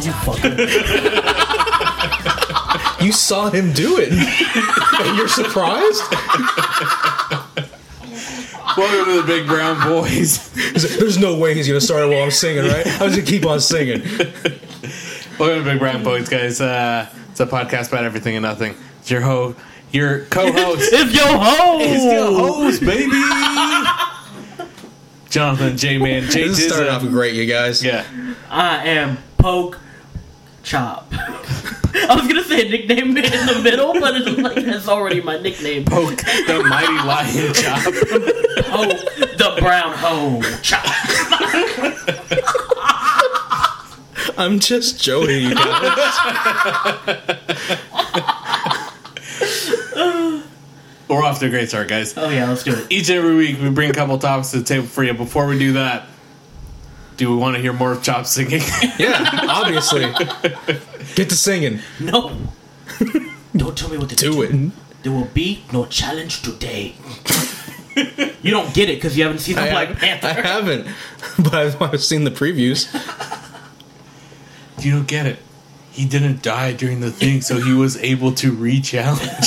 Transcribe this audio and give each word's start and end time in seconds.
Fool 0.00 0.34
them. 0.34 0.56
Oh, 0.58 0.62
you 0.62 0.68
fucking. 0.82 1.34
You 3.00 3.12
saw 3.12 3.48
him 3.48 3.72
do 3.72 3.96
it, 3.98 4.10
and 5.00 5.16
you're 5.16 5.28
surprised. 5.28 6.02
Welcome 8.76 9.04
to 9.04 9.22
the 9.22 9.24
Big 9.24 9.46
Brown 9.46 9.80
Boys. 9.88 10.50
There's 10.98 11.16
no 11.16 11.38
way 11.38 11.54
he's 11.54 11.68
gonna 11.68 11.80
start 11.80 12.02
it 12.02 12.08
while 12.08 12.24
I'm 12.24 12.32
singing, 12.32 12.64
right? 12.64 12.86
I 13.00 13.04
was 13.04 13.14
gonna 13.14 13.26
keep 13.26 13.46
on 13.46 13.60
singing. 13.60 14.00
Welcome 15.38 15.58
to 15.58 15.62
the 15.62 15.64
Big 15.64 15.78
Brown 15.78 16.02
Boys, 16.02 16.28
guys. 16.28 16.60
Uh, 16.60 17.08
it's 17.30 17.38
a 17.38 17.46
podcast 17.46 17.88
about 17.88 18.04
everything 18.04 18.34
and 18.34 18.42
nothing. 18.42 18.74
It's 19.00 19.12
your 19.12 19.20
ho, 19.20 19.54
your 19.92 20.24
co-host. 20.26 20.92
If 20.92 21.14
your 21.14 21.38
ho! 21.38 21.78
It's 21.80 22.02
your 22.02 22.36
host, 22.36 22.80
baby. 22.80 23.12
Jonathan 25.30 25.76
J 25.76 25.98
Man 25.98 26.28
J 26.28 26.48
This 26.48 26.58
is 26.58 26.66
starting 26.66 26.88
off 26.88 27.02
great, 27.02 27.34
you 27.34 27.46
guys. 27.46 27.84
Yeah, 27.84 28.04
I 28.50 28.84
am 28.88 29.18
Poke 29.38 29.78
Chop. 30.68 31.06
I 31.12 32.14
was 32.14 32.28
gonna 32.28 32.44
say 32.44 32.66
a 32.66 32.70
nickname 32.70 33.16
in 33.16 33.46
the 33.46 33.60
middle, 33.64 33.94
but 33.94 34.14
it's 34.16 34.38
like 34.38 34.62
that's 34.66 34.86
already 34.86 35.22
my 35.22 35.38
nickname. 35.38 35.86
poke 35.86 36.18
the 36.18 36.62
mighty 36.68 36.92
lion 37.08 37.54
chop. 37.54 37.82
Poke 38.66 38.98
the 39.38 39.56
brown 39.60 39.94
hole 39.96 40.42
chop. 40.60 40.84
I'm 44.38 44.58
just 44.58 45.02
Joey, 45.02 45.38
you 45.38 45.54
guys. 45.54 45.64
We're 51.08 51.22
off 51.22 51.40
to 51.40 51.46
a 51.46 51.48
great 51.48 51.70
start, 51.70 51.88
guys. 51.88 52.12
Oh 52.18 52.28
yeah, 52.28 52.46
let's 52.46 52.62
do 52.62 52.74
it. 52.74 52.86
Each 52.90 53.08
and 53.08 53.20
every 53.20 53.36
week, 53.36 53.58
we 53.58 53.70
bring 53.70 53.88
a 53.90 53.94
couple 53.94 54.18
topics 54.18 54.50
to 54.50 54.58
the 54.58 54.64
table 54.64 54.86
for 54.86 55.02
you. 55.02 55.14
Before 55.14 55.46
we 55.46 55.58
do 55.58 55.72
that, 55.72 56.04
do 57.18 57.30
we 57.30 57.36
want 57.36 57.56
to 57.56 57.60
hear 57.60 57.72
more 57.74 57.92
of 57.92 58.02
Chop 58.02 58.24
singing? 58.26 58.62
Yeah, 58.98 59.46
obviously. 59.48 60.02
Get 61.14 61.28
to 61.28 61.34
singing. 61.36 61.80
No. 62.00 62.36
Don't 63.56 63.76
tell 63.76 63.90
me 63.90 63.98
what 63.98 64.08
to 64.10 64.16
Do 64.16 64.42
it. 64.42 64.72
There 65.02 65.12
will 65.12 65.26
be 65.26 65.62
no 65.72 65.84
challenge 65.86 66.42
today. 66.42 66.94
you 68.42 68.50
don't 68.50 68.72
get 68.74 68.88
it 68.88 68.96
because 68.96 69.16
you 69.16 69.24
haven't 69.24 69.38
seen 69.40 69.56
the 69.56 69.62
I, 69.62 69.70
Black 69.70 69.90
I 69.90 69.94
Panther. 69.94 70.42
haven't, 70.42 70.86
but 71.38 71.54
I've, 71.54 71.82
I've 71.82 72.02
seen 72.02 72.24
the 72.24 72.30
previews. 72.30 72.86
you 74.84 74.92
don't 74.92 75.06
get 75.08 75.26
it. 75.26 75.38
He 75.92 76.04
didn't 76.04 76.42
die 76.42 76.72
during 76.72 77.00
the 77.00 77.10
thing, 77.10 77.40
so 77.40 77.60
he 77.60 77.72
was 77.72 77.96
able 77.98 78.32
to 78.34 78.52
re-challenge. 78.52 79.46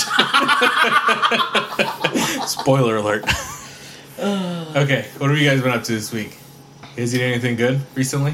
Spoiler 2.47 2.97
alert. 2.97 3.23
okay, 4.19 5.07
what 5.17 5.29
have 5.29 5.39
you 5.39 5.49
guys 5.49 5.61
been 5.61 5.71
up 5.71 5.83
to 5.85 5.91
this 5.93 6.11
week? 6.11 6.37
You 6.97 7.05
he 7.07 7.17
eat 7.17 7.21
anything 7.21 7.55
good 7.55 7.81
recently? 7.95 8.33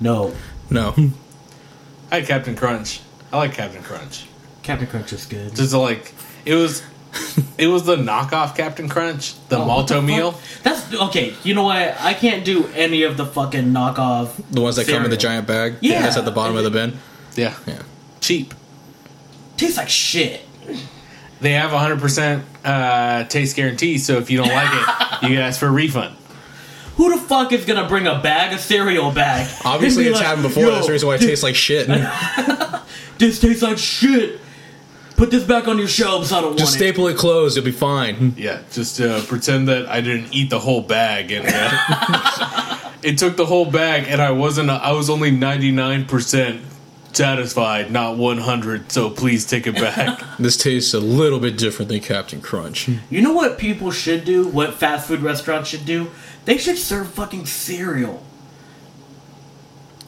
No. 0.00 0.34
No. 0.70 0.94
I 2.10 2.16
had 2.20 2.26
Captain 2.26 2.56
Crunch. 2.56 3.00
I 3.32 3.38
like 3.38 3.54
Captain 3.54 3.82
Crunch. 3.82 4.26
Captain 4.62 4.86
Crunch 4.86 5.12
is 5.12 5.26
good. 5.26 5.54
Just 5.54 5.74
like 5.74 6.12
it 6.44 6.54
was, 6.54 6.82
it 7.58 7.66
was 7.66 7.84
the 7.84 7.96
knockoff 7.96 8.56
Captain 8.56 8.88
Crunch, 8.88 9.34
the 9.48 9.56
Oh, 9.56 9.60
what 9.60 9.64
the 9.64 9.66
malto 9.66 9.94
fuck? 9.96 10.04
meal. 10.04 10.40
That's 10.62 10.94
okay. 10.94 11.34
You 11.42 11.54
know 11.54 11.64
what? 11.64 12.00
I 12.00 12.14
can't 12.14 12.44
do 12.44 12.66
any 12.74 13.02
of 13.02 13.16
the 13.16 13.26
fucking 13.26 13.66
knockoff. 13.72 14.32
The 14.50 14.60
ones 14.60 14.76
that 14.76 14.86
come 14.86 15.04
in 15.04 15.10
the 15.10 15.16
giant 15.16 15.46
bag. 15.46 15.76
Yeah. 15.80 16.02
That's 16.02 16.16
at 16.16 16.24
the 16.24 16.30
bottom 16.30 16.56
of 16.56 16.64
the 16.64 16.70
bin. 16.70 16.96
Yeah, 17.36 17.54
Yeah. 17.66 17.82
cheap. 18.20 18.54
Tastes 19.56 19.76
like 19.76 19.88
shit. 19.88 20.40
They 21.40 21.52
have 21.52 21.72
a 21.72 21.78
hundred 21.78 22.00
percent 22.00 22.44
uh, 22.64 23.24
taste 23.24 23.56
guarantee, 23.56 23.98
so 23.98 24.16
if 24.18 24.30
you 24.30 24.38
don't 24.38 24.48
like 24.48 24.72
it, 24.72 25.22
you 25.22 25.28
can 25.34 25.38
ask 25.38 25.60
for 25.60 25.66
a 25.66 25.70
refund. 25.70 26.16
Who 26.96 27.10
the 27.14 27.20
fuck 27.20 27.52
is 27.52 27.64
gonna 27.64 27.88
bring 27.88 28.06
a 28.06 28.20
bag 28.20 28.52
of 28.52 28.60
cereal 28.60 29.10
back? 29.10 29.50
Obviously, 29.64 30.04
be 30.04 30.10
it's 30.10 30.18
like, 30.18 30.26
happened 30.26 30.44
before. 30.44 30.64
"Yo, 30.64 30.70
That's 30.72 30.86
the 30.86 30.92
reason 30.92 31.08
why 31.08 31.16
it 31.16 31.20
tastes 31.20 31.42
like 31.42 31.54
shit. 31.56 31.88
This 33.18 33.38
tastes 33.40 33.62
like 33.62 33.78
shit. 33.78 34.40
Put 35.16 35.30
this 35.30 35.44
back 35.44 35.68
on 35.68 35.78
your 35.78 35.86
shelves. 35.86 36.32
I 36.32 36.40
don't 36.40 36.46
want 36.50 36.58
to. 36.58 36.64
Just 36.64 36.72
want 36.72 36.78
staple 36.80 37.06
it 37.06 37.16
closed. 37.16 37.54
You'll 37.56 37.64
be 37.64 37.70
fine. 37.70 38.34
Yeah, 38.36 38.62
just 38.72 39.00
uh, 39.00 39.22
pretend 39.22 39.68
that 39.68 39.88
I 39.88 40.00
didn't 40.00 40.34
eat 40.34 40.50
the 40.50 40.58
whole 40.58 40.82
bag, 40.82 41.30
and 41.30 41.46
uh, 41.48 42.90
it 43.04 43.16
took 43.18 43.36
the 43.36 43.46
whole 43.46 43.70
bag, 43.70 44.06
and 44.08 44.20
I 44.20 44.32
wasn't. 44.32 44.68
I 44.70 44.90
was 44.92 45.08
only 45.08 45.30
ninety 45.30 45.70
nine 45.70 46.06
percent 46.06 46.62
satisfied, 47.12 47.92
not 47.92 48.16
one 48.16 48.38
hundred. 48.38 48.90
So 48.90 49.08
please 49.10 49.46
take 49.46 49.68
it 49.68 49.76
back. 49.76 50.20
This 50.38 50.56
tastes 50.56 50.92
a 50.94 51.00
little 51.00 51.38
bit 51.38 51.56
different 51.56 51.88
than 51.90 52.00
Captain 52.00 52.40
Crunch. 52.40 52.88
You 53.08 53.22
know 53.22 53.32
what 53.32 53.56
people 53.56 53.92
should 53.92 54.24
do? 54.24 54.48
What 54.48 54.74
fast 54.74 55.06
food 55.06 55.20
restaurants 55.20 55.68
should 55.70 55.86
do? 55.86 56.10
They 56.44 56.58
should 56.58 56.78
serve 56.78 57.08
fucking 57.10 57.46
cereal. 57.46 58.22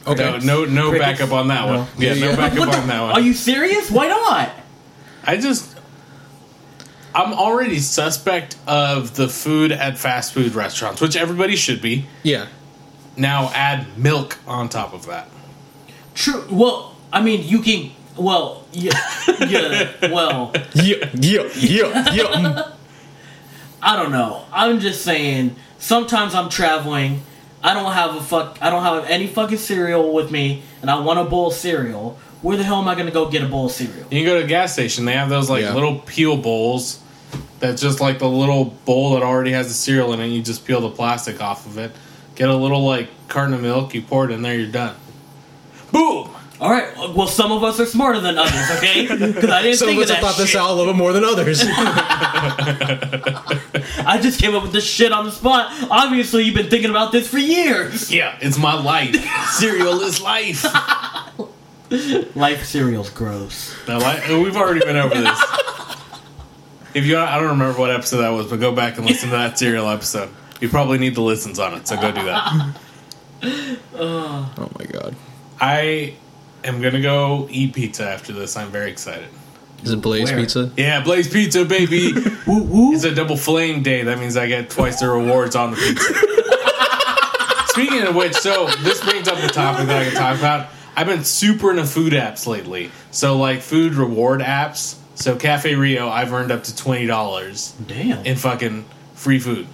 Okay. 0.05 0.23
no, 0.23 0.37
no, 0.37 0.65
no 0.65 0.89
Crickets? 0.91 1.19
backup 1.19 1.33
on 1.33 1.47
that 1.49 1.65
No. 1.67 1.77
one. 1.79 1.87
Yeah, 1.97 2.13
no 2.13 2.29
Yeah. 2.29 2.35
backup 2.35 2.59
What 2.59 2.71
the- 2.71 2.77
on 2.77 2.87
that 2.87 3.01
one. 3.01 3.11
Are 3.13 3.19
you 3.19 3.33
serious? 3.33 3.91
Why 3.91 4.07
not? 4.07 4.51
I 5.23 5.37
just. 5.37 5.73
I'm 7.15 7.33
already 7.33 7.79
suspect 7.79 8.57
of 8.67 9.15
the 9.15 9.27
food 9.27 9.71
at 9.71 9.97
fast 9.97 10.33
food 10.33 10.53
restaurants, 10.53 11.01
which 11.01 11.15
everybody 11.15 11.55
should 11.55 11.81
be. 11.81 12.05
Yeah. 12.21 12.45
Now 13.17 13.49
add 13.53 13.97
milk 13.97 14.37
on 14.45 14.69
top 14.69 14.93
of 14.93 15.07
that. 15.07 15.27
True. 16.13 16.45
Well, 16.51 16.95
I 17.11 17.21
mean, 17.21 17.43
you 17.47 17.61
can. 17.61 17.91
Well, 18.15 18.63
yeah, 18.71 18.91
yeah. 19.47 19.91
Well, 20.11 20.53
Yeah. 20.73 21.09
Yeah. 21.15 21.49
Yeah. 21.55 22.13
Yeah. 22.13 22.71
I 23.81 23.95
don't 23.95 24.11
know. 24.11 24.45
I'm 24.53 24.79
just 24.79 25.01
saying. 25.03 25.55
Sometimes 25.79 26.33
I'm 26.35 26.49
traveling. 26.49 27.21
I 27.63 27.73
don't 27.73 27.91
have 27.91 28.15
a 28.15 28.21
fuck. 28.21 28.57
I 28.61 28.69
don't 28.69 28.83
have 28.83 29.05
any 29.05 29.27
fucking 29.27 29.57
cereal 29.57 30.13
with 30.13 30.31
me, 30.31 30.63
and 30.81 30.89
I 30.89 30.99
want 30.99 31.19
a 31.19 31.23
bowl 31.23 31.47
of 31.47 31.53
cereal. 31.53 32.17
Where 32.41 32.55
the 32.55 32.63
hell 32.63 32.79
am 32.81 32.87
I 32.87 32.95
gonna 32.95 33.11
go 33.11 33.29
get 33.29 33.43
a 33.43 33.47
bowl 33.47 33.65
of 33.65 33.71
cereal? 33.71 34.05
You 34.11 34.19
can 34.19 34.25
go 34.25 34.39
to 34.39 34.45
a 34.45 34.47
gas 34.47 34.73
station. 34.73 35.05
They 35.05 35.13
have 35.13 35.29
those 35.29 35.49
like 35.49 35.63
Yeah. 35.63 35.73
little 35.73 35.95
peel 35.99 36.37
bowls. 36.37 36.99
That's 37.59 37.81
just 37.81 37.99
like 37.99 38.19
the 38.19 38.29
little 38.29 38.65
bowl 38.85 39.13
that 39.15 39.23
already 39.23 39.51
has 39.53 39.67
the 39.67 39.73
cereal 39.73 40.13
in 40.13 40.19
it. 40.21 40.27
You 40.27 40.41
just 40.43 40.65
peel 40.65 40.81
the 40.81 40.89
plastic 40.91 41.41
off 41.41 41.65
of 41.65 41.77
it. 41.79 41.91
Get 42.35 42.49
a 42.49 42.55
little 42.55 42.85
like 42.85 43.07
carton 43.27 43.55
of 43.55 43.61
milk. 43.61 43.95
You 43.95 44.03
pour 44.03 44.25
it 44.25 44.31
in 44.31 44.43
there. 44.43 44.55
You're 44.55 44.67
done. 44.71 44.93
Boom. 45.91 46.29
All 46.59 46.71
right. 46.71 46.91
Well, 47.13 47.27
some 47.27 47.51
of 47.51 47.63
us 47.63 47.79
are 47.79 47.85
smarter 47.85 48.19
than 48.19 48.37
others. 48.37 48.77
Okay, 48.77 49.03
because 49.07 49.49
I 49.49 49.61
didn't 49.61 49.77
Some 49.77 49.89
think 49.89 50.01
of 50.01 50.05
of 50.05 50.09
us 50.09 50.15
have 50.15 50.21
that 50.21 50.31
thought 50.31 50.37
this 50.37 50.49
shit. 50.49 50.59
out 50.61 50.71
a 50.71 50.73
little 50.73 50.91
bit 50.93 50.97
more 50.97 51.13
than 51.13 51.23
others. 51.23 51.61
I 54.05 54.19
just 54.21 54.39
came 54.41 54.55
up 54.55 54.63
with 54.63 54.71
this 54.71 54.85
shit 54.89 55.11
on 55.11 55.25
the 55.25 55.31
spot. 55.31 55.71
Obviously, 55.91 56.43
you've 56.43 56.55
been 56.55 56.69
thinking 56.69 56.89
about 56.89 57.11
this 57.11 57.27
for 57.27 57.37
years. 57.37 58.11
Yeah, 58.11 58.37
it's 58.41 58.57
my 58.57 58.73
life. 58.73 59.15
Cereal 59.51 59.99
is 60.01 60.21
life. 60.21 60.65
Life 62.35 62.65
cereal's 62.65 63.09
gross. 63.09 63.73
Now, 63.87 63.99
like, 64.01 64.27
we've 64.27 64.57
already 64.57 64.81
been 64.81 64.97
over 64.97 65.15
this. 65.15 65.39
If 66.93 67.05
you, 67.05 67.17
I 67.17 67.37
don't 67.39 67.47
remember 67.51 67.79
what 67.79 67.91
episode 67.91 68.17
that 68.17 68.31
was, 68.31 68.47
but 68.47 68.59
go 68.59 68.73
back 68.73 68.97
and 68.97 69.05
listen 69.05 69.29
to 69.29 69.35
that 69.37 69.57
cereal 69.57 69.87
episode. 69.87 70.29
You 70.59 70.67
probably 70.67 70.97
need 70.97 71.15
the 71.15 71.21
listens 71.21 71.59
on 71.59 71.75
it, 71.75 71.87
so 71.87 71.95
go 71.95 72.11
do 72.11 72.25
that. 72.25 72.75
oh 73.95 74.69
my 74.77 74.85
god. 74.85 75.15
I 75.61 76.15
am 76.67 76.81
gonna 76.81 77.01
go 77.01 77.47
eat 77.49 77.73
pizza 77.73 78.07
after 78.07 78.33
this. 78.33 78.55
I'm 78.57 78.69
very 78.69 78.91
excited. 78.91 79.27
Is 79.83 79.91
it 79.91 80.01
Blaze 80.01 80.31
Where? 80.31 80.39
Pizza? 80.41 80.71
Yeah, 80.75 81.01
Blaze 81.03 81.27
Pizza, 81.31 81.63
baby. 81.63 82.13
Woo 82.47 82.63
woo. 82.63 82.93
it's 82.93 83.03
a 83.03 83.13
double 83.13 83.37
flame 83.37 83.83
day. 83.83 84.03
That 84.03 84.17
means 84.19 84.35
I 84.35 84.47
get 84.47 84.69
twice 84.69 84.99
the 84.99 85.09
rewards 85.09 85.55
on 85.55 85.71
the 85.71 85.77
pizza. 85.77 86.13
Speaking 87.69 88.01
of 88.07 88.15
which, 88.15 88.33
so 88.33 88.67
this 88.81 89.03
brings 89.03 89.27
up 89.27 89.39
the 89.39 89.47
topic 89.49 89.85
that 89.87 90.01
I 90.01 90.09
can 90.09 90.13
talk 90.17 90.37
about. 90.37 90.69
I've 90.95 91.05
been 91.05 91.23
super 91.23 91.69
into 91.69 91.85
food 91.85 92.11
apps 92.13 92.47
lately. 92.47 92.89
So 93.11 93.37
like 93.37 93.61
food 93.61 93.93
reward 93.93 94.41
apps. 94.41 94.97
So 95.13 95.35
Cafe 95.35 95.75
Rio, 95.75 96.09
I've 96.09 96.33
earned 96.33 96.51
up 96.51 96.63
to 96.63 96.75
twenty 96.75 97.05
dollars 97.05 97.73
Damn. 97.87 98.25
in 98.25 98.35
fucking 98.35 98.85
free 99.13 99.39
food. 99.39 99.67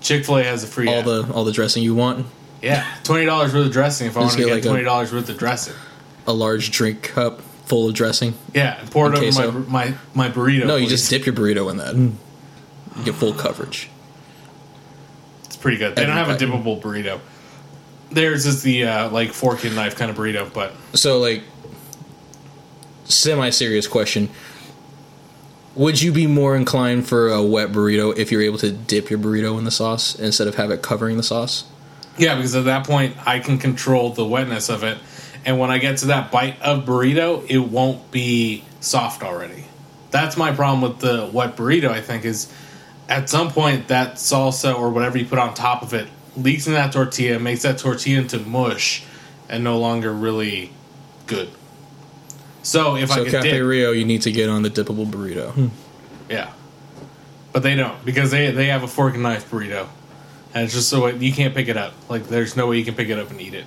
Chick 0.00 0.24
Fil 0.24 0.38
A 0.38 0.44
has 0.44 0.62
a 0.62 0.66
free 0.68 0.86
All 0.88 1.00
app. 1.00 1.04
the 1.04 1.32
all 1.32 1.44
the 1.44 1.52
dressing 1.52 1.82
you 1.82 1.94
want. 1.96 2.26
Yeah, 2.62 2.86
twenty 3.04 3.24
dollars 3.26 3.52
worth 3.52 3.66
of 3.66 3.72
dressing. 3.72 4.06
If 4.06 4.16
I 4.16 4.20
want 4.20 4.32
to 4.32 4.38
get 4.38 4.46
get 4.46 4.54
like 4.54 4.62
twenty 4.62 4.84
dollars 4.84 5.12
worth 5.12 5.28
of 5.28 5.36
dressing, 5.38 5.74
A 6.26 6.32
large 6.32 6.70
drink 6.70 7.02
cup 7.02 7.40
full 7.66 7.88
of 7.88 7.94
dressing. 7.94 8.34
yeah, 8.54 8.80
and 8.80 8.90
pour 8.90 9.06
it 9.12 9.16
over 9.18 9.20
queso. 9.22 9.52
my, 9.52 9.90
my 9.90 9.94
my 10.28 10.28
burrito. 10.30 10.66
No, 10.66 10.76
you 10.76 10.88
just 10.88 11.08
dip 11.10 11.26
your 11.26 11.34
burrito 11.34 11.70
in 11.70 11.76
that. 11.78 11.94
You 11.96 13.04
get 13.04 13.14
full 13.14 13.32
coverage. 13.34 13.88
It's 15.44 15.56
pretty 15.56 15.78
good. 15.78 15.96
They 15.96 16.04
don't 16.06 16.16
have 16.16 16.28
a 16.28 16.36
dippable 16.36 16.80
burrito. 16.80 17.20
Theirs 18.10 18.44
is 18.46 18.62
the 18.62 18.84
uh, 18.84 19.10
like 19.10 19.32
fork 19.32 19.64
and 19.64 19.74
knife 19.74 19.96
kind 19.96 20.10
of 20.10 20.16
burrito, 20.16 20.52
but 20.52 20.72
So 20.92 21.18
like 21.18 21.42
semi 23.04 23.50
serious 23.50 23.86
question. 23.86 24.28
Would 25.74 26.02
you 26.02 26.12
be 26.12 26.26
more 26.26 26.54
inclined 26.54 27.08
for 27.08 27.28
a 27.30 27.42
wet 27.42 27.72
burrito 27.72 28.14
if 28.18 28.30
you're 28.30 28.42
able 28.42 28.58
to 28.58 28.70
dip 28.70 29.08
your 29.08 29.18
burrito 29.18 29.56
in 29.58 29.64
the 29.64 29.70
sauce 29.70 30.14
instead 30.14 30.46
of 30.46 30.56
have 30.56 30.70
it 30.70 30.82
covering 30.82 31.16
the 31.16 31.22
sauce? 31.22 31.64
Yeah, 32.18 32.34
because 32.36 32.54
at 32.54 32.64
that 32.64 32.86
point 32.86 33.16
I 33.26 33.38
can 33.38 33.58
control 33.58 34.10
the 34.10 34.24
wetness 34.24 34.68
of 34.68 34.84
it, 34.84 34.98
and 35.44 35.58
when 35.58 35.70
I 35.70 35.78
get 35.78 35.98
to 35.98 36.06
that 36.06 36.30
bite 36.30 36.60
of 36.60 36.84
burrito, 36.84 37.48
it 37.48 37.58
won't 37.58 38.10
be 38.10 38.64
soft 38.80 39.22
already. 39.22 39.64
That's 40.10 40.36
my 40.36 40.52
problem 40.52 40.82
with 40.82 41.00
the 41.00 41.30
wet 41.32 41.56
burrito. 41.56 41.88
I 41.88 42.00
think 42.00 42.24
is 42.24 42.52
at 43.08 43.28
some 43.28 43.50
point 43.50 43.88
that 43.88 44.14
salsa 44.14 44.76
or 44.76 44.90
whatever 44.90 45.18
you 45.18 45.26
put 45.26 45.38
on 45.38 45.54
top 45.54 45.82
of 45.82 45.94
it 45.94 46.08
leaks 46.36 46.66
in 46.66 46.72
that 46.74 46.92
tortilla, 46.92 47.38
makes 47.38 47.62
that 47.62 47.78
tortilla 47.78 48.20
into 48.20 48.38
mush, 48.38 49.04
and 49.48 49.62
no 49.64 49.78
longer 49.78 50.12
really 50.12 50.72
good. 51.26 51.48
So 52.62 52.96
if 52.96 53.10
I 53.10 53.16
So 53.16 53.24
could 53.24 53.32
Cafe 53.32 53.50
dip, 53.50 53.66
Rio, 53.66 53.92
you 53.92 54.04
need 54.04 54.22
to 54.22 54.32
get 54.32 54.48
on 54.48 54.62
the 54.62 54.70
dippable 54.70 55.06
burrito. 55.06 55.50
Hmm. 55.50 55.68
yeah, 56.28 56.52
but 57.52 57.62
they 57.62 57.74
don't 57.74 58.02
because 58.04 58.30
they 58.30 58.50
they 58.50 58.66
have 58.66 58.82
a 58.82 58.88
fork 58.88 59.14
and 59.14 59.22
knife 59.22 59.50
burrito, 59.50 59.88
and 60.54 60.64
it's 60.64 60.74
just 60.74 60.88
so 60.88 61.06
you 61.06 61.32
can't 61.32 61.54
pick 61.54 61.68
it 61.68 61.76
up. 61.76 61.94
Like 62.08 62.28
there's 62.28 62.56
no 62.56 62.66
way 62.68 62.78
you 62.78 62.84
can 62.84 62.94
pick 62.94 63.08
it 63.08 63.18
up 63.18 63.30
and 63.30 63.40
eat 63.40 63.54
it. 63.54 63.64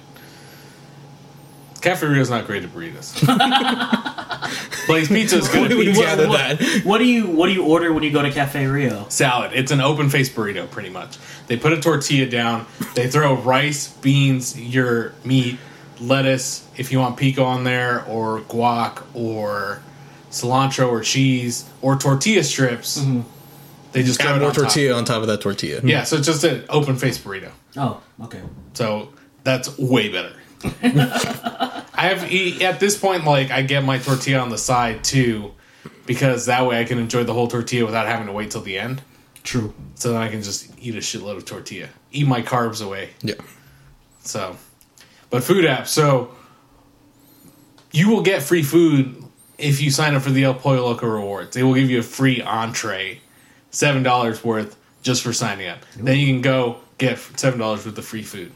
Cafe 1.82 2.08
Rio 2.08 2.20
is 2.22 2.32
not 2.32 2.48
great 2.48 2.64
at 2.64 2.70
burritos. 2.72 3.14
Blaze 4.88 5.08
Pizza 5.08 5.38
is 5.38 5.48
good 5.48 5.72
at 5.72 5.78
We 5.78 5.86
pizza. 5.86 6.02
gathered 6.02 6.30
what, 6.30 6.58
that. 6.60 6.82
what 6.84 6.98
do 6.98 7.06
you 7.06 7.28
what 7.28 7.48
do 7.48 7.54
you 7.54 7.64
order 7.64 7.94
when 7.94 8.04
you 8.04 8.12
go 8.12 8.22
to 8.24 8.32
Cafe 8.32 8.66
Rio? 8.66 9.06
salad. 9.10 9.52
It's 9.54 9.72
an 9.72 9.82
open 9.82 10.10
face 10.10 10.30
burrito, 10.30 10.70
pretty 10.70 10.90
much. 10.90 11.18
They 11.48 11.58
put 11.58 11.74
a 11.74 11.80
tortilla 11.80 12.28
down. 12.28 12.66
They 12.96 13.08
throw 13.08 13.36
rice, 13.36 13.88
beans, 13.88 14.60
your 14.60 15.14
meat, 15.24 15.60
lettuce, 16.00 16.68
if 16.76 16.92
you 16.92 17.00
want 17.00 17.18
pico 17.18 17.44
on 17.44 17.64
there, 17.66 18.04
or 18.06 18.42
guac, 18.42 19.04
or 19.14 19.82
cilantro, 20.32 20.90
or 20.90 21.02
cheese, 21.02 21.70
or 21.84 21.96
tortilla 21.98 22.44
strips. 22.44 23.00
Mm-hmm. 23.00 23.22
They 23.96 24.04
just 24.04 24.22
throw 24.22 24.32
Add 24.34 24.40
more 24.40 24.50
on 24.50 24.54
top. 24.54 24.64
tortilla 24.66 24.96
on 24.96 25.06
top 25.06 25.22
of 25.22 25.28
that 25.28 25.42
tortilla. 25.42 25.82
Yeah, 25.84 26.04
so 26.04 26.18
it's 26.18 26.28
just 26.28 26.44
an 26.44 26.64
open 26.70 26.98
face 26.98 27.18
burrito. 27.18 27.50
Oh, 27.78 28.02
okay. 28.24 28.42
So 28.74 29.10
that's 29.44 29.78
way 29.78 30.10
better. 30.10 30.34
I 30.84 31.84
have 32.14 32.32
e- 32.32 32.64
at 32.64 32.80
this 32.80 32.98
point, 32.98 33.24
like 33.26 33.52
I 33.52 33.62
get 33.62 33.84
my 33.84 33.98
tortilla 33.98 34.40
on 34.40 34.50
the 34.50 34.58
side 34.58 35.04
too, 35.04 35.54
because 36.06 36.46
that 36.48 36.66
way 36.68 36.80
I 36.80 36.84
can 36.84 36.98
enjoy 37.00 37.24
the 37.24 37.34
whole 37.34 37.48
tortilla 37.48 37.86
without 37.86 38.08
having 38.08 38.28
to 38.28 38.34
wait 38.34 38.52
till 38.52 38.62
the 38.62 38.78
end. 38.78 39.02
True. 39.44 39.74
so 39.94 40.12
then 40.12 40.22
I 40.22 40.28
can 40.30 40.42
just 40.42 40.72
eat 40.80 40.96
a 40.96 41.00
shitload 41.00 41.38
of 41.38 41.46
tortilla, 41.46 41.88
eat 42.12 42.28
my 42.28 42.42
carbs 42.42 42.84
away. 42.84 43.12
Yeah. 43.22 43.36
So, 44.22 44.58
but 45.30 45.44
food 45.44 45.66
app. 45.66 45.88
So 45.88 46.32
you 47.92 48.10
will 48.10 48.22
get 48.24 48.42
free 48.42 48.64
food 48.64 49.24
if 49.58 49.82
you 49.82 49.92
sign 49.92 50.16
up 50.16 50.24
for 50.24 50.32
the 50.32 50.44
El 50.44 50.56
Pollo 50.56 50.84
Loco 50.86 51.08
rewards. 51.08 51.54
They 51.56 51.64
will 51.64 51.76
give 51.76 51.90
you 51.90 52.00
a 52.00 52.04
free 52.04 52.42
entree, 52.42 53.22
seven 53.76 54.04
dollars 54.04 54.44
worth 54.44 54.78
just 55.02 55.22
for 55.22 55.34
signing 55.34 55.68
up. 55.68 55.80
Then 55.98 56.18
you 56.18 56.28
can 56.28 56.42
go 56.42 56.78
get 56.98 57.20
seven 57.36 57.60
dollars 57.60 57.86
worth 57.86 57.98
of 57.98 58.06
free 58.06 58.24
food. 58.24 58.52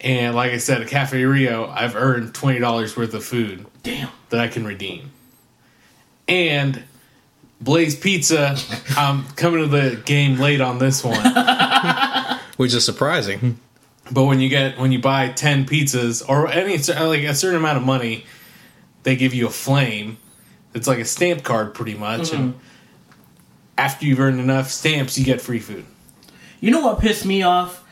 And 0.00 0.34
like 0.34 0.52
I 0.52 0.58
said, 0.58 0.80
at 0.80 0.88
Cafe 0.88 1.22
Rio, 1.22 1.68
I've 1.68 1.94
earned 1.94 2.34
twenty 2.34 2.58
dollars 2.58 2.96
worth 2.96 3.14
of 3.14 3.24
food 3.24 3.66
Damn. 3.82 4.08
that 4.30 4.40
I 4.40 4.48
can 4.48 4.64
redeem. 4.64 5.12
And 6.26 6.82
Blaze 7.60 7.96
Pizza, 7.96 8.56
I'm 8.96 9.24
coming 9.30 9.60
to 9.62 9.68
the 9.68 10.00
game 10.04 10.38
late 10.38 10.60
on 10.60 10.78
this 10.78 11.04
one. 11.04 11.20
Which 12.56 12.74
is 12.74 12.84
surprising. 12.84 13.60
But 14.10 14.24
when 14.24 14.40
you 14.40 14.48
get 14.48 14.78
when 14.78 14.92
you 14.92 15.00
buy 15.00 15.28
ten 15.28 15.66
pizzas 15.66 16.26
or 16.26 16.48
any 16.48 16.78
like 16.78 17.22
a 17.22 17.34
certain 17.34 17.58
amount 17.58 17.76
of 17.76 17.84
money, 17.84 18.24
they 19.02 19.16
give 19.16 19.34
you 19.34 19.46
a 19.46 19.50
flame. 19.50 20.16
It's 20.74 20.86
like 20.86 20.98
a 20.98 21.04
stamp 21.04 21.42
card, 21.42 21.74
pretty 21.74 21.94
much. 21.94 22.32
And 22.32 22.54
after 23.78 24.04
you've 24.04 24.20
earned 24.20 24.40
enough 24.40 24.70
stamps, 24.70 25.16
you 25.16 25.24
get 25.24 25.40
free 25.40 25.60
food. 25.60 25.86
You 26.60 26.72
know 26.72 26.80
what 26.80 26.98
pissed 26.98 27.24
me 27.24 27.42
off? 27.42 27.84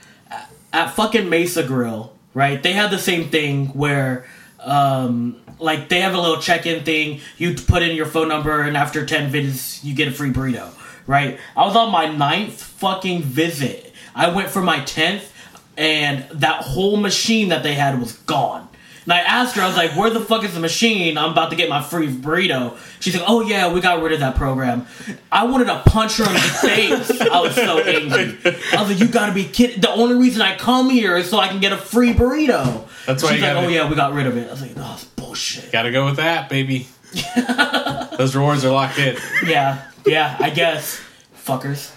At, 0.73 0.91
fucking 0.91 1.31
Mesa 1.31 1.63
Grill, 1.63 2.13
right? 2.35 2.61
They 2.63 2.73
had 2.73 2.91
the 2.91 2.99
same 2.99 3.31
thing 3.31 3.69
where, 3.69 4.27
um, 4.61 5.41
like, 5.59 5.89
they 5.89 6.01
have 6.01 6.15
a 6.15 6.21
little 6.21 6.43
check 6.43 6.67
in 6.67 6.85
thing. 6.85 7.21
You 7.39 7.55
put 7.55 7.83
in 7.83 7.97
your 7.97 8.07
phone 8.07 8.29
number, 8.29 8.61
and 8.61 8.77
after 8.77 9.07
10 9.07 9.31
visits, 9.31 9.83
you 9.85 9.95
get 9.95 10.09
a 10.09 10.11
free 10.11 10.33
burrito, 10.33 10.69
right? 11.07 11.39
I 11.57 11.65
was 11.65 11.77
on 11.77 11.93
my 11.93 12.07
ninth 12.07 12.61
fucking 12.61 13.23
visit. 13.23 13.95
I 14.15 14.31
went 14.31 14.51
for 14.51 14.61
my 14.61 14.81
10th, 14.81 15.31
and 15.79 16.29
that 16.31 16.63
whole 16.63 16.97
machine 16.97 17.49
that 17.51 17.63
they 17.63 17.75
had 17.75 18.01
was 18.01 18.13
gone. 18.13 18.69
And 19.07 19.13
I 19.13 19.21
asked 19.21 19.55
her, 19.55 19.63
I 19.63 19.69
was 19.69 19.77
like, 19.77 19.93
where 19.97 20.11
the 20.11 20.19
fuck 20.21 20.43
is 20.43 20.53
the 20.55 20.59
machine? 20.61 21.17
I'm 21.17 21.31
about 21.31 21.51
to 21.51 21.57
get 21.57 21.69
my 21.69 21.81
free 21.81 22.09
burrito. 22.09 22.77
She's 22.99 23.15
like, 23.17 23.25
oh 23.29 23.41
yeah, 23.41 23.73
we 23.73 23.81
got 23.81 24.03
rid 24.03 24.13
of 24.13 24.19
that 24.19 24.35
program. 24.35 24.85
I 25.31 25.45
wanted 25.45 25.67
to 25.67 25.81
punch 25.87 26.17
her 26.17 26.25
in 26.27 26.33
the 26.33 26.41
face. 26.41 27.21
I 27.21 27.41
was 27.41 27.55
so 27.55 27.79
angry. 27.79 28.37
I 28.77 28.83
was 28.83 28.91
like, 28.91 28.99
you 28.99 29.07
gotta 29.07 29.33
be 29.33 29.45
kidding. 29.45 29.81
The 29.81 29.91
only 29.91 30.17
reason 30.17 30.43
I 30.43 30.57
come 30.57 30.91
here 30.91 31.17
is 31.17 31.31
so 31.31 31.39
I 31.39 31.47
can 31.47 31.61
get 31.61 31.73
a 31.73 31.77
free 31.77 32.13
burrito. 32.15 32.89
That's 33.07 33.23
why 33.23 33.31
She's 33.31 33.39
you 33.41 33.47
like, 33.47 33.55
gotta- 33.55 33.67
oh 33.67 33.71
yeah, 33.71 33.89
we 33.89 33.95
got 33.95 34.13
rid 34.13 34.27
of 34.27 34.37
it. 34.37 34.49
I 34.49 34.51
was 34.51 34.61
like, 34.63 34.73
oh, 34.77 34.93
it's 34.95 35.05
bullshit. 35.05 35.71
Gotta 35.71 35.93
go 35.93 36.05
with 36.07 36.17
that, 36.17 36.49
baby. 36.49 36.89
Those 38.19 38.35
rewards 38.35 38.65
are 38.65 38.73
locked 38.73 38.99
in. 38.99 39.17
Yeah, 39.47 39.83
yeah, 40.05 40.37
I 40.41 40.51
guess. 40.51 41.01
Fuckers. 41.45 41.93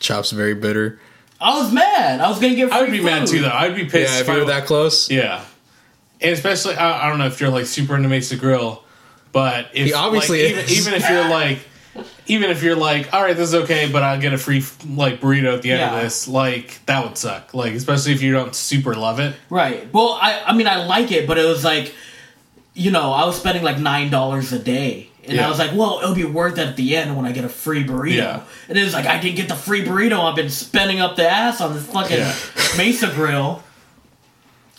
Chop's 0.00 0.32
very 0.32 0.54
bitter. 0.54 0.98
I 1.40 1.58
was 1.58 1.72
mad. 1.72 2.20
I 2.20 2.28
was 2.28 2.40
gonna 2.40 2.54
get 2.54 2.68
free 2.68 2.78
I 2.78 2.82
would 2.82 2.90
be 2.90 3.00
mad 3.02 3.26
too, 3.28 3.40
though. 3.40 3.50
I'd 3.50 3.74
be 3.76 3.84
pissed 3.84 4.14
Yeah, 4.14 4.20
if 4.20 4.28
I 4.28 4.32
you 4.34 4.38
were 4.40 4.44
that 4.46 4.66
close. 4.66 5.10
Yeah, 5.10 5.44
and 6.20 6.32
especially 6.32 6.74
I, 6.74 7.06
I 7.06 7.08
don't 7.08 7.18
know 7.18 7.26
if 7.26 7.40
you're 7.40 7.50
like 7.50 7.66
super 7.66 7.94
into 7.96 8.08
Mesa 8.08 8.36
Grill, 8.36 8.82
but 9.32 9.68
if 9.72 9.86
He 9.86 9.92
obviously 9.92 10.42
like, 10.54 10.68
even, 10.68 10.70
even 10.78 10.94
if 10.94 11.08
you're 11.08 11.28
like 11.28 11.58
even 12.26 12.50
if 12.50 12.62
you're 12.62 12.76
like 12.76 13.12
all 13.14 13.22
right 13.22 13.36
this 13.36 13.48
is 13.48 13.54
okay 13.54 13.90
but 13.90 14.02
I'll 14.02 14.20
get 14.20 14.32
a 14.32 14.38
free 14.38 14.62
like 14.86 15.20
burrito 15.20 15.54
at 15.54 15.62
the 15.62 15.70
end 15.72 15.80
Yeah. 15.80 15.96
of 15.96 16.02
this 16.02 16.28
like 16.28 16.84
that 16.86 17.02
would 17.04 17.16
suck 17.16 17.54
like 17.54 17.72
especially 17.72 18.12
if 18.12 18.22
you 18.22 18.32
don't 18.32 18.54
super 18.54 18.94
love 18.94 19.18
it 19.18 19.34
Right. 19.50 19.92
Well, 19.92 20.18
I 20.20 20.42
I 20.46 20.54
mean 20.54 20.66
I 20.68 20.84
like 20.84 21.10
it, 21.10 21.26
but 21.26 21.38
it 21.38 21.44
was 21.44 21.64
like, 21.64 21.94
you 22.74 22.90
know, 22.90 23.12
I 23.12 23.24
was 23.24 23.36
spending 23.38 23.62
like 23.64 23.78
nine 23.78 24.10
dollars 24.10 24.52
a 24.52 24.58
day, 24.58 25.08
and 25.28 25.36
Yeah. 25.36 25.46
I 25.46 25.50
was 25.50 25.58
like, 25.58 25.72
well, 25.74 26.00
it'll 26.02 26.14
be 26.14 26.24
worth 26.24 26.58
it 26.58 26.66
at 26.68 26.76
the 26.76 26.96
end 26.96 27.16
when 27.16 27.24
I 27.26 27.32
get 27.32 27.44
a 27.44 27.48
free 27.48 27.84
burrito. 27.84 28.16
Yeah. 28.16 28.42
And 28.68 28.76
it 28.78 28.82
was 28.84 28.94
like 28.94 29.06
I 29.06 29.20
didn't 29.20 29.36
get 29.36 29.48
the 29.48 29.54
free 29.54 29.84
burrito. 29.84 30.18
I've 30.28 30.36
been 30.36 30.50
spending 30.50 31.00
up 31.00 31.16
the 31.16 31.28
ass 31.28 31.60
on 31.60 31.74
this 31.74 31.86
fucking 31.86 32.16
Yeah. 32.18 32.34
Mesa 32.76 33.06
Grill. 33.14 33.62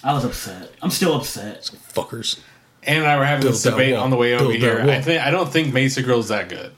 I 0.04 0.14
was 0.14 0.26
upset. 0.26 0.72
I'm 0.82 0.90
still 0.92 1.16
upset. 1.16 1.70
Fuckers. 1.94 2.40
and 2.84 3.06
I 3.06 3.18
were 3.18 3.26
having 3.26 3.42
Build 3.44 3.54
this 3.56 3.64
debate 3.64 3.94
wall. 3.96 4.04
on 4.04 4.10
the 4.10 4.16
way 4.18 4.34
over 4.34 4.46
Build 4.46 4.56
here. 4.58 4.80
I 4.82 5.02
think 5.02 5.22
I 5.22 5.32
don't 5.32 5.50
think 5.52 5.74
Mesa 5.74 6.02
Grill's 6.02 6.30
that 6.30 6.48
good 6.50 6.72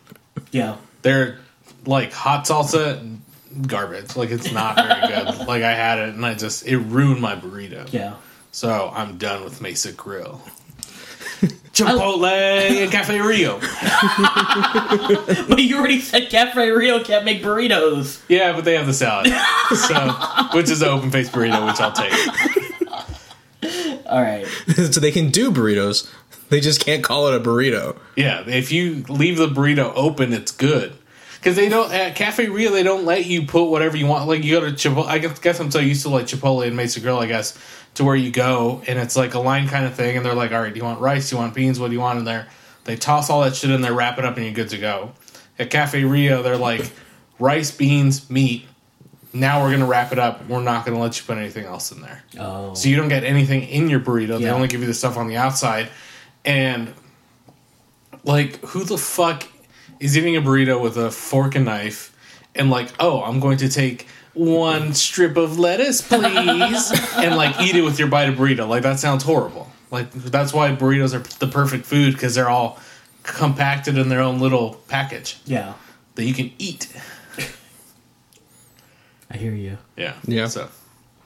Yeah. 0.51 0.77
they're 1.03 1.37
like 1.85 2.11
hot 2.13 2.45
salsa 2.45 3.17
garbage 3.67 4.15
like 4.15 4.29
it's 4.31 4.51
not 4.51 4.75
very 4.75 5.07
good 5.07 5.47
like 5.47 5.61
I 5.63 5.73
had 5.73 5.99
it 5.99 6.15
and 6.15 6.25
I 6.25 6.33
just 6.33 6.65
it 6.65 6.77
ruined 6.77 7.21
my 7.21 7.35
burrito 7.35 7.91
Yeah. 7.93 8.15
So 8.51 8.91
I'm 8.93 9.17
done 9.17 9.43
with 9.43 9.61
Mesa 9.61 9.91
Grill. 9.93 10.41
Chipotle 11.81 12.27
and 12.27 12.91
Cafe 12.91 13.19
Rio. 13.19 13.59
But 15.47 15.61
you 15.61 15.77
already 15.77 15.99
said 15.99 16.29
Cafe 16.29 16.69
Rio 16.69 17.03
can't 17.03 17.25
make 17.25 17.41
burritos. 17.43 18.21
Yeah, 18.27 18.53
but 18.53 18.65
they 18.65 18.75
have 18.75 18.87
the 18.87 18.93
salad. 18.93 19.27
So, 19.75 20.11
which 20.53 20.69
is 20.69 20.81
an 20.81 20.89
open 20.89 21.11
faced 21.11 21.31
burrito, 21.31 21.65
which 21.65 21.79
I'll 21.79 21.91
take. 21.91 22.11
All 24.05 24.21
right. 24.21 24.45
so 24.75 24.99
they 24.99 25.11
can 25.11 25.29
do 25.29 25.51
burritos. 25.51 26.09
They 26.49 26.59
just 26.59 26.83
can't 26.83 27.03
call 27.03 27.27
it 27.27 27.35
a 27.35 27.39
burrito. 27.39 27.97
Yeah, 28.15 28.43
if 28.45 28.71
you 28.71 29.03
leave 29.07 29.37
the 29.37 29.47
burrito 29.47 29.93
open, 29.95 30.33
it's 30.33 30.51
good. 30.51 30.93
Because 31.41 31.55
they 31.55 31.69
don't 31.69 31.91
at 31.91 32.15
Cafe 32.15 32.47
Rio, 32.49 32.69
they 32.71 32.83
don't 32.83 33.03
let 33.03 33.25
you 33.25 33.47
put 33.47 33.63
whatever 33.65 33.97
you 33.97 34.05
want. 34.05 34.27
Like 34.27 34.43
you 34.43 34.59
go 34.59 34.63
to 34.69 34.73
Chipotle. 34.73 35.07
I 35.07 35.17
guess, 35.17 35.39
guess 35.39 35.59
I'm 35.59 35.71
so 35.71 35.79
used 35.79 36.03
to 36.03 36.09
like 36.09 36.27
Chipotle 36.27 36.67
and 36.67 36.75
Mesa 36.77 36.99
Grill. 36.99 37.17
I 37.17 37.25
guess 37.25 37.57
to 37.95 38.03
where 38.03 38.15
you 38.15 38.29
go 38.31 38.83
and 38.87 38.99
it's 38.99 39.15
like 39.15 39.33
a 39.33 39.39
line 39.39 39.67
kind 39.67 39.85
of 39.85 39.95
thing, 39.95 40.15
and 40.17 40.23
they're 40.23 40.35
like, 40.35 40.51
"All 40.51 40.61
right, 40.61 40.71
do 40.71 40.77
you 40.77 40.83
want 40.85 41.01
rice? 41.01 41.31
Do 41.31 41.35
you 41.35 41.41
want 41.41 41.55
beans? 41.55 41.79
What 41.79 41.87
do 41.87 41.93
you 41.93 41.99
want 41.99 42.19
in 42.19 42.25
there?" 42.25 42.47
They 42.83 42.95
toss 42.95 43.31
all 43.31 43.41
that 43.41 43.55
shit 43.55 43.71
in 43.71 43.81
there, 43.81 43.91
wrap 43.93 44.19
it 44.19 44.25
up, 44.25 44.37
and 44.37 44.45
you're 44.45 44.53
good 44.53 44.69
to 44.69 44.77
go. 44.77 45.13
At 45.57 45.71
Cafe 45.71 46.03
Rio, 46.03 46.43
they're 46.43 46.57
like 46.57 46.91
rice, 47.39 47.71
beans, 47.71 48.29
meat. 48.29 48.67
Now 49.33 49.63
we're 49.63 49.71
gonna 49.71 49.87
wrap 49.87 50.11
it 50.11 50.19
up. 50.19 50.47
We're 50.47 50.61
not 50.61 50.85
gonna 50.85 50.99
let 50.99 51.17
you 51.19 51.25
put 51.25 51.39
anything 51.39 51.65
else 51.65 51.91
in 51.91 52.01
there. 52.03 52.21
Oh. 52.39 52.75
So 52.75 52.87
you 52.87 52.97
don't 52.97 53.09
get 53.09 53.23
anything 53.23 53.63
in 53.63 53.89
your 53.89 53.99
burrito. 53.99 54.37
They 54.37 54.45
Yeah. 54.45 54.53
only 54.53 54.67
give 54.67 54.81
you 54.81 54.87
the 54.87 54.93
stuff 54.93 55.17
on 55.17 55.27
the 55.27 55.37
outside. 55.37 55.89
And 56.45 56.93
like 58.23 58.63
who 58.65 58.83
the 58.83 58.97
fuck 58.99 59.43
is 60.01 60.17
eating 60.17 60.35
a 60.35 60.41
burrito 60.41 60.81
with 60.81 60.97
a 60.97 61.09
fork 61.11 61.55
and 61.55 61.65
knife 61.65 62.15
and 62.55 62.69
like, 62.69 62.89
"Oh, 62.99 63.23
I'm 63.23 63.39
going 63.39 63.57
to 63.59 63.69
take 63.69 64.07
one 64.33 64.93
strip 64.93 65.37
of 65.37 65.57
lettuce, 65.59 66.01
please." 66.01 66.91
and 67.17 67.35
like 67.35 67.59
eat 67.61 67.75
it 67.75 67.81
with 67.83 67.99
your 67.99 68.07
bite 68.09 68.27
of 68.29 68.35
burrito. 68.35 68.67
Like 68.67 68.83
that 68.83 68.99
sounds 68.99 69.23
horrible. 69.23 69.69
Like 69.91 70.11
that's 70.11 70.53
why 70.53 70.73
burritos 70.75 71.13
are 71.13 71.23
the 71.39 71.51
perfect 71.51 71.85
food 71.85 72.17
cuz 72.17 72.35
they're 72.35 72.49
all 72.49 72.79
compacted 73.23 73.97
in 73.97 74.09
their 74.09 74.21
own 74.21 74.39
little 74.39 74.75
package 74.87 75.37
Yeah. 75.45 75.73
that 76.15 76.23
you 76.25 76.33
can 76.33 76.51
eat. 76.57 76.87
I 79.29 79.37
hear 79.37 79.53
you. 79.53 79.77
Yeah. 79.95 80.13
Yeah. 80.25 80.47
So, 80.47 80.67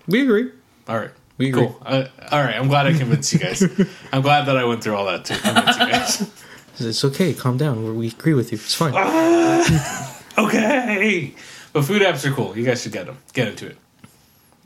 We 0.08 0.22
agree. 0.22 0.52
all 0.88 0.98
right. 1.00 1.12
We 1.38 1.50
agree. 1.50 1.66
Cool. 1.68 1.82
Uh, 1.86 2.06
all 2.32 2.42
right. 2.44 2.56
I'm 2.56 2.68
glad 2.68 2.86
I 2.88 2.94
convinced 2.94 3.34
you 3.34 3.40
guys. 3.40 3.62
I'm 4.14 4.22
glad 4.22 4.46
that 4.46 4.58
I 4.58 4.64
went 4.66 4.84
through 4.84 4.96
all 4.96 5.06
that 5.08 5.26
to 5.26 5.38
convince 5.38 5.78
you 5.80 5.86
guys. 5.88 6.32
It's 6.80 7.04
okay. 7.06 7.34
Calm 7.34 7.58
down. 7.58 7.98
We 7.98 8.08
agree 8.10 8.34
with 8.34 8.52
you. 8.52 8.58
It's 8.58 8.74
fine. 8.76 8.94
Ah, 8.96 10.22
okay. 10.38 11.34
But 11.74 11.84
food 11.84 12.02
apps 12.02 12.26
are 12.26 12.32
cool. 12.34 12.58
You 12.58 12.66
guys 12.66 12.82
should 12.84 12.92
get 12.92 13.06
them. 13.06 13.18
Get 13.34 13.48
into 13.50 13.68
it. 13.68 13.78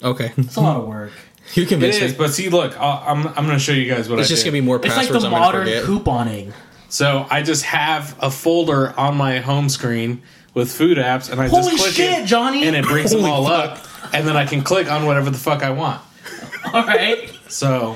Okay. 0.03 0.31
It's 0.37 0.55
a 0.55 0.61
lot 0.61 0.77
of 0.77 0.87
work. 0.87 1.11
You 1.55 1.63
It 1.63 1.69
convinced 1.69 1.99
is. 1.99 2.11
me. 2.11 2.17
But 2.19 2.31
see, 2.31 2.47
look, 2.49 2.79
I'll, 2.79 3.03
I'm 3.07 3.27
I'm 3.29 3.45
going 3.47 3.57
to 3.57 3.59
show 3.59 3.71
you 3.71 3.91
guys 3.91 4.07
what 4.07 4.19
It's 4.19 4.27
I 4.27 4.29
just 4.29 4.43
did. 4.43 4.51
gonna 4.51 4.61
be 4.61 4.65
more 4.67 4.75
It's 4.85 4.95
like 4.95 5.09
the 5.09 5.17
I'm 5.19 5.31
modern 5.31 5.65
couponing. 5.67 6.53
So 6.89 7.25
I 7.31 7.41
just 7.41 7.63
have 7.65 8.15
a 8.21 8.29
folder 8.29 8.93
on 8.99 9.17
my 9.17 9.39
home 9.39 9.67
screen 9.67 10.21
with 10.53 10.71
food 10.71 10.99
apps, 10.99 11.31
and 11.31 11.41
I 11.41 11.47
Holy 11.47 11.71
just 11.71 11.77
click 11.83 11.93
shit, 11.95 12.19
it, 12.19 12.25
Johnny! 12.27 12.65
and 12.67 12.75
it 12.75 12.85
brings 12.85 13.09
them 13.09 13.25
all 13.25 13.47
fuck. 13.47 13.79
up, 13.79 14.13
and 14.13 14.27
then 14.27 14.37
I 14.37 14.45
can 14.45 14.61
click 14.61 14.91
on 14.91 15.07
whatever 15.07 15.31
the 15.31 15.39
fuck 15.39 15.63
I 15.63 15.71
want. 15.71 16.01
All 16.73 16.83
right. 16.85 17.31
So 17.47 17.95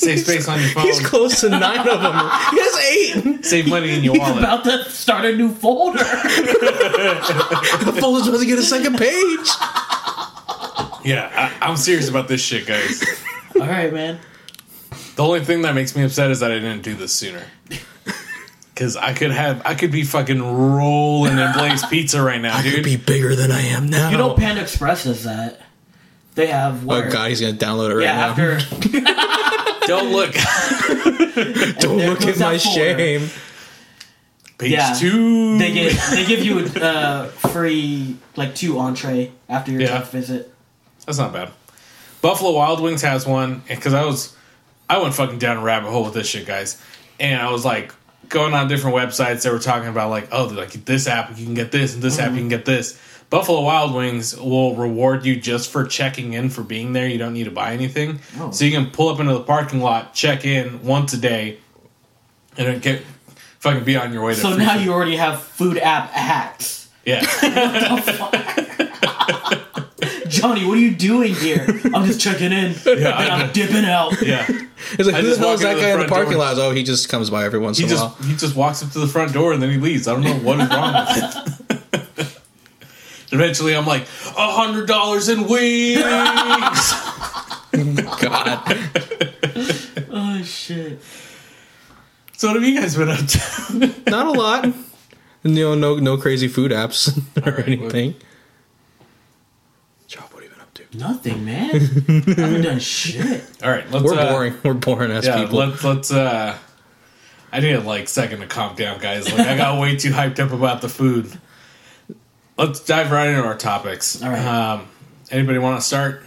save 0.00 0.20
space 0.20 0.48
on 0.48 0.60
your 0.60 0.70
phone, 0.70 0.84
He's 0.86 1.00
close 1.06 1.40
to 1.40 1.48
nine 1.50 1.78
of 1.88 2.00
them. 2.00 2.14
He 2.50 2.58
has 2.60 2.76
eight. 3.36 3.44
save 3.44 3.68
money 3.68 3.90
in 3.90 4.02
your 4.04 4.14
He's 4.14 4.20
wallet. 4.22 4.38
about 4.38 4.64
to 4.64 4.84
start 4.90 5.24
a 5.24 5.36
new 5.36 5.50
folder. 5.54 5.98
The 7.80 7.96
folder's 8.00 8.26
about 8.28 8.40
to 8.40 8.46
get 8.46 8.58
a 8.58 8.62
second 8.62 8.98
page. 8.98 9.48
yeah, 11.04 11.30
I, 11.34 11.52
I'm 11.70 11.76
serious 11.76 12.08
about 12.08 12.28
this 12.28 12.42
shit, 12.42 12.66
guys. 12.66 13.02
All 13.54 13.62
right, 13.66 13.92
man. 13.92 14.18
The 15.16 15.22
only 15.24 15.44
thing 15.44 15.62
that 15.62 15.74
makes 15.74 15.96
me 15.96 16.02
upset 16.04 16.30
is 16.30 16.40
that 16.40 16.50
I 16.50 16.54
didn't 16.54 16.82
do 16.82 16.94
this 16.94 17.12
sooner. 17.12 17.42
Cause 18.76 18.96
I 18.96 19.12
could 19.12 19.30
have, 19.30 19.60
I 19.66 19.74
could 19.74 19.92
be 19.92 20.04
fucking 20.04 20.40
rolling 20.42 21.36
in 21.36 21.52
Blaze 21.52 21.84
Pizza 21.86 22.22
right 22.22 22.40
now, 22.40 22.56
I 22.56 22.62
could 22.62 22.76
dude. 22.76 22.84
be 22.84 22.96
bigger 22.96 23.36
than 23.36 23.52
I 23.52 23.60
am 23.60 23.90
now. 23.90 24.08
You 24.08 24.16
know, 24.16 24.32
Panda 24.34 24.62
Express 24.62 25.04
does 25.04 25.24
that. 25.24 25.60
They 26.34 26.46
have 26.46 26.84
Oh 26.84 26.86
where, 26.86 27.10
god, 27.10 27.28
he's 27.28 27.40
gonna 27.42 27.52
download 27.52 27.90
it 27.90 27.96
right 27.96 28.04
yeah, 28.04 28.16
now. 28.16 28.28
after 28.30 28.52
Don't 29.86 30.12
look. 30.12 30.32
Don't 31.78 31.98
there 31.98 32.10
look 32.10 32.22
at 32.22 32.38
my 32.38 32.52
that 32.52 32.60
folder. 32.62 32.98
shame. 32.98 33.30
Page 34.58 34.72
Yeah. 34.72 34.94
two. 34.98 35.58
they 35.58 35.72
get 35.72 35.96
they 36.10 36.26
give 36.26 36.44
you 36.44 36.58
a 36.60 36.84
uh, 36.84 37.26
free 37.28 38.16
like 38.36 38.54
two 38.54 38.78
entree 38.78 39.32
after 39.48 39.72
your 39.72 39.80
Yeah. 39.82 39.88
tenth 39.98 40.10
visit. 40.12 40.52
That's 41.06 41.18
not 41.18 41.32
bad. 41.32 41.50
Buffalo 42.20 42.52
Wild 42.52 42.80
Wings 42.80 43.00
has 43.02 43.26
one 43.26 43.62
because 43.66 43.94
I 43.94 44.04
was, 44.04 44.36
I 44.90 44.98
went 44.98 45.14
fucking 45.14 45.38
down 45.38 45.56
a 45.56 45.62
rabbit 45.62 45.90
hole 45.90 46.04
with 46.04 46.12
this 46.12 46.26
shit, 46.28 46.46
guys, 46.46 46.80
and 47.18 47.40
I 47.40 47.50
was 47.50 47.64
like 47.64 47.94
going 48.28 48.52
on 48.52 48.68
different 48.68 48.94
websites. 48.94 49.42
They 49.42 49.50
were 49.50 49.58
talking 49.58 49.88
about 49.88 50.10
like, 50.10 50.28
oh, 50.30 50.44
like 50.46 50.72
this 50.84 51.06
app 51.08 51.38
you 51.38 51.44
can 51.46 51.54
get 51.54 51.72
this, 51.72 51.94
and 51.94 52.02
this 52.02 52.18
app 52.18 52.32
you 52.32 52.38
can 52.38 52.48
get 52.50 52.66
this. 52.66 53.00
Buffalo 53.30 53.60
Wild 53.62 53.94
Wings 53.94 54.36
will 54.36 54.74
reward 54.74 55.24
you 55.24 55.36
just 55.36 55.70
for 55.70 55.84
checking 55.84 56.32
in 56.32 56.50
for 56.50 56.62
being 56.64 56.92
there. 56.92 57.06
You 57.08 57.16
don't 57.18 57.32
need 57.32 57.44
to 57.44 57.50
buy 57.52 57.72
anything, 57.72 58.18
Oh. 58.40 58.50
so 58.50 58.64
you 58.64 58.72
can 58.72 58.90
pull 58.90 59.08
up 59.08 59.20
into 59.20 59.32
the 59.32 59.40
parking 59.40 59.80
lot, 59.80 60.14
check 60.14 60.44
in 60.44 60.82
once 60.84 61.12
a 61.12 61.16
day, 61.16 61.58
and 62.58 62.66
then 62.66 62.80
get 62.80 63.02
fucking 63.60 63.84
be 63.84 63.96
on 63.96 64.12
your 64.12 64.24
way 64.24 64.34
to. 64.34 64.40
So 64.40 64.54
free 64.54 64.64
now 64.64 64.74
food. 64.74 64.84
you 64.84 64.92
already 64.92 65.14
have 65.16 65.42
food 65.42 65.78
app 65.78 66.10
hacks. 66.10 66.88
yeah. 67.04 67.20
Johnny, 70.28 70.64
what 70.64 70.78
are 70.78 70.80
you 70.80 70.94
doing 70.94 71.34
here? 71.34 71.66
I'm 71.92 72.06
just 72.06 72.20
checking 72.20 72.52
in. 72.52 72.72
Yeah, 72.86 72.92
and 72.92 73.32
I 73.32 73.42
I'm 73.42 73.52
dipping 73.52 73.84
out. 73.84 74.20
yeah. 74.22 74.44
He's 74.96 75.06
like, 75.06 75.14
I 75.16 75.20
who 75.20 75.30
the 75.30 75.38
hell 75.38 75.52
is 75.52 75.60
that 75.60 75.76
guy 75.78 75.90
in 75.90 76.00
the 76.00 76.06
parking 76.06 76.32
door. 76.32 76.40
lot? 76.40 76.58
Oh, 76.58 76.70
he 76.70 76.82
just 76.82 77.08
comes 77.08 77.30
by 77.30 77.44
every 77.44 77.58
once 77.58 77.78
He 77.78 77.84
in 77.84 77.90
a 77.90 77.92
just 77.92 78.02
while. 78.20 78.28
he 78.28 78.36
just 78.36 78.54
walks 78.56 78.82
up 78.82 78.90
to 78.92 78.98
the 79.00 79.06
front 79.08 79.32
door 79.32 79.52
and 79.52 79.60
then 79.62 79.70
he 79.70 79.76
leaves. 79.76 80.06
I 80.08 80.12
don't 80.14 80.22
know 80.22 80.34
what 80.36 80.60
is 80.60 80.68
wrong 80.70 80.94
with 80.94 81.16
it. 82.22 82.36
Eventually, 83.32 83.76
I'm 83.76 83.86
like 83.86 84.02
a 84.02 84.50
hundred 84.52 84.88
dollars 84.88 85.28
in 85.28 85.46
wings. 85.46 86.02
God. 88.20 88.78
Oh 90.12 90.42
shit. 90.44 91.00
so, 92.36 92.48
what 92.48 92.56
have 92.56 92.64
you 92.64 92.78
guys 92.80 92.96
been 92.96 93.08
up 93.08 93.18
to? 93.26 93.94
Not 94.10 94.26
a 94.26 94.32
lot. 94.32 94.64
You 95.44 95.54
know, 95.54 95.74
no 95.74 95.96
no 95.96 96.16
crazy 96.16 96.48
food 96.48 96.72
apps 96.72 97.16
or 97.46 97.52
right, 97.52 97.68
anything. 97.68 98.14
Chop, 100.08 100.32
what 100.34 100.42
have 100.42 100.50
you 100.50 100.56
been 100.56 100.60
up 100.60 100.74
to? 100.74 100.98
Nothing, 100.98 101.44
man. 101.44 101.70
I 101.74 102.40
haven't 102.40 102.62
done 102.62 102.78
shit. 102.80 103.44
All 103.62 103.70
right, 103.70 103.88
let's. 103.90 104.04
We're 104.04 104.18
uh, 104.18 104.32
boring. 104.32 104.54
We're 104.64 104.74
boring 104.74 105.10
as 105.12 105.26
Yeah, 105.26 105.42
people. 105.42 105.58
let's 105.60 105.84
let's. 105.84 106.12
uh 106.12 106.56
I 107.52 107.60
need 107.60 107.72
a 107.72 107.80
like 107.80 108.08
second 108.08 108.40
to 108.40 108.46
calm 108.46 108.74
down, 108.76 109.00
guys. 109.00 109.32
Like 109.32 109.46
I 109.46 109.56
got 109.56 109.80
way 109.80 109.96
too 109.96 110.10
hyped 110.10 110.38
up 110.40 110.52
about 110.52 110.82
the 110.82 110.88
food. 110.88 111.38
Let's 112.60 112.80
dive 112.80 113.10
right 113.10 113.28
into 113.28 113.42
our 113.42 113.56
topics. 113.56 114.22
All 114.22 114.28
right. 114.28 114.44
Um, 114.44 114.86
anybody 115.30 115.58
want 115.58 115.80
to 115.80 115.86
start? 115.86 116.22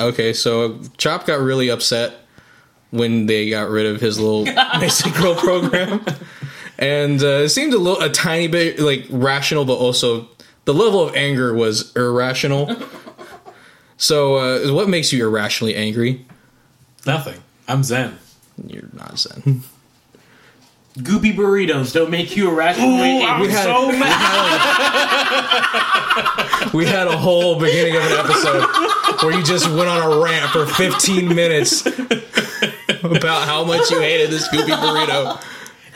Okay, 0.00 0.32
so 0.32 0.80
Chop 0.96 1.26
got 1.26 1.38
really 1.38 1.68
upset 1.68 2.14
when 2.90 3.26
they 3.26 3.48
got 3.50 3.70
rid 3.70 3.86
of 3.86 4.00
his 4.00 4.18
little 4.18 4.44
basic 4.80 5.14
girl 5.14 5.36
program, 5.36 6.04
and 6.76 7.22
uh, 7.22 7.42
it 7.44 7.50
seemed 7.50 7.72
a 7.72 7.78
little, 7.78 8.02
a 8.02 8.10
tiny 8.10 8.48
bit 8.48 8.80
like 8.80 9.06
rational, 9.10 9.64
but 9.64 9.76
also 9.76 10.28
the 10.64 10.74
level 10.74 11.00
of 11.00 11.14
anger 11.14 11.54
was 11.54 11.94
irrational. 11.96 12.74
So, 13.96 14.36
uh, 14.36 14.72
what 14.74 14.88
makes 14.88 15.12
you 15.12 15.24
irrationally 15.24 15.76
angry? 15.76 16.26
Nothing. 17.06 17.40
I'm 17.68 17.84
Zen. 17.84 18.18
You're 18.66 18.90
not 18.92 19.16
Zen. 19.20 19.62
Goopy 20.98 21.34
burritos 21.34 21.92
don't 21.92 22.10
make 22.10 22.36
you 22.36 22.48
irrationally 22.50 23.22
angry. 23.22 23.48
We 23.48 23.52
had, 23.52 23.64
so 23.64 23.88
we, 23.88 23.96
had 23.96 24.14
a, 26.72 26.76
we 26.76 26.86
had 26.86 27.06
a 27.08 27.16
whole 27.16 27.58
beginning 27.58 27.96
of 27.96 28.02
an 28.04 28.12
episode 28.12 28.64
where 29.22 29.36
you 29.36 29.42
just 29.44 29.68
went 29.68 29.88
on 29.88 30.12
a 30.12 30.22
rant 30.22 30.50
for 30.50 30.66
15 30.66 31.34
minutes 31.34 31.84
about 31.86 33.46
how 33.48 33.64
much 33.64 33.90
you 33.90 33.98
hated 34.00 34.30
this 34.30 34.46
Goopy 34.48 34.70
burrito. 34.76 35.42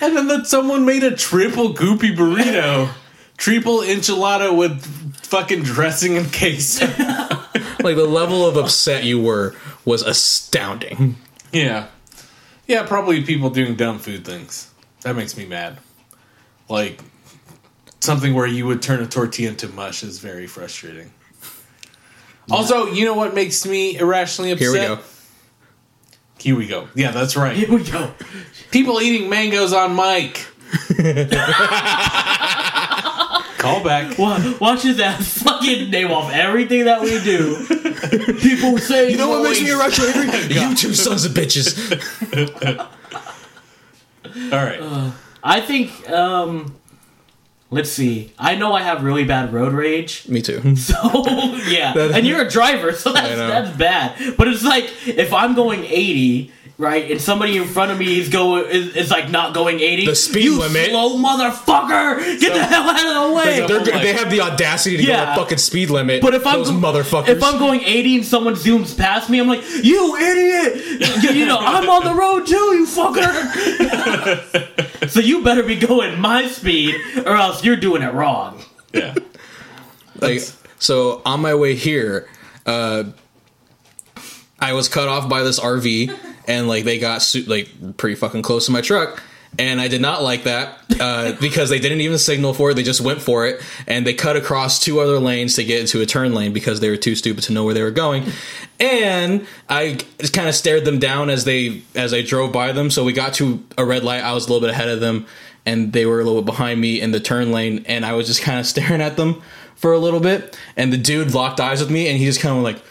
And 0.01 0.17
then 0.17 0.27
that 0.29 0.47
someone 0.47 0.85
made 0.85 1.03
a 1.05 1.15
triple 1.15 1.75
goopy 1.75 2.17
burrito. 2.17 2.91
triple 3.37 3.79
enchilada 3.81 4.57
with 4.57 4.85
fucking 5.27 5.63
dressing 5.63 6.17
and 6.17 6.33
queso. 6.33 6.87
Like 6.87 7.97
the 7.97 8.07
level 8.09 8.45
of 8.47 8.57
upset 8.57 9.05
you 9.05 9.21
were 9.21 9.55
was 9.85 10.03
astounding. 10.03 11.17
yeah. 11.53 11.87
Yeah, 12.67 12.83
probably 12.85 13.23
people 13.23 13.49
doing 13.51 13.77
dumb 13.77 13.99
food 13.99 14.25
things. 14.27 14.71
That 15.09 15.17
makes 15.17 15.39
me 15.39 15.47
mad. 15.47 15.79
Like 16.69 17.01
something 18.01 18.35
where 18.35 18.47
you 18.47 18.67
would 18.67 18.83
turn 18.83 19.01
a 19.01 19.07
tortilla 19.07 19.49
into 19.49 19.67
mush 19.69 20.03
is 20.03 20.19
very 20.19 20.47
frustrating. 20.47 21.11
Also, 22.51 22.89
you 22.93 23.07
know 23.07 23.15
what 23.15 23.35
makes 23.35 23.65
me 23.65 23.97
irrationally 23.97 24.51
upset? 24.51 24.69
Here 24.69 24.73
we 24.75 24.87
go. 24.97 24.99
Here 26.39 26.57
we 26.57 26.67
go. 26.67 26.89
Yeah, 26.95 27.13
that's 27.13 27.37
right. 27.37 27.57
Here 27.57 27.73
we 27.73 27.85
go. 27.85 28.13
People 28.71 29.01
eating 29.01 29.31
mangoes 29.31 29.73
on 29.73 29.97
mic. 29.97 30.47
Call 33.57 33.83
back. 33.83 34.19
Wa- 34.19 34.39
Watch 34.61 34.83
his 34.83 35.01
ass 35.01 35.39
fucking 35.43 35.89
name 35.91 36.11
off 36.11 36.31
everything 36.31 36.85
that 36.85 37.01
we 37.01 37.19
do. 37.25 37.65
People 38.41 38.77
say, 38.77 39.11
You 39.11 39.17
know 39.17 39.31
what 39.31 39.43
makes 39.43 39.63
me 39.63 39.71
irrationally 39.71 40.13
angry? 40.15 40.55
you 40.55 40.75
two 40.77 40.93
sons 40.93 41.25
of 41.25 41.33
bitches. 41.33 41.75
All 44.53 44.65
right. 44.65 45.13
I 45.43 45.61
think, 45.61 46.09
um, 46.11 46.77
let's 47.71 47.91
see. 47.91 48.33
I 48.39 48.55
know 48.57 48.73
I 48.73 48.83
have 48.83 49.03
really 49.05 49.25
bad 49.25 49.53
road 49.53 49.73
rage. 49.73 50.29
Me 50.29 50.43
too. 50.43 50.61
So, 50.77 50.95
yeah. 51.69 51.95
And 51.97 52.27
you're 52.27 52.43
a 52.43 52.51
driver, 52.51 52.93
so 52.93 53.13
that's, 53.15 53.37
that's 53.37 53.77
bad. 53.77 54.37
But 54.37 54.49
it's 54.49 54.65
like, 54.65 54.91
if 55.07 55.33
I'm 55.33 55.55
going 55.55 55.85
80, 55.85 56.53
right, 56.79 57.11
and 57.11 57.21
somebody 57.21 57.57
in 57.57 57.67
front 57.67 57.91
of 57.91 57.99
me 57.99 58.21
is 58.21 58.29
going 58.29 58.67
is, 58.71 58.95
is 58.97 59.11
like 59.11 59.31
not 59.31 59.53
going 59.53 59.81
80, 59.81 60.07
The 60.07 60.15
speed 60.15 60.45
you 60.45 60.61
limit. 60.61 60.91
slow 60.91 61.19
motherfucker! 61.19 62.39
Get 62.41 62.55
the 62.55 62.65
hell 62.65 62.89
out 62.89 63.25
of 63.25 63.31
the 63.31 63.35
way! 63.37 63.57
So- 63.59 63.67
They're, 63.81 63.99
they 64.01 64.13
have 64.13 64.31
the 64.31 64.41
audacity 64.41 64.97
to 64.99 65.03
Yeah. 65.03 65.25
go 65.25 65.31
the 65.33 65.37
fucking 65.43 65.59
speed 65.59 65.91
limit. 65.91 66.23
But 66.23 66.35
if 66.35 66.47
I'm 66.47 66.59
those 66.59 66.71
go- 66.71 66.77
motherfuckers, 66.77 67.29
if 67.29 67.43
I'm 67.43 67.59
going 67.59 67.81
80 67.83 68.17
and 68.17 68.25
someone 68.25 68.55
zooms 68.55 68.97
past 68.97 69.29
me, 69.29 69.41
I'm 69.41 69.49
like, 69.49 69.63
"You 69.85 70.17
idiot! 70.17 71.23
You, 71.25 71.31
you 71.41 71.47
know, 71.47 71.59
I'm 71.59 71.89
on 71.91 72.05
the 72.05 72.15
road 72.15 72.47
too, 72.47 72.55
you 72.55 72.87
fucker!" 72.87 75.09
so 75.11 75.21
you 75.21 75.43
better 75.43 75.63
be 75.63 75.77
going 75.77 76.21
my 76.21 76.47
speed, 76.49 76.95
or 77.27 77.37
else 77.37 77.65
you're 77.65 77.77
doing 77.77 78.03
it 78.03 78.13
wrong. 78.15 78.63
Yeah. 78.95 79.15
like 80.21 80.41
so 80.79 81.21
on 81.27 81.41
my 81.43 81.55
way 81.55 81.75
here 81.77 82.27
uh 82.67 83.05
i 84.59 84.73
was 84.73 84.89
cut 84.89 85.07
off 85.09 85.29
by 85.29 85.43
this 85.43 85.61
rv 85.61 86.17
and 86.49 86.67
like 86.67 86.85
they 86.85 86.99
got 86.99 87.23
su- 87.23 87.45
like 87.45 87.97
pretty 87.97 88.17
fucking 88.17 88.43
close 88.43 88.67
to 88.67 88.73
my 88.73 88.81
truck 88.81 89.23
and 89.59 89.81
i 89.81 89.87
did 89.87 90.01
not 90.01 90.23
like 90.23 90.45
that 90.45 90.79
uh, 91.01 91.33
because 91.41 91.71
they 91.71 91.79
didn't 91.79 92.01
even 92.01 92.19
signal 92.19 92.53
for 92.53 92.71
it 92.71 92.75
they 92.75 92.83
just 92.83 93.01
went 93.01 93.23
for 93.23 93.47
it 93.47 93.63
and 93.87 94.07
they 94.07 94.15
cut 94.15 94.37
across 94.37 94.81
two 94.81 94.99
other 94.99 95.21
lanes 95.21 95.55
to 95.55 95.65
get 95.65 95.81
into 95.81 96.01
a 96.01 96.07
turn 96.07 96.35
lane 96.35 96.53
because 96.53 96.81
they 96.81 96.91
were 96.91 96.97
too 96.97 97.15
stupid 97.15 97.45
to 97.45 97.53
know 97.53 97.65
where 97.65 97.75
they 97.75 97.83
were 97.83 97.91
going 97.91 98.25
and 98.81 99.47
i 99.69 99.99
just 100.19 100.33
kind 100.33 100.49
of 100.49 100.55
stared 100.55 100.85
them 100.85 100.99
down 100.99 101.31
as 101.31 101.45
they 101.45 101.83
as 101.95 102.13
i 102.13 102.23
drove 102.23 102.53
by 102.53 102.73
them 102.73 102.91
so 102.91 103.05
we 103.05 103.13
got 103.13 103.35
to 103.35 103.63
a 103.77 103.85
red 103.85 104.03
light 104.03 104.23
i 104.23 104.33
was 104.33 104.47
a 104.47 104.49
little 104.53 104.67
bit 104.67 104.71
ahead 104.71 104.89
of 104.89 105.01
them 105.01 105.27
and 105.65 105.93
they 105.93 106.07
were 106.07 106.21
a 106.21 106.25
little 106.25 106.43
bit 106.43 106.47
behind 106.47 106.81
me 106.81 107.01
in 107.01 107.11
the 107.13 107.21
turn 107.21 107.53
lane 107.53 107.85
and 107.87 108.05
i 108.05 108.13
was 108.13 108.27
just 108.27 108.43
kind 108.43 108.59
of 108.59 108.67
staring 108.73 109.01
at 109.01 109.17
them 109.17 109.41
for 109.77 109.93
a 109.93 109.99
little 109.99 110.21
bit 110.21 110.59
and 110.77 110.93
the 110.93 110.99
dude 110.99 111.33
locked 111.33 111.61
eyes 111.61 111.81
with 111.81 111.91
me 111.91 112.09
and 112.09 112.19
he 112.19 112.25
just 112.25 112.41
kind 112.41 112.57
of 112.57 112.63
like 112.63 112.83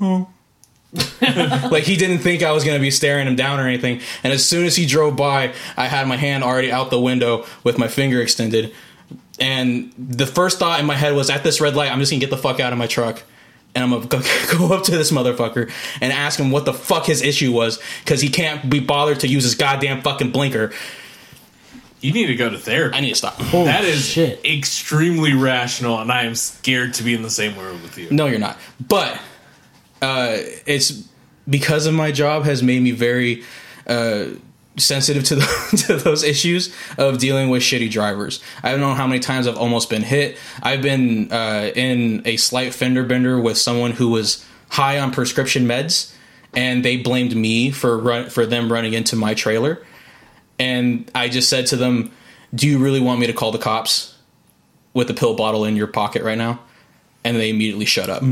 oh 0.00 0.28
like 1.70 1.84
he 1.84 1.96
didn't 1.96 2.18
think 2.18 2.42
i 2.42 2.50
was 2.50 2.64
going 2.64 2.76
to 2.76 2.80
be 2.80 2.90
staring 2.90 3.26
him 3.26 3.36
down 3.36 3.60
or 3.60 3.66
anything 3.66 4.00
and 4.22 4.32
as 4.32 4.42
soon 4.42 4.64
as 4.64 4.74
he 4.74 4.86
drove 4.86 5.16
by 5.16 5.52
i 5.76 5.86
had 5.86 6.08
my 6.08 6.16
hand 6.16 6.42
already 6.42 6.72
out 6.72 6.90
the 6.90 6.98
window 6.98 7.44
with 7.62 7.76
my 7.76 7.88
finger 7.88 8.22
extended 8.22 8.72
and 9.38 9.92
the 9.98 10.26
first 10.26 10.58
thought 10.58 10.80
in 10.80 10.86
my 10.86 10.94
head 10.94 11.14
was 11.14 11.28
at 11.28 11.44
this 11.44 11.60
red 11.60 11.76
light 11.76 11.92
i'm 11.92 11.98
just 11.98 12.10
going 12.10 12.20
to 12.20 12.26
get 12.26 12.30
the 12.30 12.40
fuck 12.40 12.58
out 12.58 12.72
of 12.72 12.78
my 12.78 12.86
truck 12.86 13.22
and 13.74 13.84
I'm 13.84 13.90
gonna 13.90 14.06
go, 14.06 14.58
go 14.68 14.74
up 14.74 14.84
to 14.84 14.90
this 14.90 15.10
motherfucker 15.10 15.70
and 16.00 16.12
ask 16.12 16.38
him 16.38 16.50
what 16.50 16.64
the 16.64 16.72
fuck 16.72 17.06
his 17.06 17.22
issue 17.22 17.52
was 17.52 17.80
because 18.00 18.20
he 18.20 18.28
can't 18.28 18.68
be 18.68 18.80
bothered 18.80 19.20
to 19.20 19.28
use 19.28 19.44
his 19.44 19.54
goddamn 19.54 20.02
fucking 20.02 20.32
blinker. 20.32 20.72
You 22.00 22.12
need 22.12 22.26
to 22.26 22.36
go 22.36 22.48
to 22.48 22.58
therapy. 22.58 22.96
I 22.96 23.00
need 23.00 23.10
to 23.10 23.14
stop. 23.16 23.34
Holy 23.34 23.64
that 23.64 23.82
is 23.82 24.04
shit. 24.04 24.44
extremely 24.44 25.34
rational, 25.34 25.98
and 25.98 26.12
I 26.12 26.24
am 26.24 26.36
scared 26.36 26.94
to 26.94 27.02
be 27.02 27.12
in 27.12 27.22
the 27.22 27.30
same 27.30 27.58
room 27.58 27.82
with 27.82 27.98
you. 27.98 28.08
No, 28.10 28.26
you're 28.26 28.38
not. 28.38 28.56
But 28.86 29.20
uh, 30.02 30.36
it's 30.66 31.08
because 31.48 31.86
of 31.86 31.94
my 31.94 32.12
job 32.12 32.44
has 32.44 32.62
made 32.62 32.82
me 32.82 32.90
very 32.90 33.42
uh, 33.86 34.26
sensitive 34.76 35.24
to 35.24 35.36
the, 35.36 35.84
to 35.86 35.96
those 35.96 36.22
issues 36.22 36.74
of 36.96 37.18
dealing 37.18 37.50
with 37.50 37.62
shitty 37.62 37.90
drivers. 37.90 38.42
I 38.62 38.70
don't 38.70 38.80
know 38.80 38.94
how 38.94 39.06
many 39.06 39.20
times 39.20 39.46
I've 39.46 39.56
almost 39.56 39.90
been 39.90 40.02
hit. 40.02 40.38
I've 40.62 40.82
been 40.82 41.32
uh, 41.32 41.70
in 41.74 42.22
a 42.24 42.36
slight 42.36 42.74
fender 42.74 43.04
bender 43.04 43.40
with 43.40 43.58
someone 43.58 43.92
who 43.92 44.08
was 44.08 44.44
high 44.70 44.98
on 44.98 45.12
prescription 45.12 45.64
meds, 45.64 46.14
and 46.54 46.84
they 46.84 46.96
blamed 46.96 47.34
me 47.36 47.70
for 47.70 47.98
run, 47.98 48.30
for 48.30 48.46
them 48.46 48.72
running 48.72 48.94
into 48.94 49.16
my 49.16 49.34
trailer. 49.34 49.84
And 50.58 51.10
I 51.14 51.28
just 51.28 51.48
said 51.48 51.66
to 51.68 51.76
them, 51.76 52.10
"Do 52.54 52.66
you 52.66 52.78
really 52.78 53.00
want 53.00 53.20
me 53.20 53.26
to 53.26 53.32
call 53.32 53.52
the 53.52 53.58
cops 53.58 54.16
with 54.92 55.08
a 55.10 55.14
pill 55.14 55.34
bottle 55.34 55.64
in 55.64 55.76
your 55.76 55.86
pocket 55.86 56.22
right 56.22 56.38
now?" 56.38 56.60
And 57.24 57.36
they 57.36 57.50
immediately 57.50 57.84
shut 57.84 58.10
up. 58.10 58.22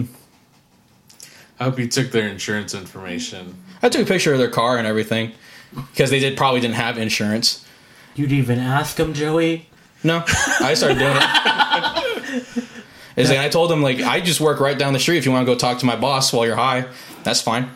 I 1.59 1.65
hope 1.65 1.79
you 1.79 1.89
took 1.89 2.11
their 2.11 2.29
insurance 2.29 2.75
information. 2.75 3.57
I 3.83 3.89
took 3.89 4.03
a 4.03 4.07
picture 4.07 4.33
of 4.33 4.39
their 4.39 4.51
car 4.51 4.79
and 4.79 4.87
everything 4.87 5.33
because 5.75 6.11
they 6.11 6.19
did 6.19 6.37
probably 6.37 6.61
didn't 6.61 6.75
have 6.75 6.99
insurance. 6.99 7.67
You'd 8.15 8.33
even 8.33 8.59
ask 8.59 8.97
them, 8.97 9.15
Joey. 9.15 9.69
No, 10.03 10.25
I 10.61 10.75
started 10.75 10.99
doing 10.99 11.17
it. 11.17 12.65
Is 13.17 13.31
like 13.31 13.39
I 13.39 13.49
told 13.49 13.71
them 13.71 13.81
like 13.81 14.01
I 14.01 14.21
just 14.21 14.43
work 14.43 14.61
right 14.61 14.79
down 14.79 14.93
the 14.93 14.99
street. 14.99 15.17
If 15.17 15.25
you 15.25 15.33
want 15.33 15.47
to 15.47 15.53
go 15.53 15.59
talk 15.59 15.79
to 15.79 15.87
my 15.87 15.97
boss 15.97 16.35
while 16.35 16.45
you're 16.45 16.55
high, 16.55 16.87
that's 17.23 17.41
fine. 17.41 17.71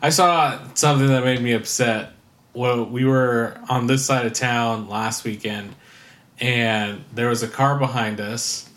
I 0.00 0.10
saw 0.10 0.60
something 0.74 1.08
that 1.08 1.24
made 1.24 1.40
me 1.42 1.52
upset. 1.52 2.12
Well, 2.54 2.84
we 2.84 3.04
were 3.04 3.60
on 3.68 3.88
this 3.88 4.04
side 4.04 4.26
of 4.26 4.32
town 4.32 4.88
last 4.88 5.24
weekend, 5.24 5.74
and 6.38 7.04
there 7.12 7.28
was 7.28 7.42
a 7.42 7.48
car 7.48 7.78
behind 7.78 8.20
us, 8.20 8.68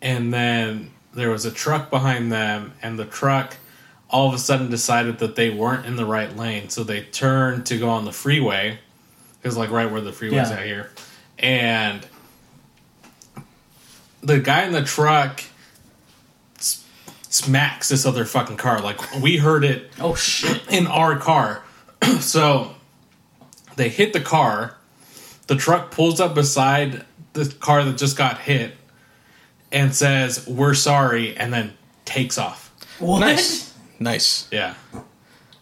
and 0.00 0.32
then 0.32 0.90
there 1.18 1.30
was 1.30 1.44
a 1.44 1.50
truck 1.50 1.90
behind 1.90 2.30
them, 2.32 2.72
and 2.82 2.98
the 2.98 3.04
truck 3.04 3.56
all 4.10 4.28
of 4.28 4.34
a 4.34 4.38
sudden 4.38 4.70
decided 4.70 5.18
that 5.18 5.36
they 5.36 5.50
weren't 5.50 5.84
in 5.84 5.96
the 5.96 6.04
right 6.06 6.34
lane, 6.36 6.68
so 6.70 6.82
they 6.84 7.02
turned 7.02 7.66
to 7.66 7.78
go 7.78 7.88
on 7.90 8.04
the 8.04 8.12
freeway, 8.12 8.78
because 9.40 9.56
like 9.56 9.70
right 9.70 9.90
where 9.90 10.00
the 10.00 10.12
freeway's 10.12 10.48
Yeah. 10.50 10.56
out 10.58 10.64
here, 10.64 10.90
and 11.38 12.06
the 14.22 14.38
guy 14.38 14.64
in 14.64 14.72
the 14.72 14.82
truck 14.82 15.42
smacks 17.30 17.88
this 17.90 18.06
other 18.06 18.24
fucking 18.24 18.56
car. 18.56 18.80
Like 18.80 18.98
we 19.20 19.36
heard 19.36 19.64
it 19.64 19.90
Oh 20.00 20.14
shit. 20.14 20.62
in 20.68 20.86
our 20.86 21.16
car. 21.18 21.62
so 22.20 22.74
they 23.76 23.88
hit 23.88 24.12
the 24.12 24.20
car. 24.20 24.74
The 25.46 25.56
truck 25.56 25.90
pulls 25.90 26.20
up 26.20 26.34
beside 26.34 27.04
the 27.34 27.46
car 27.60 27.84
that 27.84 27.96
just 27.96 28.16
got 28.16 28.38
hit 28.38 28.74
and 29.72 29.94
says, 29.94 30.46
We're 30.46 30.74
sorry, 30.74 31.36
and 31.36 31.52
then 31.52 31.74
takes 32.04 32.38
off. 32.38 32.72
What? 32.98 33.20
Nice, 33.20 33.74
nice. 33.98 34.48
Yeah. 34.50 34.74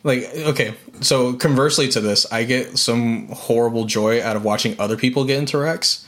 Like 0.03 0.25
okay, 0.37 0.75
so 1.01 1.33
conversely 1.35 1.89
to 1.89 2.01
this, 2.01 2.31
I 2.33 2.45
get 2.45 2.79
some 2.79 3.29
horrible 3.29 3.87
joy 3.87 4.23
out 4.23 4.37
of 4.37 4.45
watching 4.45 4.79
other 4.79 4.97
people 4.97 5.25
get 5.25 5.39
into 5.39 5.59
wrecks. 5.59 6.07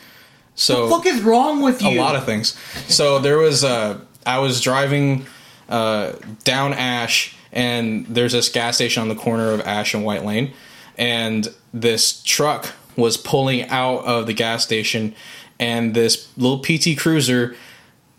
So 0.55 0.83
What 0.89 1.03
the 1.05 1.11
fuck 1.11 1.17
is 1.19 1.23
wrong 1.23 1.63
with 1.63 1.83
you? 1.83 1.89
a 1.89 2.01
lot 2.01 2.15
of 2.17 2.25
things. 2.25 2.57
So 2.87 3.19
there 3.19 3.39
was 3.39 3.65
uh 3.65 3.99
I 4.25 4.39
was 4.39 4.61
driving 4.61 5.27
uh 5.69 6.13
down 6.45 6.75
Ashe 6.75 7.35
and 7.53 8.07
there's 8.07 8.33
this 8.33 8.49
gas 8.49 8.77
station 8.77 9.03
on 9.03 9.09
the 9.09 9.15
corner 9.17 9.51
of 9.51 9.61
Ashe 9.63 9.95
and 9.95 10.05
White 10.05 10.25
Lane 10.25 10.53
and 10.97 11.53
this 11.75 12.23
truck 12.23 12.73
was 12.97 13.17
pulling 13.17 13.63
out 13.69 14.05
of 14.05 14.27
the 14.27 14.33
gas 14.33 14.63
station 14.63 15.15
and 15.59 15.95
this 15.95 16.29
little 16.37 16.61
PT 16.61 16.97
Cruiser 16.99 17.57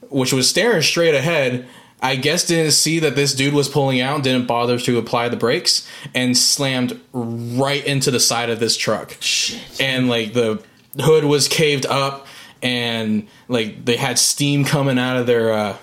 which 0.10 0.34
was 0.34 0.50
staring 0.50 0.82
straight 0.82 1.15
ahead 1.15 1.67
I 2.02 2.15
guess 2.15 2.45
didn't 2.45 2.72
see 2.72 3.00
that 3.00 3.15
this 3.15 3.34
dude 3.34 3.54
was 3.54 3.67
pulling 3.67 4.00
out, 4.00 4.24
didn't 4.24 4.48
bother 4.48 4.80
to 4.80 4.98
apply 4.98 5.28
the 5.30 5.36
brakes, 5.36 5.88
and 6.15 6.38
slammed 6.38 7.00
right 7.12 7.86
into 7.86 8.10
the 8.10 8.22
side 8.22 8.50
of 8.50 8.60
this 8.60 8.78
truck 8.78 9.17
Shit. 9.19 9.82
and 9.82 10.08
like 10.08 10.34
the 10.34 10.63
hood 11.00 11.26
was 11.26 11.48
caved 11.48 11.86
up 11.86 12.26
and 12.62 13.28
like 13.48 13.84
they 13.86 13.98
had 13.98 14.17
steam 14.17 14.63
coming 14.65 14.98
out 14.98 15.17
of 15.17 15.28
their 15.28 15.52
uh 15.54 15.78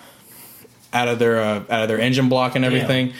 out 0.92 1.08
of 1.08 1.18
their 1.18 1.38
uh, 1.38 1.64
out 1.70 1.82
of 1.82 1.88
their 1.88 2.00
engine 2.00 2.28
block 2.28 2.54
and 2.54 2.64
everything 2.64 3.12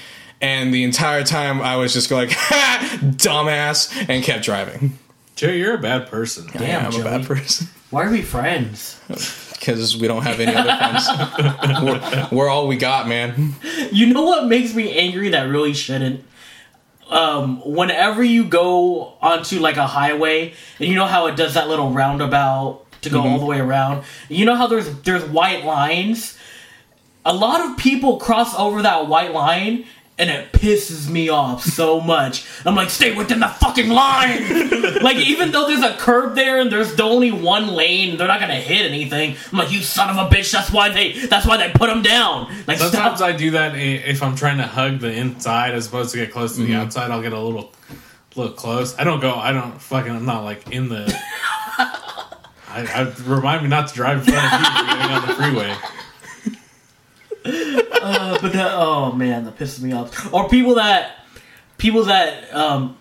and 0.43 0.75
the 0.75 0.85
entire 0.85 1.25
time 1.25 1.63
i 1.63 1.77
was 1.77 1.95
just 1.95 2.11
going 2.11 2.29
like 2.29 2.37
ha, 2.37 2.99
dumbass 3.03 4.09
and 4.09 4.23
kept 4.23 4.45
driving 4.45 4.99
Joe, 5.37 5.51
you're 5.51 5.75
a 5.75 5.79
bad 5.79 6.09
person. 6.09 6.47
Damn, 6.53 6.63
yeah, 6.63 6.87
i'm 6.87 7.01
a 7.01 7.05
bad 7.05 7.27
person 7.27 7.69
Why 7.91 8.05
are 8.05 8.11
we 8.11 8.23
friends? 8.23 9.01
because 9.59 9.97
we 9.97 10.07
don't 10.07 10.23
have 10.23 10.41
any 10.41 10.55
other 10.55 10.77
friends 10.77 11.09
we're, 11.83 12.29
we're 12.39 12.49
all 12.49 12.67
we 12.69 12.77
got 12.77 13.09
man 13.09 13.55
You 13.93 14.13
know 14.13 14.23
what 14.23 14.47
makes 14.47 14.75
me 14.75 14.97
angry 14.97 15.31
that 15.31 15.45
really 15.45 15.73
shouldn't? 15.75 16.25
Um, 17.09 17.63
whenever 17.65 18.23
you 18.23 18.45
go 18.45 19.15
onto 19.23 19.61
like 19.61 19.77
a 19.77 19.87
highway, 19.87 20.55
and 20.79 20.89
you 20.89 20.95
know 20.97 21.07
how 21.07 21.29
it 21.29 21.37
does 21.37 21.55
that 21.55 21.69
little 21.69 21.91
roundabout 21.91 22.85
to 23.03 23.11
go 23.11 23.21
all 23.23 23.39
the 23.39 23.47
way 23.47 23.61
around. 23.61 24.05
You 24.29 24.45
know 24.45 24.57
how 24.57 24.67
there's 24.67 24.93
there's 25.03 25.25
white 25.25 25.65
lines. 25.65 26.37
A 27.25 27.33
lot 27.33 27.61
of 27.61 27.77
people 27.77 28.19
cross 28.19 28.59
over 28.59 28.83
that 28.83 29.09
white 29.09 29.33
line, 29.33 29.85
and 30.19 30.31
it 30.31 30.51
pisses 30.53 31.11
me 31.11 31.29
off 31.29 31.63
so 31.63 32.01
much. 32.01 32.47
I'm 32.65 32.75
like, 32.75 32.89
stay 32.89 33.15
within 33.15 33.41
the 33.41 33.49
fucking 33.49 33.89
line. 33.91 34.49
like 35.03 35.19
even 35.19 35.51
though 35.53 35.67
there's 35.67 35.83
a 35.83 35.95
curb 35.99 36.35
there 36.35 36.59
and 36.59 36.73
there's 36.73 36.99
only 36.99 37.31
one 37.33 37.69
lane, 37.69 38.17
they're 38.17 38.27
not 38.27 38.41
gonna 38.41 38.55
hit 38.55 38.91
anything. 38.91 39.37
I'm 39.53 39.59
like, 39.59 39.71
you 39.71 39.81
son 39.83 40.09
of 40.09 40.17
a 40.17 40.35
bitch. 40.35 40.51
That's 40.53 40.71
why 40.71 40.89
they. 40.89 41.13
That's 41.27 41.47
why 41.47 41.59
they 41.59 41.71
put 41.71 41.89
them 41.89 42.01
down. 42.03 42.47
Like 42.67 42.79
Sometimes 42.79 43.19
stop. 43.19 43.29
I 43.29 43.33
do 43.33 43.51
that 43.53 43.77
if 43.77 44.23
I'm 44.23 44.35
trying 44.37 44.57
to 44.59 44.67
hug 44.67 45.01
the 45.01 45.13
inside 45.13 45.75
as 45.75 45.87
opposed 45.89 46.13
to 46.13 46.17
get 46.17 46.33
close 46.33 46.55
to 46.57 46.63
the 46.63 46.67
Mm-hmm. 46.69 46.77
outside. 46.81 47.11
I'll 47.11 47.21
get 47.23 47.33
a 47.35 47.39
little, 47.41 47.73
little 48.35 48.53
close. 48.55 48.99
I 48.99 49.05
don't 49.05 49.21
go. 49.21 49.35
I 49.35 49.53
don't 49.53 49.81
fucking. 49.81 50.11
I'm 50.17 50.25
not 50.25 50.45
like 50.45 50.71
in 50.71 50.89
the. 50.89 51.05
I, 51.79 52.85
I 52.85 53.15
remind 53.25 53.63
me 53.63 53.69
not 53.69 53.89
to 53.89 53.95
drive 53.95 54.19
in 54.19 54.25
front 54.35 54.45
of 54.53 54.61
you 54.61 54.67
if 54.67 54.77
you're 54.77 54.97
getting 54.97 55.17
on 55.17 55.27
the 55.29 55.35
freeway. 55.35 55.75
Uh, 57.47 58.39
but 58.41 58.53
that, 58.53 58.73
oh 58.75 59.13
man, 59.13 59.45
that 59.45 59.57
pisses 59.59 59.81
me 59.81 59.93
off. 59.93 60.33
Or 60.33 60.49
people 60.49 60.75
that 60.77 61.19
people 61.79 62.05
that 62.05 62.53
um 62.55 62.97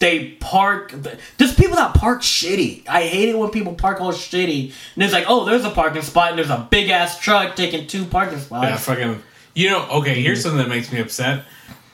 they 0.00 0.30
park 0.40 0.92
There's 1.38 1.54
people 1.54 1.76
that 1.76 1.94
park 1.94 2.22
shitty. 2.22 2.86
I 2.88 3.02
hate 3.02 3.30
it 3.30 3.38
when 3.38 3.50
people 3.50 3.74
park 3.74 4.00
all 4.00 4.12
shitty. 4.12 4.72
And 4.94 5.02
it's 5.04 5.12
like, 5.12 5.24
oh, 5.26 5.44
there's 5.44 5.64
a 5.64 5.70
parking 5.70 6.02
spot 6.02 6.30
and 6.30 6.38
there's 6.38 6.50
a 6.50 6.66
big 6.70 6.88
ass 6.90 7.18
truck 7.18 7.56
taking 7.56 7.86
two 7.88 8.04
parking 8.04 8.38
spots. 8.38 8.64
Yeah, 8.68 8.76
fucking. 8.76 9.22
You 9.54 9.70
know, 9.70 9.88
okay. 9.90 10.22
Here's 10.22 10.40
something 10.42 10.58
that 10.58 10.68
makes 10.68 10.92
me 10.92 11.00
upset. 11.00 11.44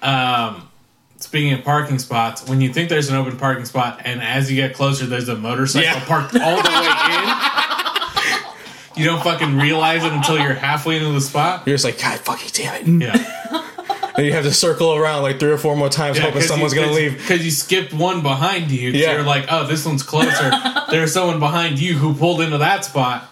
Um, 0.02 0.68
speaking 1.16 1.54
of 1.54 1.64
parking 1.64 1.98
spots, 1.98 2.46
when 2.46 2.60
you 2.60 2.70
think 2.74 2.90
there's 2.90 3.08
an 3.08 3.16
open 3.16 3.38
parking 3.38 3.64
spot, 3.64 4.02
and 4.04 4.22
as 4.22 4.50
you 4.50 4.56
get 4.56 4.74
closer, 4.74 5.06
there's 5.06 5.30
a 5.30 5.36
motorcycle 5.36 5.88
Yeah. 5.88 6.04
parked 6.04 6.34
all 6.38 6.62
the 6.62 6.68
way 6.68 6.86
in. 6.86 7.50
You 8.96 9.04
don't 9.04 9.22
fucking 9.22 9.56
realize 9.58 10.04
it 10.04 10.12
until 10.12 10.38
you're 10.38 10.54
halfway 10.54 10.96
into 10.96 11.10
the 11.12 11.20
spot. 11.20 11.66
you're 11.66 11.74
just 11.74 11.84
like 11.84 12.00
god 12.00 12.20
fucking 12.20 12.50
damn 12.52 12.74
it 13.00 13.02
Yeah, 13.02 13.64
and 14.16 14.24
you 14.26 14.32
have 14.32 14.44
to 14.44 14.52
circle 14.52 14.94
around 14.94 15.22
like 15.22 15.38
three 15.40 15.50
or 15.50 15.58
four 15.58 15.76
more 15.76 15.88
times 15.88 16.18
hoping 16.18 16.42
someone's 16.42 16.74
gonna 16.74 16.92
leave 16.92 17.16
because 17.18 17.44
you 17.44 17.50
skipped 17.50 17.92
one 17.92 18.22
behind 18.22 18.70
you. 18.70 18.90
Yeah. 18.90 19.12
you're 19.14 19.22
like, 19.22 19.46
oh, 19.50 19.66
this 19.66 19.84
one's 19.84 20.02
closer. 20.02 20.50
There's 20.90 21.12
someone 21.12 21.40
behind 21.40 21.78
you 21.80 21.94
who 21.94 22.14
pulled 22.14 22.40
into 22.40 22.58
that 22.58 22.84
spot, 22.84 23.24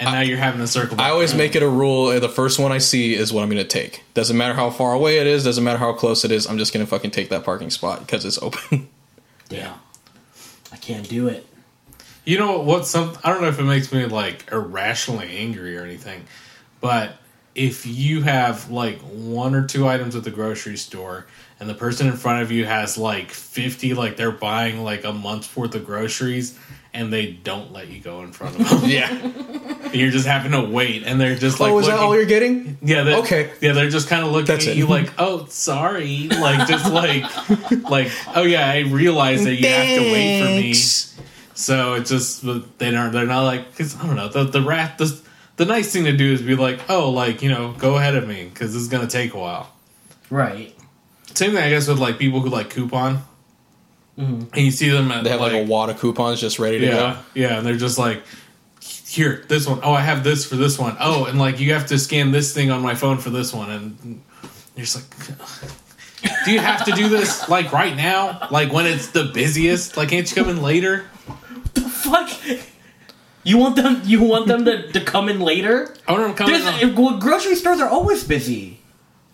and 0.00 0.10
now 0.10 0.20
you're 0.20 0.38
having 0.38 0.60
to 0.60 0.66
circle. 0.66 0.96
Back 0.96 1.06
I 1.06 1.10
always 1.10 1.30
around. 1.30 1.38
make 1.38 1.54
it 1.54 1.62
a 1.62 1.68
rule. 1.68 2.06
uh, 2.08 2.18
The 2.18 2.28
first 2.28 2.58
one 2.58 2.72
I 2.72 2.78
see 2.78 3.14
is 3.14 3.32
what 3.32 3.42
I'm 3.42 3.48
going 3.50 3.62
to 3.62 3.68
take. 3.68 4.02
Doesn't 4.14 4.36
matter 4.36 4.54
how 4.54 4.70
far 4.70 4.92
away 4.94 5.18
it 5.18 5.26
is. 5.28 5.44
Doesn't 5.44 5.62
matter 5.62 5.78
how 5.78 5.92
close 5.92 6.24
it 6.24 6.32
is. 6.32 6.46
I'm 6.46 6.58
just 6.58 6.72
going 6.74 6.84
to 6.84 6.90
fucking 6.90 7.12
take 7.12 7.28
that 7.28 7.44
parking 7.44 7.70
spot 7.70 8.00
because 8.00 8.24
it's 8.24 8.38
open. 8.42 8.88
Damn. 9.48 9.74
I 10.72 10.76
can't 10.78 11.08
do 11.08 11.28
it. 11.28 11.46
You 12.24 12.38
know 12.38 12.60
what? 12.60 12.86
Some 12.86 13.16
I 13.22 13.30
don't 13.30 13.42
know 13.42 13.48
if 13.48 13.58
it 13.58 13.64
makes 13.64 13.92
me 13.92 14.06
like 14.06 14.50
irrationally 14.50 15.36
angry 15.36 15.76
or 15.76 15.82
anything, 15.82 16.24
but 16.80 17.16
if 17.54 17.86
you 17.86 18.22
have 18.22 18.70
like 18.70 18.98
one 19.00 19.54
or 19.54 19.66
two 19.66 19.86
items 19.86 20.16
at 20.16 20.24
the 20.24 20.30
grocery 20.30 20.76
store 20.76 21.26
and 21.60 21.68
the 21.68 21.74
person 21.74 22.06
in 22.08 22.14
front 22.14 22.42
of 22.42 22.50
you 22.50 22.64
has 22.64 22.98
like 22.98 23.30
50 23.30 23.94
like 23.94 24.16
they're 24.16 24.32
buying 24.32 24.82
like 24.82 25.04
a 25.04 25.12
month's 25.12 25.54
worth 25.56 25.74
of 25.74 25.86
groceries 25.86 26.58
and 26.92 27.12
they 27.12 27.26
don't 27.30 27.72
let 27.72 27.88
you 27.88 28.00
go 28.00 28.22
in 28.22 28.32
front 28.32 28.58
of 28.58 28.68
them 28.68 28.80
yeah. 28.90 29.92
you're 29.92 30.10
just 30.10 30.26
having 30.26 30.50
to 30.52 30.62
wait 30.62 31.04
and 31.04 31.20
they're 31.20 31.36
just 31.36 31.60
like 31.60 31.70
oh, 31.70 31.78
is 31.78 31.86
that 31.86 31.98
all 31.98 32.14
you're 32.16 32.24
getting? 32.24 32.76
yeah 32.82 33.18
Okay. 33.18 33.52
yeah 33.60 33.72
they're 33.72 33.88
just 33.90 34.08
kind 34.08 34.24
of 34.24 34.32
looking 34.32 34.46
That's 34.46 34.66
at 34.66 34.72
it. 34.72 34.76
you 34.76 34.86
like 34.86 35.12
oh 35.18 35.46
sorry 35.46 36.28
like 36.28 36.66
just 36.66 36.92
like 36.92 37.24
like 37.88 38.10
oh 38.34 38.42
yeah 38.42 38.68
i 38.68 38.80
realize 38.80 39.44
that 39.44 39.54
you 39.54 39.68
have 39.68 39.86
to 39.86 40.12
wait 40.12 40.40
for 40.40 40.46
me 40.48 40.62
Thanks. 40.74 41.13
So 41.54 41.94
it's 41.94 42.10
just 42.10 42.44
they 42.78 42.90
don't. 42.90 43.12
They're 43.12 43.26
not 43.26 43.44
like 43.44 43.70
because 43.70 43.96
I 43.96 44.06
don't 44.06 44.16
know. 44.16 44.28
The 44.28 44.44
the 44.44 44.60
rat. 44.60 44.98
The, 44.98 45.20
the 45.56 45.64
nice 45.64 45.92
thing 45.92 46.04
to 46.04 46.16
do 46.16 46.32
is 46.32 46.42
be 46.42 46.56
like, 46.56 46.80
oh, 46.90 47.10
like 47.10 47.40
you 47.42 47.48
know, 47.48 47.72
go 47.78 47.96
ahead 47.96 48.16
of 48.16 48.26
me 48.26 48.44
because 48.52 48.72
this 48.74 48.82
is 48.82 48.88
gonna 48.88 49.06
take 49.06 49.34
a 49.34 49.38
while. 49.38 49.72
Right. 50.30 50.74
Same 51.34 51.52
thing, 51.52 51.62
I 51.62 51.70
guess, 51.70 51.88
with 51.88 51.98
like 51.98 52.18
people 52.18 52.40
who 52.40 52.48
like 52.48 52.70
coupon. 52.70 53.22
Mm-hmm. 54.18 54.54
and 54.54 54.64
you 54.64 54.70
see 54.70 54.90
them 54.90 55.10
at 55.10 55.24
They 55.24 55.30
have 55.30 55.40
like, 55.40 55.54
like 55.54 55.66
a 55.66 55.68
wad 55.68 55.90
of 55.90 55.98
coupons 55.98 56.40
just 56.40 56.60
ready 56.60 56.78
to 56.78 56.86
yeah, 56.86 56.92
go. 56.94 57.18
yeah, 57.34 57.58
and 57.58 57.66
they're 57.66 57.76
just 57.76 57.98
like, 57.98 58.22
here, 58.80 59.44
this 59.48 59.66
one. 59.66 59.80
Oh, 59.82 59.92
I 59.92 60.02
have 60.02 60.22
this 60.22 60.46
for 60.46 60.54
this 60.54 60.78
one. 60.78 60.96
Oh, 61.00 61.24
and 61.24 61.36
like 61.38 61.58
you 61.58 61.72
have 61.72 61.86
to 61.86 61.98
scan 61.98 62.30
this 62.30 62.54
thing 62.54 62.70
on 62.70 62.80
my 62.80 62.94
phone 62.94 63.18
for 63.18 63.30
this 63.30 63.52
one, 63.52 63.70
and 63.70 64.22
you're 64.76 64.86
just 64.86 64.96
like, 64.96 66.44
do 66.44 66.52
you 66.52 66.60
have 66.60 66.84
to 66.84 66.92
do 66.92 67.08
this 67.08 67.48
like 67.48 67.72
right 67.72 67.96
now? 67.96 68.46
Like 68.50 68.72
when 68.72 68.86
it's 68.86 69.08
the 69.08 69.24
busiest? 69.24 69.96
Like 69.96 70.10
can't 70.10 70.28
you 70.28 70.42
come 70.42 70.50
in 70.50 70.62
later? 70.62 71.04
Fuck. 72.04 72.30
You 73.42 73.58
want 73.58 73.76
them? 73.76 74.00
You 74.04 74.22
want 74.22 74.46
them 74.46 74.64
to, 74.64 74.90
to 74.92 75.00
come 75.00 75.28
in 75.28 75.40
later? 75.40 75.94
I 76.08 76.12
want 76.12 76.36
to 76.36 76.42
come 76.42 76.50
There's, 76.52 76.82
in. 76.82 76.94
well, 76.94 77.18
grocery 77.18 77.54
stores 77.56 77.80
are 77.80 77.88
always 77.88 78.24
busy. 78.24 78.80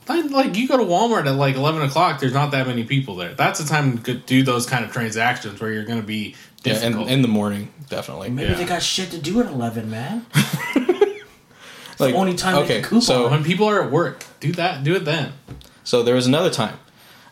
Like, 0.09 0.31
like 0.31 0.57
you 0.57 0.67
go 0.67 0.77
to 0.77 0.83
Walmart 0.83 1.27
at 1.27 1.35
like 1.37 1.55
eleven 1.55 1.83
o'clock. 1.83 2.19
There's 2.19 2.33
not 2.33 2.51
that 2.51 2.67
many 2.67 2.83
people 2.85 3.15
there. 3.15 3.35
That's 3.35 3.61
the 3.61 3.69
time 3.69 3.99
to 3.99 4.15
do 4.15 4.43
those 4.43 4.67
kind 4.67 4.85
of 4.85 4.91
transactions 4.93 5.61
where 5.61 5.71
you're 5.73 5.85
going 5.85 6.01
to 6.01 6.07
be 6.07 6.35
Yeah, 6.65 6.83
in, 6.85 6.99
in 7.09 7.23
the 7.23 7.29
morning, 7.29 7.73
definitely. 7.89 8.31
Maybe 8.31 8.51
Yeah. 8.51 8.57
they 8.57 8.65
got 8.65 8.83
shit 8.83 9.11
to 9.13 9.19
do 9.19 9.41
at 9.41 9.47
eleven, 9.47 9.91
man. 9.91 10.27
Like, 11.99 12.15
only 12.15 12.35
time 12.35 12.55
they 12.55 12.63
okay, 12.79 12.81
can 12.81 13.03
so 13.03 13.29
when 13.29 13.45
people 13.45 13.69
are 13.69 13.83
at 13.83 13.91
work, 13.91 14.25
do 14.41 14.53
that. 14.53 14.83
Do 14.85 14.95
it 14.97 15.05
then. 15.05 15.35
So 15.85 16.03
there 16.03 16.15
was 16.15 16.27
another 16.27 16.49
time. 16.49 16.79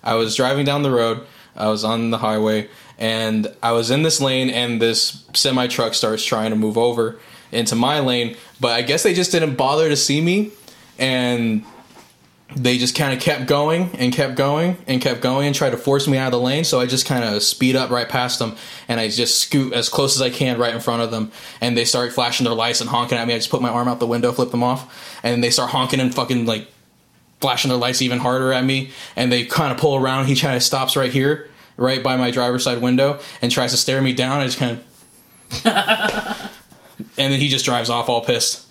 I 0.04 0.14
was 0.16 0.36
driving 0.36 0.66
down 0.66 0.82
the 0.82 0.90
road. 0.90 1.26
I 1.56 1.68
was 1.68 1.84
on 1.84 2.10
the 2.10 2.18
highway, 2.18 2.68
and 2.98 3.54
I 3.62 3.72
was 3.72 3.90
in 3.90 4.02
this 4.02 4.20
lane, 4.20 4.50
and 4.50 4.82
this 4.82 5.24
semi 5.32 5.66
truck 5.68 5.94
starts 5.94 6.24
trying 6.24 6.50
to 6.50 6.56
move 6.56 6.76
over 6.76 7.18
into 7.52 7.74
my 7.76 8.00
lane. 8.00 8.36
But 8.60 8.72
I 8.72 8.82
guess 8.82 9.02
they 9.02 9.14
just 9.14 9.32
didn't 9.32 9.54
bother 9.54 9.88
to 9.88 9.96
see 9.96 10.20
me, 10.20 10.50
and 10.98 11.64
they 12.56 12.78
just 12.78 12.96
kind 12.96 13.14
of 13.14 13.20
kept 13.20 13.46
going 13.46 13.90
and 13.98 14.12
kept 14.12 14.34
going 14.34 14.78
and 14.86 15.00
kept 15.02 15.20
going 15.20 15.46
and 15.46 15.54
tried 15.54 15.70
to 15.70 15.76
force 15.76 16.08
me 16.08 16.16
out 16.16 16.28
of 16.28 16.32
the 16.32 16.40
lane. 16.40 16.64
So 16.64 16.80
I 16.80 16.86
just 16.86 17.06
kind 17.06 17.22
of 17.22 17.42
speed 17.42 17.76
up 17.76 17.90
right 17.90 18.08
past 18.08 18.38
them, 18.38 18.56
and 18.88 18.98
I 18.98 19.08
just 19.08 19.40
scoot 19.40 19.72
as 19.72 19.88
close 19.88 20.16
as 20.16 20.22
I 20.22 20.30
can 20.30 20.58
right 20.58 20.74
in 20.74 20.80
front 20.80 21.02
of 21.02 21.10
them. 21.10 21.30
And 21.60 21.76
they 21.76 21.84
start 21.84 22.12
flashing 22.12 22.44
their 22.44 22.54
lights 22.54 22.80
and 22.80 22.90
honking 22.90 23.18
at 23.18 23.28
me. 23.28 23.34
I 23.34 23.38
just 23.38 23.50
put 23.50 23.62
my 23.62 23.68
arm 23.68 23.86
out 23.86 24.00
the 24.00 24.06
window, 24.06 24.32
flip 24.32 24.50
them 24.50 24.62
off, 24.64 25.20
and 25.22 25.42
they 25.44 25.50
start 25.50 25.70
honking 25.70 26.00
and 26.00 26.14
fucking 26.14 26.46
like 26.46 26.68
flashing 27.40 27.68
their 27.68 27.78
lights 27.78 28.02
even 28.02 28.18
harder 28.18 28.52
at 28.52 28.64
me 28.64 28.90
and 29.14 29.30
they 29.30 29.44
kind 29.44 29.70
of 29.70 29.78
pull 29.78 29.94
around 29.94 30.26
he 30.26 30.34
kind 30.34 30.56
of 30.56 30.62
stops 30.62 30.96
right 30.96 31.12
here 31.12 31.47
right 31.78 32.02
by 32.02 32.16
my 32.16 32.30
driver's 32.30 32.64
side 32.64 32.82
window 32.82 33.20
and 33.40 33.50
tries 33.50 33.70
to 33.70 33.78
stare 33.78 34.02
me 34.02 34.12
down. 34.12 34.40
I 34.40 34.44
just 34.44 34.58
kind 34.58 34.78
of 34.78 34.84
and 35.64 37.32
then 37.32 37.40
he 37.40 37.48
just 37.48 37.64
drives 37.64 37.88
off 37.88 38.10
all 38.10 38.22
pissed. 38.22 38.66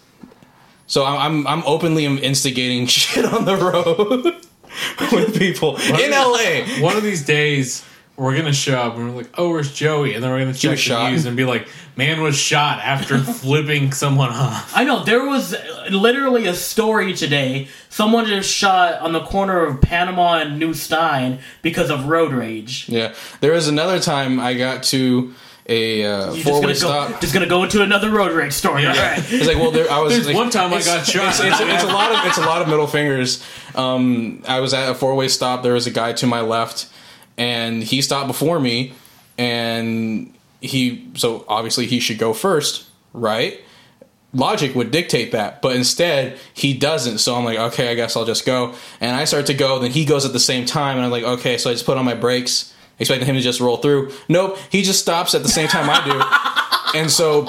So 0.86 1.04
i'm 1.04 1.18
i'm, 1.18 1.48
I'm 1.48 1.64
openly 1.66 2.06
instigating 2.06 2.86
shit 2.88 3.26
on 3.26 3.46
the 3.46 3.56
road 3.56 4.24
with 5.12 5.38
people 5.40 5.78
in 5.78 6.12
la 6.12 6.84
One 6.84 6.96
of 6.96 7.04
these 7.04 7.26
days, 7.26 7.84
we're 8.18 8.36
gonna 8.36 8.52
show 8.52 8.78
up 8.80 8.96
and 8.96 9.10
we're 9.10 9.16
like, 9.16 9.30
"Oh, 9.38 9.52
where's 9.52 9.72
Joey?" 9.72 10.16
And 10.16 10.24
then 10.24 10.32
we're 10.32 10.40
gonna 10.40 10.54
check 10.54 10.72
the 10.72 10.78
shot. 10.78 11.12
news 11.12 11.26
and 11.26 11.38
be 11.38 11.46
like, 11.46 11.68
"Man 11.96 12.22
was 12.22 12.36
shot 12.36 12.80
after 12.84 13.18
flipping 13.42 13.92
someone 13.92 14.30
off." 14.30 14.74
I 14.76 14.84
know 14.84 15.04
there 15.04 15.24
was 15.26 15.56
literally 15.90 16.48
a 16.48 16.54
story 16.56 17.14
today. 17.14 17.68
Someone 17.90 18.26
just 18.26 18.52
shot 18.52 19.00
on 19.02 19.14
the 19.14 19.22
corner 19.22 19.64
of 19.66 19.82
Panama 19.82 20.40
and 20.40 20.60
New 20.60 20.74
Stine 20.74 21.40
because 21.62 21.90
of 21.90 22.08
road 22.08 22.32
rage. 22.32 22.88
yeah 22.90 23.14
there 23.40 23.54
was 23.54 23.68
another 23.68 24.00
time 24.00 24.40
i 24.40 24.54
got 24.54 24.84
to 24.84 25.34
a 25.70 26.06
uh, 26.06 26.34
four-way 26.34 26.70
just 26.70 26.82
go, 26.82 26.90
stop 26.90 27.20
just 27.20 27.34
gonna 27.34 27.46
go 27.46 27.64
into 27.64 27.82
another 27.82 28.10
road 28.10 28.32
rage 28.32 28.54
story. 28.54 28.84
Yeah. 28.84 28.94
All 28.94 28.96
right. 28.96 29.34
It's 29.34 29.48
like, 29.48 29.58
well, 29.58 29.72
there, 29.72 29.92
I 29.92 30.00
was. 30.00 30.14
There's 30.14 30.28
like, 30.28 30.36
one 30.36 30.50
time 30.50 30.74
I 30.74 30.82
got 30.82 31.06
shot. 31.06 31.28
It's, 31.28 31.40
it's, 31.42 31.60
it's 31.60 31.84
a 31.84 31.88
lot 31.88 32.14
of 32.14 32.26
it's 32.26 32.38
a 32.38 32.46
lot 32.46 32.62
of 32.62 32.70
middle 32.70 32.88
fingers. 32.88 33.44
Um, 33.76 34.44
I 34.48 34.62
was 34.62 34.74
at 34.74 34.90
a 34.90 34.96
four 34.96 35.14
way 35.16 35.28
stop. 35.28 35.64
There 35.64 35.74
was 35.74 35.86
a 35.86 35.92
guy 35.92 36.14
to 36.14 36.26
my 36.26 36.40
left, 36.40 36.88
and 37.38 37.84
he 37.84 38.02
stopped 38.02 38.28
before 38.28 38.60
me, 38.60 38.94
and 39.38 40.34
he 40.62 41.10
so 41.16 41.46
obviously 41.48 41.86
he 41.86 42.00
should 42.00 42.18
go 42.18 42.34
first, 42.34 42.88
right? 43.14 43.62
Logic 44.34 44.76
would 44.76 44.92
dictate 44.92 45.32
that, 45.32 45.62
but 45.62 45.76
instead 45.76 46.38
he 46.54 46.74
doesn't. 46.74 47.20
So 47.20 47.36
I'm 47.36 47.46
like, 47.46 47.58
okay, 47.58 47.90
I 47.90 47.96
guess 47.96 48.16
I'll 48.16 48.26
just 48.26 48.46
go. 48.46 48.76
And 49.00 49.16
I 49.16 49.24
start 49.24 49.46
to 49.48 49.54
go, 49.54 49.80
then 49.80 49.92
he 49.92 50.06
goes 50.06 50.26
at 50.26 50.34
the 50.34 50.40
same 50.40 50.66
time, 50.66 50.98
and 50.98 51.06
I'm 51.06 51.12
like, 51.12 51.24
okay, 51.24 51.58
so 51.58 51.70
I 51.70 51.74
just 51.74 51.86
put 51.86 51.98
on 51.98 52.06
my 52.06 52.14
brakes, 52.14 52.74
expecting 53.00 53.28
him 53.28 53.36
to 53.36 53.42
just 53.42 53.60
roll 53.60 53.78
through. 53.78 54.12
Nope, 54.28 54.58
he 54.70 54.84
just 54.84 55.00
stops 55.00 55.34
at 55.34 55.44
the 55.44 55.50
same 55.50 55.68
time 55.68 55.90
I 55.90 56.94
do, 56.94 57.00
and 57.00 57.10
so 57.10 57.46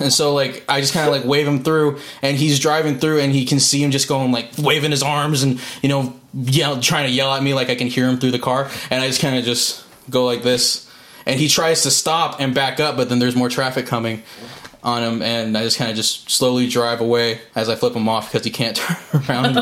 and 0.00 0.12
so 0.12 0.34
like 0.34 0.64
I 0.68 0.80
just 0.80 0.92
kind 0.92 1.06
of 1.06 1.12
like 1.12 1.24
wave 1.24 1.46
him 1.46 1.62
through, 1.62 1.98
and 2.22 2.36
he's 2.36 2.58
driving 2.58 2.98
through, 2.98 3.20
and 3.20 3.32
he 3.32 3.44
can 3.44 3.60
see 3.60 3.82
him 3.82 3.90
just 3.90 4.08
going 4.08 4.32
like 4.32 4.50
waving 4.58 4.90
his 4.90 5.02
arms 5.02 5.42
and 5.42 5.60
you 5.82 5.88
know 5.88 6.14
yell 6.32 6.80
trying 6.80 7.06
to 7.06 7.12
yell 7.12 7.32
at 7.32 7.42
me 7.42 7.54
like 7.54 7.70
I 7.70 7.74
can 7.74 7.86
hear 7.86 8.08
him 8.08 8.18
through 8.18 8.32
the 8.32 8.38
car, 8.38 8.70
and 8.90 9.02
I 9.02 9.06
just 9.06 9.20
kind 9.20 9.36
of 9.36 9.44
just 9.44 9.84
go 10.10 10.24
like 10.26 10.42
this, 10.42 10.90
and 11.26 11.38
he 11.38 11.48
tries 11.48 11.82
to 11.82 11.90
stop 11.90 12.40
and 12.40 12.54
back 12.54 12.80
up, 12.80 12.96
but 12.96 13.08
then 13.08 13.18
there's 13.18 13.36
more 13.36 13.48
traffic 13.48 13.86
coming 13.86 14.22
on 14.82 15.02
him, 15.02 15.22
and 15.22 15.56
I 15.56 15.62
just 15.62 15.78
kind 15.78 15.90
of 15.90 15.96
just 15.96 16.30
slowly 16.30 16.68
drive 16.68 17.00
away 17.00 17.40
as 17.54 17.68
I 17.68 17.74
flip 17.74 17.94
him 17.94 18.08
off 18.08 18.30
because 18.30 18.44
he 18.44 18.50
can't 18.50 18.76
turn 19.12 19.22
around 19.28 19.58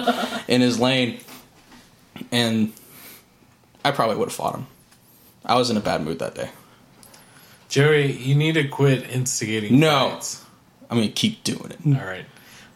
in 0.48 0.60
his 0.60 0.80
lane, 0.80 1.20
and 2.30 2.72
I 3.84 3.90
probably 3.92 4.16
would 4.16 4.28
have 4.28 4.34
fought 4.34 4.54
him. 4.56 4.66
I 5.44 5.56
was 5.56 5.70
in 5.70 5.76
a 5.76 5.80
bad 5.80 6.02
mood 6.02 6.18
that 6.20 6.34
day. 6.34 6.50
Joey, 7.72 8.12
you 8.12 8.34
need 8.34 8.52
to 8.56 8.68
quit 8.68 9.08
instigating. 9.08 9.80
No. 9.80 10.10
fights. 10.10 10.44
I'm 10.90 10.98
gonna 10.98 11.10
keep 11.10 11.42
doing 11.42 11.70
it. 11.70 11.78
All 11.86 12.06
right. 12.06 12.26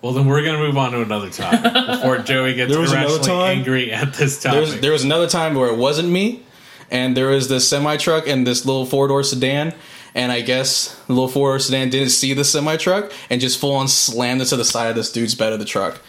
Well, 0.00 0.12
then 0.14 0.24
we're 0.26 0.42
gonna 0.42 0.58
move 0.58 0.78
on 0.78 0.92
to 0.92 1.02
another 1.02 1.28
topic 1.28 1.70
before 1.86 2.16
Joey 2.18 2.54
gets 2.54 2.72
There 2.72 2.80
was 2.80 2.92
irrationally 2.94 3.26
time- 3.26 3.58
angry 3.58 3.92
at 3.92 4.14
this 4.14 4.42
There 4.42 4.58
was, 4.58 4.80
there 4.80 4.92
was 4.92 5.04
another 5.04 5.28
time 5.28 5.54
where 5.54 5.68
it 5.68 5.76
wasn't 5.76 6.08
me, 6.08 6.44
and 6.90 7.14
there 7.14 7.28
was 7.28 7.48
this 7.50 7.68
semi 7.68 7.98
truck 7.98 8.26
and 8.26 8.46
this 8.46 8.64
little 8.64 8.86
four 8.86 9.06
door 9.08 9.22
sedan, 9.22 9.74
and 10.14 10.32
I 10.32 10.40
guess 10.40 10.94
the 11.08 11.12
little 11.12 11.28
four 11.28 11.50
door 11.50 11.58
sedan 11.58 11.90
didn't 11.90 12.08
see 12.10 12.32
the 12.32 12.44
semi 12.44 12.76
truck 12.78 13.12
and 13.28 13.38
just 13.38 13.58
full 13.60 13.74
on 13.74 13.88
slammed 13.88 14.40
into 14.40 14.56
the 14.56 14.64
side 14.64 14.88
of 14.88 14.96
this 14.96 15.12
dude's 15.12 15.34
bed 15.34 15.52
of 15.52 15.58
the 15.58 15.66
truck, 15.66 16.00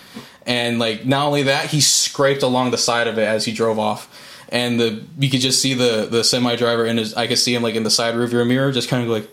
and 0.46 0.80
like 0.80 1.06
not 1.06 1.26
only 1.28 1.44
that, 1.44 1.66
he 1.72 1.82
scraped 1.82 2.42
along 2.42 2.72
the 2.72 2.78
side 2.78 3.08
of 3.08 3.18
it 3.18 3.28
as 3.28 3.44
he 3.44 3.52
drove 3.52 3.80
off, 3.80 4.08
and 4.50 4.80
the 4.80 5.04
you 5.20 5.30
could 5.30 5.42
just 5.42 5.62
see 5.62 5.74
the 5.74 6.08
the 6.10 6.24
semi 6.24 6.56
driver 6.56 6.86
and 6.86 7.00
his 7.00 7.14
I 7.14 7.28
could 7.28 7.38
see 7.38 7.54
him 7.54 7.64
like 7.64 7.76
in 7.76 7.84
the 7.84 7.90
side 7.92 8.16
rearview 8.16 8.46
mirror, 8.48 8.72
just 8.72 8.90
kind 8.90 9.04
of 9.04 9.10
like. 9.10 9.30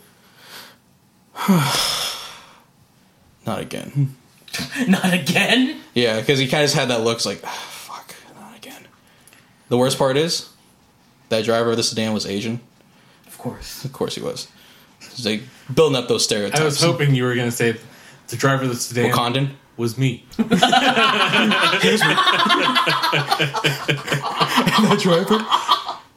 Not 3.46 3.61
again. 3.61 4.16
Not 4.88 5.12
again. 5.12 5.81
Yeah, 5.94 6.20
because 6.20 6.38
he 6.38 6.48
kind 6.48 6.62
of 6.62 6.68
just 6.70 6.77
had 6.79 6.88
that 6.88 7.03
looks 7.03 7.27
like, 7.27 7.40
"Ah, 7.44 7.66
fuck, 7.70 8.14
not 8.40 8.57
again. 8.57 8.83
The 9.68 9.77
worst 9.77 9.98
part 9.98 10.16
is, 10.16 10.48
that 11.29 11.44
driver 11.44 11.70
of 11.72 11.77
the 11.77 11.83
sedan 11.83 12.12
was 12.12 12.27
Asian. 12.27 12.61
Of 13.27 13.37
course. 13.38 13.85
Of 13.85 13.92
course 13.92 14.14
he 14.14 14.22
was. 14.22 14.48
It's 15.00 15.24
like 15.24 15.42
building 15.72 15.96
up 15.96 16.09
those 16.09 16.24
stereotypes. 16.24 16.61
I 16.61 16.64
was 16.64 16.81
hoping 16.81 17.14
you 17.14 17.24
were 17.24 17.35
gonna 17.35 17.50
say 17.50 17.77
the 18.29 18.37
driver 18.37 18.64
of 18.64 18.70
the 18.70 18.77
sedan 18.77 19.12
Wakandan. 19.12 19.50
Was 19.77 19.99
me. 19.99 20.25
that 20.37 20.59
driver 25.01 25.45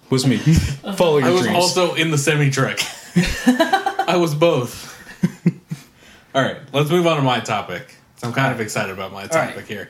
was 0.10 0.26
me. 0.26 0.38
Follow 0.38 1.18
your 1.18 1.28
I 1.28 1.32
was 1.32 1.42
dreams. 1.42 1.56
also 1.56 1.94
in 1.96 2.12
the 2.12 2.18
semi 2.18 2.50
truck. 2.50 2.80
I 3.16 4.16
was 4.18 4.36
both. 4.36 4.96
All 6.36 6.42
right, 6.42 6.58
let's 6.72 6.90
move 6.90 7.08
on 7.08 7.18
to 7.18 7.24
my 7.24 7.40
topic. 7.40 7.96
I'm 8.24 8.34
kind 8.34 8.54
of 8.54 8.62
excited 8.62 8.92
about 8.92 9.12
my 9.12 9.28
topic 9.28 9.56
right. 9.56 9.66
here. 9.66 9.90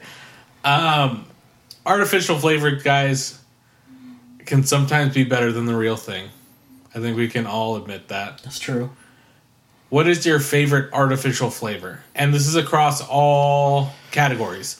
Um, 0.63 1.25
artificial 1.85 2.37
flavored 2.37 2.83
guys 2.83 3.41
can 4.45 4.63
sometimes 4.63 5.13
be 5.13 5.23
better 5.23 5.51
than 5.51 5.65
the 5.65 5.75
real 5.75 5.97
thing. 5.97 6.29
I 6.95 6.99
think 6.99 7.17
we 7.17 7.27
can 7.27 7.45
all 7.45 7.75
admit 7.75 8.07
that. 8.07 8.39
That's 8.43 8.59
true. 8.59 8.91
What 9.89 10.07
is 10.07 10.25
your 10.25 10.39
favorite 10.39 10.91
artificial 10.93 11.49
flavor? 11.49 12.01
And 12.13 12.33
this 12.33 12.47
is 12.47 12.55
across 12.55 13.01
all 13.01 13.93
categories, 14.11 14.77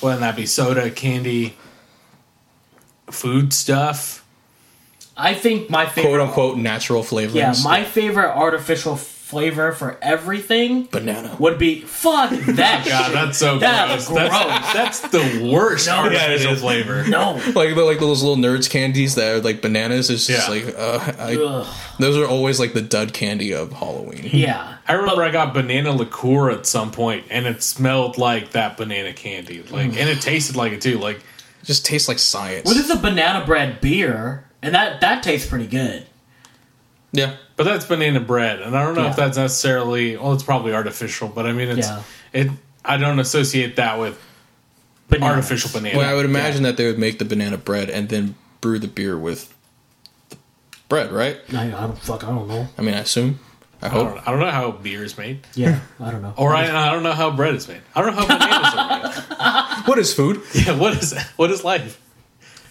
whether 0.00 0.20
that 0.20 0.34
be 0.36 0.46
soda, 0.46 0.90
candy, 0.90 1.56
food 3.10 3.52
stuff. 3.52 4.24
I 5.16 5.34
think 5.34 5.70
my 5.70 5.86
favorite. 5.86 6.10
quote 6.10 6.20
unquote 6.20 6.58
natural 6.58 7.02
flavorings. 7.02 7.34
Yeah, 7.34 7.54
my 7.64 7.84
favorite 7.84 8.30
artificial 8.30 8.96
flavor 9.26 9.72
for 9.72 9.98
everything 10.02 10.84
banana. 10.84 11.34
would 11.40 11.58
be 11.58 11.80
fuck 11.80 12.30
that. 12.30 12.84
God, 12.88 13.04
shit. 13.06 13.12
that's 13.14 13.38
so 13.38 13.58
That's 13.58 14.06
gross. 14.06 14.28
That's, 14.30 14.72
that's 14.72 15.00
the 15.00 15.50
worst 15.52 15.88
No. 15.88 15.96
Artificial 15.96 16.52
it 16.52 16.54
is. 16.54 16.60
flavor. 16.60 17.04
No. 17.08 17.32
Like 17.54 17.74
the, 17.74 17.82
like 17.84 17.98
those 17.98 18.22
little 18.22 18.36
nerds 18.36 18.70
candies 18.70 19.16
that 19.16 19.34
are 19.34 19.40
like 19.40 19.62
bananas. 19.62 20.10
It's 20.10 20.28
just 20.28 20.48
Yeah. 20.48 20.54
like 20.54 20.74
uh, 20.78 21.12
I, 21.18 21.34
those 21.98 22.16
are 22.16 22.24
always 22.26 22.60
like 22.60 22.72
the 22.72 22.82
dud 22.82 23.12
candy 23.12 23.52
of 23.52 23.72
Halloween. 23.72 24.30
Yeah. 24.32 24.76
I 24.86 24.92
remember 24.92 25.24
I 25.24 25.32
got 25.32 25.52
banana 25.52 25.90
liqueur 25.90 26.50
at 26.52 26.64
some 26.64 26.92
point, 26.92 27.24
and 27.28 27.46
it 27.46 27.64
smelled 27.64 28.18
like 28.18 28.52
that 28.52 28.76
banana 28.76 29.12
candy, 29.12 29.64
like, 29.64 29.86
and 29.86 30.08
it 30.08 30.20
tasted 30.20 30.54
like 30.54 30.72
it 30.72 30.80
too. 30.80 30.98
Like, 31.00 31.16
It 31.16 31.64
just 31.64 31.84
tastes 31.84 32.06
like 32.06 32.20
science. 32.20 32.64
Well, 32.64 32.74
this 32.74 32.84
is 32.84 32.92
a 32.96 32.96
banana 33.02 33.44
bread 33.44 33.80
beer, 33.80 34.44
and 34.62 34.72
that 34.76 35.00
that 35.00 35.24
tastes 35.24 35.48
pretty 35.48 35.66
good. 35.66 36.06
Yeah, 37.12 37.36
but 37.56 37.64
that's 37.64 37.84
banana 37.84 38.20
bread, 38.20 38.60
and 38.60 38.76
I 38.76 38.84
don't 38.84 38.94
know 38.94 39.04
Yeah. 39.04 39.10
if 39.10 39.16
that's 39.16 39.36
necessarily. 39.36 40.16
Well, 40.16 40.32
it's 40.32 40.42
probably 40.42 40.72
artificial, 40.74 41.28
but 41.28 41.46
I 41.46 41.52
mean, 41.52 41.68
it's 41.68 41.88
Yeah. 41.88 42.02
it. 42.32 42.50
I 42.84 42.96
don't 42.98 43.18
associate 43.18 43.76
that 43.76 43.98
with 43.98 44.18
Bananas. 45.08 45.34
artificial 45.36 45.70
banana. 45.72 45.98
Well, 45.98 46.08
I 46.08 46.14
would 46.14 46.24
imagine 46.24 46.62
that 46.64 46.76
they 46.76 46.86
would 46.86 46.98
make 46.98 47.18
the 47.18 47.24
banana 47.24 47.56
bread 47.58 47.90
and 47.90 48.08
then 48.08 48.34
brew 48.60 48.78
the 48.78 48.88
beer 48.88 49.16
with 49.18 49.52
the 50.30 50.36
bread, 50.88 51.10
right? 51.12 51.38
I, 51.52 51.66
I 51.66 51.70
don't 51.70 51.98
fuck. 51.98 52.22
I 52.24 52.28
don't 52.28 52.48
know. 52.48 52.68
I 52.78 52.82
mean, 52.82 52.94
I 52.94 52.98
assume. 53.00 53.38
I 53.82 53.86
I 53.86 53.88
hope. 53.90 54.14
don't, 54.14 54.28
I 54.28 54.30
don't 54.30 54.40
know 54.40 54.50
how 54.50 54.70
beer 54.70 55.04
is 55.04 55.18
made, 55.18 55.40
Yeah, 55.54 55.80
I 56.00 56.10
don't 56.10 56.22
know. 56.22 56.32
or 56.38 56.54
I, 56.54 56.64
I 56.64 56.92
don't 56.92 57.02
know 57.02 57.12
how 57.12 57.30
bread 57.30 57.54
is 57.54 57.68
made. 57.68 57.82
I 57.94 58.00
don't 58.02 58.16
know 58.16 58.22
how 58.22 58.26
bananas 58.38 58.74
are 58.74 59.68
made. 59.78 59.86
What 59.86 59.98
is 59.98 60.14
food? 60.14 60.40
Yeah, 60.54 60.76
what 60.78 60.94
is 61.00 61.14
what 61.36 61.50
is 61.50 61.62
life? 61.62 62.00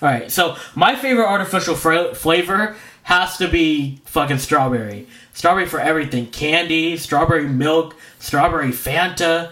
All 0.02 0.10
right, 0.10 0.30
so 0.32 0.56
my 0.76 0.96
favorite 0.96 1.28
artificial 1.28 1.76
fra- 1.76 2.16
flavor 2.16 2.76
has 3.06 3.38
to 3.38 3.48
be 3.48 4.00
fucking 4.06 4.38
strawberry. 4.40 5.08
Strawberry 5.34 5.66
for 5.66 5.80
everything: 5.80 6.28
candy, 6.28 6.98
strawberry 6.98 7.48
milk, 7.48 7.96
strawberry 8.20 8.70
Fanta. 8.70 9.52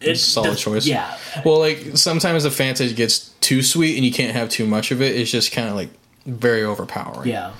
It's 0.00 0.20
Solid 0.20 0.52
the- 0.52 0.56
choice. 0.56 0.84
Yeah, 0.86 1.16
Well, 1.44 1.60
like 1.60 1.96
sometimes 1.96 2.42
the 2.42 2.48
Fanta 2.48 2.92
gets 2.96 3.30
too 3.40 3.62
sweet 3.62 3.94
and 3.96 4.04
you 4.04 4.10
can't 4.12 4.32
have 4.34 4.48
too 4.48 4.66
much 4.66 4.90
of 4.90 5.00
it. 5.00 5.14
It's 5.16 5.30
just 5.30 5.52
kind 5.52 5.68
of 5.68 5.76
like 5.76 5.90
very 6.26 6.64
overpowering. 6.64 7.28
yeah. 7.28 7.52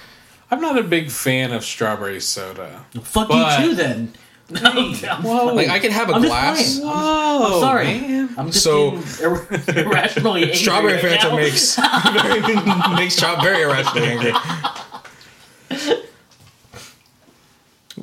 I'm 0.50 0.60
not 0.60 0.76
a 0.76 0.82
big 0.82 1.10
fan 1.10 1.52
of 1.52 1.64
strawberry 1.64 2.20
soda. 2.20 2.84
Fuck 3.02 3.28
But- 3.28 3.60
you 3.60 3.68
too, 3.70 3.74
then. 3.76 4.12
I'm, 4.56 4.92
Whoa, 5.22 5.54
Like 5.54 5.68
I 5.70 5.78
could 5.78 5.92
have 5.92 6.10
a 6.10 6.14
I'm 6.14 6.20
just 6.22 6.30
glass. 6.32 6.78
playing. 6.80 6.92
whoa, 6.92 7.60
sorry. 7.60 7.84
man. 8.00 8.34
I'm 8.36 8.50
just 8.50 8.62
So- 8.64 8.90
getting 8.90 9.24
ir- 9.24 9.86
irrationally 9.86 10.42
angry 10.42 10.56
Strawberry 10.56 10.92
right 10.94 11.02
Fanta 11.20 11.30
now. 11.30 11.36
makes 11.36 11.78
makes 12.98 13.16
chop 13.16 13.42
very 13.42 13.62
irrationally 13.62 14.08
angry. 14.08 14.32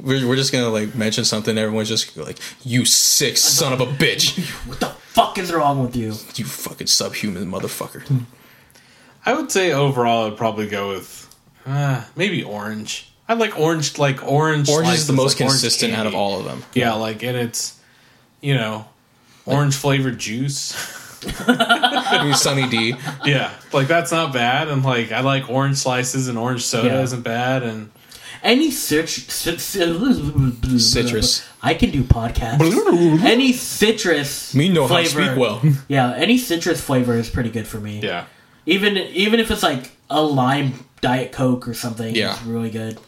We're, 0.02 0.28
we're 0.28 0.36
just 0.36 0.52
gonna 0.52 0.70
like 0.70 0.96
mention 0.96 1.26
something. 1.26 1.58
Everyone's 1.58 1.90
just 1.90 2.16
like, 2.18 2.38
"You 2.64 2.86
sick 2.86 3.38
son 3.38 3.74
of 3.74 3.82
a 3.82 3.86
bitch! 3.86 4.38
What 4.68 4.80
the 4.80 4.88
fuck 4.88 5.38
is 5.38 5.52
wrong 5.52 5.82
with 5.82 5.96
you? 5.96 6.14
You 6.36 6.46
fucking 6.46 6.88
subhuman 6.88 7.50
motherfucker!" 7.52 8.26
I 9.26 9.34
would 9.34 9.52
say 9.52 9.72
overall, 9.74 10.28
I'd 10.32 10.38
probably 10.38 10.68
go 10.68 10.90
with 10.90 11.36
uh, 11.66 12.04
maybe 12.16 12.44
orange. 12.44 13.12
I 13.28 13.34
like 13.34 13.60
orange, 13.60 13.98
like 14.00 14.26
orange. 14.26 14.70
Orange 14.70 14.90
is 14.94 15.08
the 15.08 15.14
most 15.14 15.40
like 15.40 15.50
consistent 15.50 15.94
out 15.94 16.08
of 16.08 16.16
all 16.16 16.40
of 16.40 16.46
them. 16.46 16.64
Yeah, 16.74 16.94
like 16.94 17.22
and 17.24 17.38
it's 17.38 17.80
you 18.42 18.56
know 18.56 18.86
orange 19.46 19.76
flavored 19.76 20.18
juice. 20.18 20.74
I 21.48 22.24
mean, 22.24 22.34
Sunny 22.34 22.68
D. 22.70 22.96
yeah, 23.26 23.52
like 23.74 23.88
that's 23.90 24.12
not 24.12 24.32
bad, 24.34 24.70
and 24.70 24.84
like 24.84 25.12
I 25.12 25.20
like 25.20 25.50
orange 25.50 25.78
slices 25.78 26.28
and 26.30 26.38
orange 26.38 26.64
soda 26.66 26.88
Yeah. 26.88 27.02
isn't 27.02 27.22
bad, 27.24 27.62
and 27.64 27.92
Any 28.44 28.72
cit- 28.72 29.10
cit- 29.10 29.60
cit- 29.60 30.80
Citrus. 30.80 31.48
I 31.62 31.74
can 31.74 31.92
do 31.92 32.04
podcasts. 32.04 33.24
any 33.24 33.52
citrus 33.54 34.54
Me 34.56 34.70
know 34.70 34.88
how 34.88 34.98
to 34.98 35.06
flavor. 35.06 35.26
speak 35.28 35.38
well. 35.40 35.62
Yeah, 35.88 36.14
any 36.14 36.38
citrus 36.38 36.80
flavor 36.82 37.16
is 37.16 37.30
pretty 37.30 37.50
good 37.50 37.68
for 37.68 37.80
me. 37.80 38.00
yeah. 38.02 38.26
Even 38.66 38.98
even 38.98 39.40
if 39.40 39.50
it's 39.52 39.64
like 39.64 39.92
a 40.10 40.22
lime 40.22 40.86
diet 41.02 41.32
coke 41.32 41.68
or 41.68 41.74
something, 41.74 42.14
Yeah. 42.16 42.32
it's 42.34 42.44
really 42.44 42.70
good. 42.70 43.00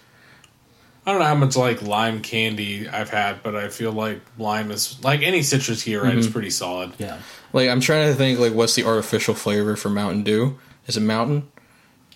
I 1.05 1.11
don't 1.11 1.19
know 1.19 1.25
how 1.27 1.35
much 1.35 1.55
like 1.55 1.81
lime 1.81 2.21
candy 2.21 2.87
I've 2.87 3.09
had, 3.09 3.41
but 3.43 3.55
I 3.55 3.69
feel 3.69 3.91
like 3.91 4.21
lime 4.37 4.69
is 4.71 4.97
like 5.03 5.21
any 5.21 5.41
citrus 5.43 5.81
here, 5.81 6.03
right? 6.03 6.15
Is 6.17 6.25
Mm-hmm. 6.27 6.33
pretty 6.33 6.49
solid. 6.51 6.91
Yeah. 6.99 7.17
Like 7.53 7.69
I'm 7.69 7.79
trying 7.81 8.07
to 8.07 8.15
think 8.15 8.39
like 8.39 8.53
what's 8.53 8.75
the 8.75 8.83
artificial 8.85 9.33
flavor 9.33 9.75
for 9.75 9.89
Mountain 9.89 10.23
Dew? 10.23 10.57
Is 10.87 10.97
it 10.97 11.01
Mountain? 11.01 11.50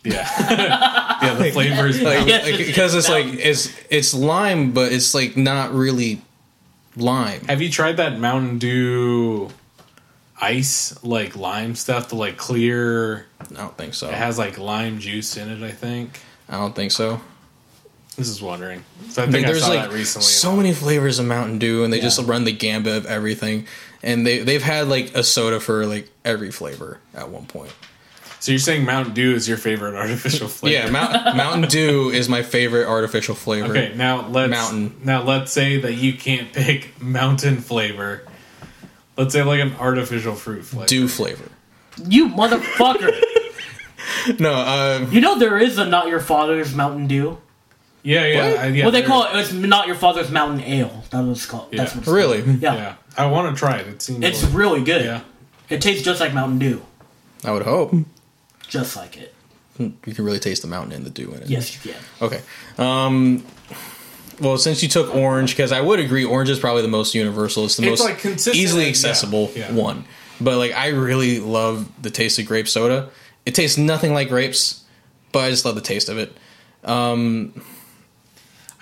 Yeah, 0.05 0.29
yeah. 1.21 1.33
The 1.35 1.51
flavors. 1.51 2.01
Like 2.01 2.27
Yes, 2.27 2.45
because 2.57 2.93
it's 2.95 3.09
like 3.09 3.25
it's 3.25 3.69
it's 3.89 4.13
lime, 4.13 4.71
but 4.71 4.91
it's 4.91 5.13
like 5.15 5.35
not 5.35 5.73
really 5.73 6.21
lime. 6.95 7.41
Have 7.45 7.61
you 7.61 7.69
tried 7.69 7.97
that 7.97 8.19
Mountain 8.19 8.59
Dew 8.59 9.49
ice 10.39 10.97
like 11.03 11.35
lime 11.35 11.75
stuff? 11.75 12.09
The 12.09 12.15
like 12.15 12.37
clear. 12.37 13.25
I 13.41 13.53
don't 13.55 13.77
think 13.77 13.93
so. 13.93 14.07
It 14.09 14.13
has 14.15 14.37
like 14.37 14.57
lime 14.57 14.99
juice 14.99 15.37
in 15.37 15.49
it. 15.49 15.63
I 15.65 15.71
think. 15.71 16.19
I 16.47 16.57
don't 16.57 16.75
think 16.75 16.91
so. 16.91 17.19
This 18.17 18.29
is 18.29 18.41
wondering. 18.41 18.83
So 19.09 19.23
I 19.23 19.25
Like, 19.25 19.33
think 19.33 19.45
I 19.47 19.51
there's 19.51 19.63
saw 19.63 19.69
like 19.73 19.89
that 19.89 19.93
recently. 19.93 20.23
so 20.25 20.55
many 20.55 20.71
flavors 20.73 21.19
of 21.19 21.25
Mountain 21.25 21.59
Dew, 21.59 21.83
and 21.83 21.91
they 21.91 21.99
just 21.99 22.19
run 22.21 22.45
the 22.45 22.53
gambit 22.53 22.95
of 22.95 23.05
everything. 23.07 23.65
And 24.03 24.25
they 24.25 24.39
they've 24.39 24.61
had 24.63 24.87
like 24.87 25.13
a 25.15 25.23
soda 25.23 25.59
for 25.59 25.85
like 25.85 26.09
every 26.23 26.51
flavor 26.51 26.99
at 27.13 27.29
one 27.29 27.45
point. 27.45 27.73
So 28.45 28.51
you're 28.51 28.59
saying 28.59 28.85
Mountain 28.85 29.15
Dew 29.15 29.33
is 29.33 29.49
your 29.49 29.57
favorite 29.57 29.95
artificial 29.99 30.47
flavor? 30.47 30.85
Yeah, 30.85 30.91
Mount, 30.91 31.35
Mountain 31.35 31.61
Dew 31.67 32.11
is 32.11 32.29
my 32.29 32.43
favorite 32.43 32.85
artificial 32.87 33.33
flavor. 33.33 33.71
Okay, 33.71 33.91
now 33.95 34.27
let's 34.27 34.51
Mountain. 34.51 35.01
Now 35.03 35.23
let's 35.23 35.51
say 35.51 35.77
that 35.79 35.93
you 35.95 36.13
can't 36.13 36.53
pick 36.53 37.01
mountain 37.01 37.57
flavor. 37.57 38.21
Let's 39.17 39.33
say 39.33 39.41
like 39.41 39.61
an 39.61 39.73
artificial 39.79 40.35
fruit 40.35 40.63
flavor. 40.63 40.85
Dew 40.85 41.07
flavor. 41.07 41.49
You 42.07 42.29
motherfucker! 42.29 43.19
No, 44.39 44.51
uh, 44.53 45.07
you 45.09 45.21
know 45.21 45.39
there 45.39 45.57
is 45.57 45.79
a 45.79 45.85
not 45.85 46.07
your 46.07 46.19
father's 46.19 46.75
Mountain 46.75 47.07
Dew. 47.07 47.39
Yeah, 48.03 48.25
yeah, 48.27 48.49
What? 48.51 48.59
I- 48.59 48.67
yeah. 48.67 48.83
well, 48.85 48.91
they 48.91 48.99
there- 49.01 49.07
call 49.07 49.23
it. 49.23 49.29
It's 49.39 49.53
not 49.53 49.87
your 49.87 49.95
father's 49.95 50.29
Mountain 50.29 50.61
Ale. 50.61 51.03
That's 51.09 51.13
what 51.25 51.31
it's 51.31 51.45
called. 51.47 51.71
That's 51.71 51.93
Yeah. 51.93 51.97
what 51.97 52.07
it's 52.07 52.07
really. 52.07 52.41
Called. 52.43 52.61
Yeah. 52.61 52.73
Yeah, 52.75 52.95
I 53.17 53.25
want 53.25 53.55
to 53.55 53.59
try 53.59 53.77
it. 53.77 53.87
It 53.87 54.01
seems. 54.03 54.23
It's 54.23 54.43
really 54.43 54.83
good. 54.83 55.03
yeah. 55.03 55.21
It 55.69 55.81
tastes 55.81 56.03
just 56.05 56.19
like 56.19 56.31
Mountain 56.33 56.59
Dew. 56.59 56.83
I 57.43 57.51
would 57.51 57.63
hope 57.63 57.93
Just 58.67 58.95
like 58.95 59.17
it. 59.17 59.33
you 59.79 60.13
can 60.13 60.25
really 60.25 60.39
taste 60.39 60.61
the 60.61 60.67
mountain 60.67 60.93
and 60.93 61.05
the 61.05 61.09
dew 61.09 61.31
in 61.33 61.41
it. 61.41 61.49
Yes, 61.49 61.73
you 61.85 61.91
can. 61.91 62.01
Okay. 62.21 62.41
Um, 62.77 63.45
well, 64.39 64.57
since 64.57 64.83
you 64.83 64.89
took 64.89 65.13
orange, 65.15 65.51
because 65.51 65.71
I 65.71 65.81
would 65.81 65.99
agree, 65.99 66.25
orange 66.25 66.49
is 66.49 66.59
probably 66.59 66.81
the 66.81 66.87
most 66.87 67.15
universal. 67.15 67.65
It's 67.65 67.77
the 67.77 67.91
It's, 67.91 68.01
most 68.01 68.25
like, 68.25 68.55
easily 68.55 68.87
accessible 68.87 69.51
yeah, 69.55 69.71
yeah. 69.71 69.81
one. 69.81 70.05
But 70.41 70.57
like, 70.57 70.73
I 70.73 70.89
really 70.89 71.39
love 71.39 71.89
the 72.01 72.09
taste 72.09 72.39
of 72.39 72.45
grape 72.45 72.67
soda. 72.67 73.09
It 73.45 73.55
tastes 73.55 73.77
nothing 73.77 74.13
like 74.13 74.27
grapes, 74.29 74.83
but 75.31 75.39
I 75.39 75.49
just 75.49 75.65
love 75.65 75.75
the 75.75 75.81
taste 75.81 76.09
of 76.09 76.17
it. 76.17 76.35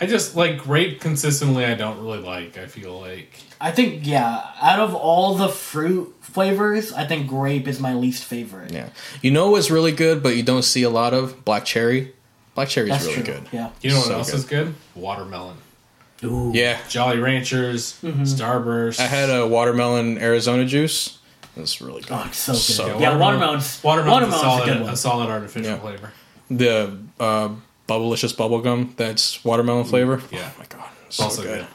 I 0.03 0.07
just 0.07 0.35
like 0.35 0.57
grape 0.59 1.01
consistently. 1.01 1.65
I 1.65 1.73
don't 1.75 1.99
really 2.03 2.19
like. 2.19 2.57
I 2.57 2.67
feel 2.67 2.99
like 2.99 3.29
I 3.61 3.71
think 3.71 4.05
yeah. 4.05 4.45
Out 4.61 4.79
of 4.79 4.93
all 4.93 5.35
the 5.35 5.49
fruit 5.49 6.13
flavors, 6.21 6.91
I 6.93 7.05
think 7.05 7.27
grape 7.27 7.67
is 7.67 7.79
my 7.79 7.93
least 7.93 8.23
favorite. 8.25 8.71
Yeah. 8.71 8.89
You 9.21 9.31
know 9.31 9.49
what's 9.51 9.69
really 9.71 9.91
good, 9.91 10.21
but 10.23 10.35
you 10.35 10.43
don't 10.43 10.63
see 10.63 10.83
a 10.83 10.89
lot 10.89 11.13
of 11.13 11.43
black 11.45 11.65
cherry. 11.65 12.13
Black 12.55 12.69
cherry 12.69 12.91
is 12.91 13.01
really 13.03 13.15
true. 13.15 13.23
good. 13.23 13.43
Yeah. 13.51 13.69
you 13.81 13.89
know 13.89 13.97
what 13.97 14.05
So 14.07 14.13
else 14.17 14.29
good. 14.31 14.35
is 14.37 14.45
good? 14.45 14.75
Watermelon, 14.95 15.57
Ooh. 16.23 16.51
Yeah. 16.53 16.77
Jolly 16.87 17.17
Ranchers, 17.17 17.99
Mm-hmm. 18.03 18.23
Starburst. 18.23 18.99
I 18.99 19.03
had 19.07 19.29
a 19.29 19.47
watermelon 19.47 20.17
Arizona 20.19 20.65
juice. 20.65 21.17
That's 21.55 21.81
really 21.81 22.01
good. 22.01 22.11
Oh, 22.11 22.23
it's 22.27 22.37
so 22.37 22.53
good. 22.53 22.59
So 22.61 22.85
yeah, 22.99 23.17
watermelon, 23.17 23.61
watermelon's 23.61 23.83
Watermelon's, 23.83 24.33
watermelon's 24.33 24.33
a, 24.33 24.39
solid, 24.39 24.63
a 24.69 24.73
good 24.73 24.81
one. 24.83 24.93
a 24.93 24.97
solid 24.97 25.29
artificial 25.29 25.71
Yeah. 25.71 25.79
flavor. 25.79 26.11
The 26.51 26.97
uh, 27.19 27.49
Bubblicious 27.87 28.35
bubble 28.35 28.61
gum 28.61 28.93
that's 28.97 29.43
watermelon 29.43 29.85
flavor. 29.85 30.17
Mm, 30.17 30.31
yeah. 30.31 30.51
Oh 30.55 30.59
my 30.59 30.65
god. 30.67 30.89
It's 31.01 31.07
It's 31.07 31.17
so 31.17 31.23
also 31.25 31.41
good. 31.43 31.59
good. 31.59 31.67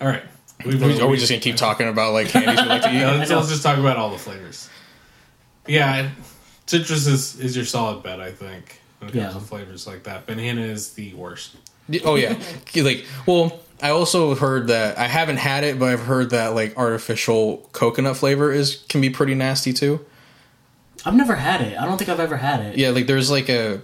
All 0.00 0.08
right, 0.08 0.22
we've, 0.64 0.82
Are 1.00 1.06
we 1.06 1.16
just 1.16 1.30
gonna 1.30 1.40
keep 1.40 1.56
talking 1.56 1.88
about 1.88 2.12
like 2.12 2.28
candies 2.28 2.60
we 2.60 2.68
like 2.68 2.82
to 2.82 2.88
eat? 2.92 2.94
Yeah, 2.98 3.12
let's, 3.12 3.30
let's 3.30 3.48
just 3.48 3.62
talk 3.62 3.78
about 3.78 3.96
all 3.96 4.10
the 4.10 4.18
flavors. 4.18 4.68
Yeah, 5.66 6.10
citrus 6.66 7.06
is, 7.06 7.38
is 7.38 7.54
your 7.54 7.64
solid 7.64 8.02
bet, 8.02 8.20
I 8.20 8.32
think. 8.32 8.80
When 8.98 9.10
it 9.10 9.12
comes 9.12 9.34
Yeah. 9.34 9.38
to 9.40 9.44
flavors 9.44 9.86
like 9.86 10.02
that, 10.04 10.26
banana 10.26 10.60
is 10.62 10.94
the 10.94 11.14
worst. 11.14 11.54
Oh 12.04 12.16
yeah, 12.16 12.36
like 12.76 13.06
well, 13.26 13.60
I 13.80 13.90
also 13.90 14.34
heard 14.34 14.68
that 14.68 14.98
I 14.98 15.06
haven't 15.06 15.36
had 15.38 15.62
it, 15.64 15.78
but 15.78 15.88
I've 15.88 16.00
heard 16.04 16.30
that 16.30 16.48
like 16.54 16.76
artificial 16.76 17.68
coconut 17.72 18.16
flavor 18.16 18.52
is 18.52 18.84
can 18.88 19.00
be 19.00 19.08
pretty 19.10 19.34
nasty 19.34 19.72
too. 19.72 20.04
I've 21.04 21.14
never 21.14 21.34
had 21.36 21.60
it. 21.62 21.78
I 21.78 21.84
don't 21.86 21.96
think 21.98 22.10
I've 22.10 22.20
ever 22.20 22.36
had 22.36 22.60
it. 22.60 22.76
Yeah, 22.76 22.90
like 22.90 23.06
there's 23.06 23.30
like 23.30 23.48
a 23.48 23.82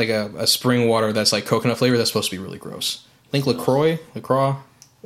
like 0.00 0.08
a, 0.08 0.30
a 0.38 0.46
spring 0.46 0.88
water 0.88 1.12
that's 1.12 1.32
like 1.32 1.46
coconut 1.46 1.78
flavor 1.78 1.96
that's 1.96 2.10
supposed 2.10 2.30
to 2.30 2.36
be 2.36 2.42
really 2.42 2.58
gross. 2.58 3.04
I 3.28 3.30
think 3.30 3.46
Lacroix, 3.46 3.98
Lacroix 4.14 4.56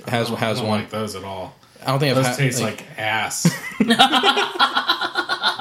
has 0.08 0.30
I 0.30 0.36
has 0.36 0.58
don't 0.60 0.68
one. 0.68 0.80
like 0.80 0.90
those 0.90 1.14
at 1.16 1.24
all. 1.24 1.54
I 1.82 1.88
don't 1.88 1.98
think 1.98 2.10
I've 2.16 2.16
Those 2.16 2.26
had. 2.28 2.36
taste 2.36 2.60
like- 2.62 2.78
like, 2.80 2.98
ass. 2.98 3.42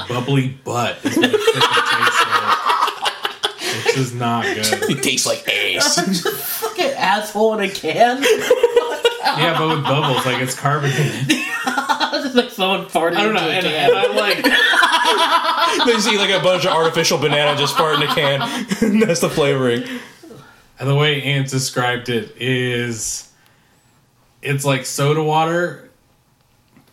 Bubbly 0.07 0.49
butt 0.63 0.97
is 1.03 1.17
what 1.17 1.25
it 1.25 1.41
freaking 1.41 1.91
tastes 1.91 2.25
like. 2.25 3.85
It's 3.85 3.95
just 3.95 4.15
not 4.15 4.43
good. 4.45 4.89
it 4.97 5.03
tastes 5.03 5.25
like 5.27 5.47
ass. 5.47 6.19
Fucking 6.61 6.91
asshole 6.91 7.55
in 7.55 7.69
a 7.69 7.73
can. 7.73 8.21
Yeah, 8.23 9.55
but 9.57 9.67
with 9.69 9.83
bubbles, 9.83 10.25
like 10.25 10.41
it's 10.41 10.55
carbonated. 10.57 11.27
just 12.23 12.35
like 12.35 12.51
someone 12.51 12.85
farting 12.85 13.15
I 13.17 13.23
don't 13.23 13.33
know, 13.33 13.47
into 13.49 13.67
a 13.67 13.71
and, 13.71 13.91
and 13.91 13.97
I 13.97 14.07
like 14.15 14.37
they 15.85 15.99
see 15.99 16.17
like 16.17 16.29
a 16.29 16.41
bunch 16.41 16.65
of 16.65 16.73
artificial 16.73 17.17
banana 17.17 17.57
just 17.57 17.77
fart 17.77 17.95
in 17.95 18.03
a 18.03 18.13
can. 18.13 18.39
that's 18.99 19.21
the 19.21 19.29
flavoring. 19.29 19.83
And 20.79 20.89
the 20.89 20.95
way 20.95 21.21
Ant 21.21 21.49
described 21.49 22.09
it 22.09 22.35
is 22.39 23.29
it's 24.41 24.65
like 24.65 24.85
soda 24.85 25.23
water, 25.23 25.89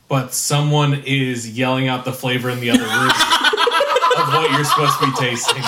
but 0.08 0.32
someone 0.32 1.02
is 1.06 1.48
yelling 1.48 1.88
out 1.88 2.04
the 2.04 2.12
flavor 2.12 2.50
in 2.50 2.60
the 2.60 2.70
other 2.70 2.82
room 2.82 2.90
of 4.18 4.34
what 4.34 4.50
you're 4.52 4.64
supposed 4.64 4.98
to 5.00 5.06
be 5.06 5.12
tasting. 5.12 5.62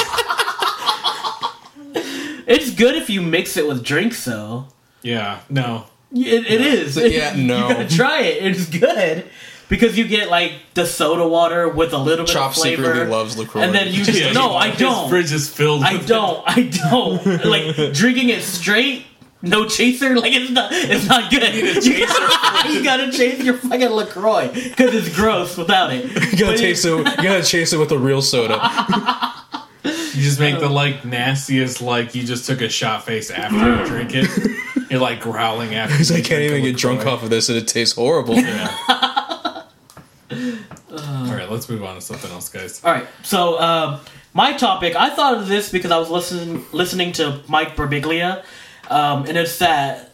It's 2.46 2.70
good 2.70 2.96
if 2.96 3.08
you 3.08 3.22
mix 3.22 3.56
it 3.56 3.66
with 3.66 3.84
drinks, 3.84 4.24
though. 4.24 4.66
Yeah, 5.02 5.40
no. 5.48 5.86
It, 6.12 6.46
it 6.46 6.60
is. 6.60 6.96
Yeah, 6.96 7.34
no. 7.34 7.68
You 7.68 7.74
gotta 7.74 7.88
try 7.88 8.22
it. 8.22 8.44
It's 8.44 8.66
good 8.66 9.26
because 9.72 9.96
you 9.96 10.06
get 10.06 10.28
like 10.28 10.52
the 10.74 10.84
soda 10.84 11.26
water 11.26 11.66
with 11.66 11.94
a 11.94 11.98
little 11.98 12.26
bit 12.26 12.32
Chop 12.34 12.50
of 12.50 12.56
flavor. 12.56 12.84
secretly 12.84 13.10
loves 13.10 13.38
LaCroix. 13.38 13.62
And 13.62 13.74
then 13.74 13.86
you 13.86 14.04
just 14.04 14.20
Yeah, 14.20 14.32
no, 14.32 14.54
I 14.54 14.70
don't. 14.70 15.04
His 15.04 15.10
fridge 15.10 15.32
is 15.32 15.48
filled. 15.48 15.82
I 15.82 15.94
with 15.94 16.06
don't. 16.06 16.42
I 16.46 16.64
don't. 16.64 17.44
like 17.46 17.94
drinking 17.94 18.28
it 18.28 18.42
straight. 18.42 19.06
No 19.40 19.66
chaser, 19.66 20.14
like 20.14 20.34
it's 20.34 20.50
not. 20.50 20.72
It's 20.72 21.08
not 21.08 21.30
good. 21.30 21.54
You, 21.54 21.92
you 22.74 22.84
gotta 22.84 23.10
chase 23.10 23.42
your 23.42 23.54
fucking 23.54 23.88
Lacroix 23.88 24.48
because 24.52 24.94
it's 24.94 25.16
gross 25.16 25.56
without 25.56 25.90
it. 25.90 26.04
you 26.32 26.38
gotta 26.38 26.58
taste 26.58 26.84
it. 26.84 26.90
You 26.90 27.22
gotta 27.22 27.42
chase 27.42 27.72
it 27.72 27.78
with 27.78 27.92
a 27.92 27.98
real 27.98 28.20
soda. 28.20 28.54
You 29.84 30.20
just 30.20 30.38
make 30.38 30.60
the 30.60 30.68
like 30.68 31.06
nastiest 31.06 31.80
like 31.80 32.14
you 32.14 32.24
just 32.24 32.44
took 32.44 32.60
a 32.60 32.68
shot 32.68 33.06
face 33.06 33.30
after 33.30 33.56
you 33.56 33.86
drink 33.86 34.10
it. 34.12 34.90
You're 34.90 35.00
like 35.00 35.22
growling 35.22 35.74
after. 35.74 35.94
Because 35.94 36.12
I 36.12 36.20
can't 36.20 36.42
even 36.42 36.60
a 36.60 36.72
get 36.72 36.76
drunk 36.76 37.06
off 37.06 37.22
of 37.22 37.30
this, 37.30 37.48
and 37.48 37.56
it 37.56 37.66
tastes 37.66 37.96
horrible. 37.96 38.34
Yeah. 38.34 39.20
All 40.90 41.34
right, 41.34 41.50
let's 41.50 41.68
move 41.68 41.82
on 41.84 41.94
to 41.94 42.00
something 42.00 42.30
else, 42.30 42.48
guys. 42.48 42.84
All 42.84 42.92
right. 42.92 43.06
So 43.22 43.60
um, 43.60 44.00
my 44.34 44.54
topic, 44.54 44.96
I 44.96 45.10
thought 45.10 45.38
of 45.38 45.48
this 45.48 45.70
because 45.70 45.90
I 45.90 45.98
was 45.98 46.10
listening 46.10 46.64
listening 46.72 47.12
to 47.12 47.40
Mike 47.48 47.76
Birbiglia, 47.76 48.44
um, 48.90 49.26
and 49.26 49.36
it's 49.36 49.58
that 49.58 50.12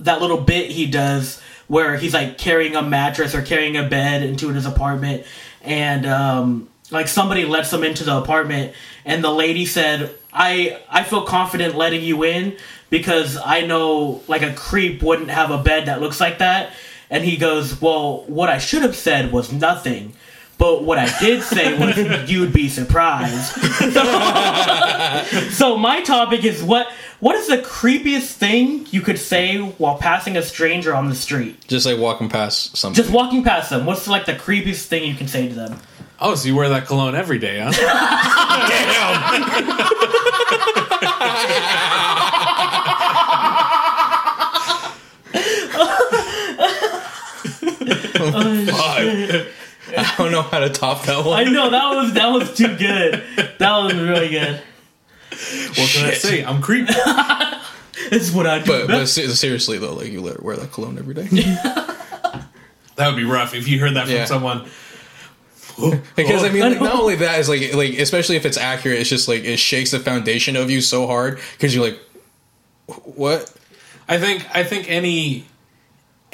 that 0.00 0.20
little 0.20 0.40
bit 0.40 0.70
he 0.70 0.86
does 0.86 1.40
where 1.66 1.96
he's 1.96 2.14
like 2.14 2.36
carrying 2.36 2.76
a 2.76 2.82
mattress 2.82 3.34
or 3.34 3.42
carrying 3.42 3.76
a 3.76 3.88
bed 3.88 4.22
into 4.22 4.48
his 4.48 4.66
apartment, 4.66 5.24
and 5.62 6.06
um, 6.06 6.68
like 6.90 7.08
somebody 7.08 7.44
lets 7.44 7.72
him 7.72 7.82
into 7.82 8.04
the 8.04 8.16
apartment, 8.16 8.74
and 9.04 9.24
the 9.24 9.30
lady 9.30 9.66
said, 9.66 10.14
"I 10.32 10.80
I 10.90 11.04
feel 11.04 11.24
confident 11.24 11.74
letting 11.74 12.02
you 12.02 12.24
in 12.24 12.56
because 12.90 13.38
I 13.42 13.66
know 13.66 14.22
like 14.28 14.42
a 14.42 14.52
creep 14.52 15.02
wouldn't 15.02 15.30
have 15.30 15.50
a 15.50 15.62
bed 15.62 15.86
that 15.86 16.00
looks 16.00 16.20
like 16.20 16.38
that." 16.38 16.72
And 17.14 17.24
he 17.24 17.36
goes, 17.36 17.80
"Well, 17.80 18.24
what 18.26 18.48
I 18.48 18.58
should 18.58 18.82
have 18.82 18.96
said 18.96 19.30
was 19.30 19.52
nothing." 19.52 20.14
But 20.58 20.84
what 20.84 20.98
I 20.98 21.06
did 21.20 21.42
say 21.42 21.78
was 21.78 21.96
you'd 22.30 22.52
be 22.52 22.68
surprised. 22.68 23.54
So, 23.92 24.04
so 25.50 25.76
my 25.76 26.00
topic 26.02 26.44
is 26.44 26.62
what 26.62 26.88
what 27.20 27.36
is 27.36 27.48
the 27.48 27.58
creepiest 27.58 28.32
thing 28.32 28.86
you 28.90 29.00
could 29.00 29.18
say 29.18 29.58
while 29.58 29.96
passing 29.96 30.36
a 30.36 30.42
stranger 30.42 30.94
on 30.94 31.08
the 31.08 31.14
street? 31.14 31.66
Just 31.68 31.86
like 31.86 31.98
walking 31.98 32.28
past 32.28 32.76
something. 32.76 33.00
Just 33.00 33.14
walking 33.14 33.42
past 33.42 33.70
them. 33.70 33.86
What's 33.86 34.08
like 34.08 34.26
the 34.26 34.34
creepiest 34.34 34.86
thing 34.86 35.04
you 35.04 35.14
can 35.14 35.28
say 35.28 35.48
to 35.48 35.54
them? 35.54 35.78
Oh, 36.20 36.34
so 36.34 36.48
you 36.48 36.54
wear 36.54 36.68
that 36.68 36.86
cologne 36.86 37.14
every 37.14 37.38
day, 37.38 37.60
huh? 37.60 37.72
Oh, 48.34 48.66
Fuck. 49.86 49.98
I 49.98 50.14
don't 50.16 50.32
know 50.32 50.42
how 50.42 50.60
to 50.60 50.70
top 50.70 51.04
that 51.04 51.24
one. 51.24 51.38
I 51.46 51.50
know 51.50 51.70
that 51.70 51.94
was 51.94 52.12
that 52.14 52.28
was 52.28 52.54
too 52.56 52.74
good. 52.76 53.22
That 53.58 53.76
was 53.78 53.94
really 53.94 54.30
good. 54.30 54.62
What 55.30 55.90
can 55.90 56.06
I 56.06 56.14
say? 56.14 56.44
I'm 56.44 56.60
creepy. 56.62 56.92
This 58.10 58.28
is 58.28 58.32
what 58.34 58.46
I 58.46 58.58
do. 58.58 58.66
But, 58.66 58.86
but 58.88 59.06
seriously 59.06 59.78
though, 59.78 59.94
like 59.94 60.08
you 60.10 60.20
let- 60.20 60.42
wear 60.42 60.56
that 60.56 60.72
cologne 60.72 60.98
every 60.98 61.14
day. 61.14 61.28
That 62.96 63.08
would 63.08 63.16
be 63.16 63.24
rough 63.24 63.54
if 63.54 63.66
you 63.66 63.80
heard 63.80 63.94
that 63.96 64.04
from 64.06 64.14
Yeah. 64.14 64.24
someone. 64.26 64.66
Because 66.14 66.44
I 66.44 66.50
mean, 66.50 66.62
I 66.62 66.68
like, 66.68 66.80
not 66.80 66.94
only 67.00 67.16
that 67.16 67.40
is 67.40 67.48
like 67.48 67.74
like 67.74 67.94
especially 67.98 68.36
if 68.36 68.46
it's 68.46 68.56
accurate, 68.56 68.98
it's 69.00 69.08
just 69.10 69.26
like 69.26 69.42
it 69.44 69.58
shakes 69.58 69.90
the 69.90 69.98
foundation 69.98 70.54
of 70.54 70.70
you 70.70 70.80
so 70.80 71.06
hard 71.08 71.40
because 71.52 71.74
you're 71.74 71.84
like, 71.84 71.98
what? 73.04 73.52
I 74.08 74.18
think 74.18 74.46
I 74.54 74.62
think 74.62 74.88
any 74.88 75.44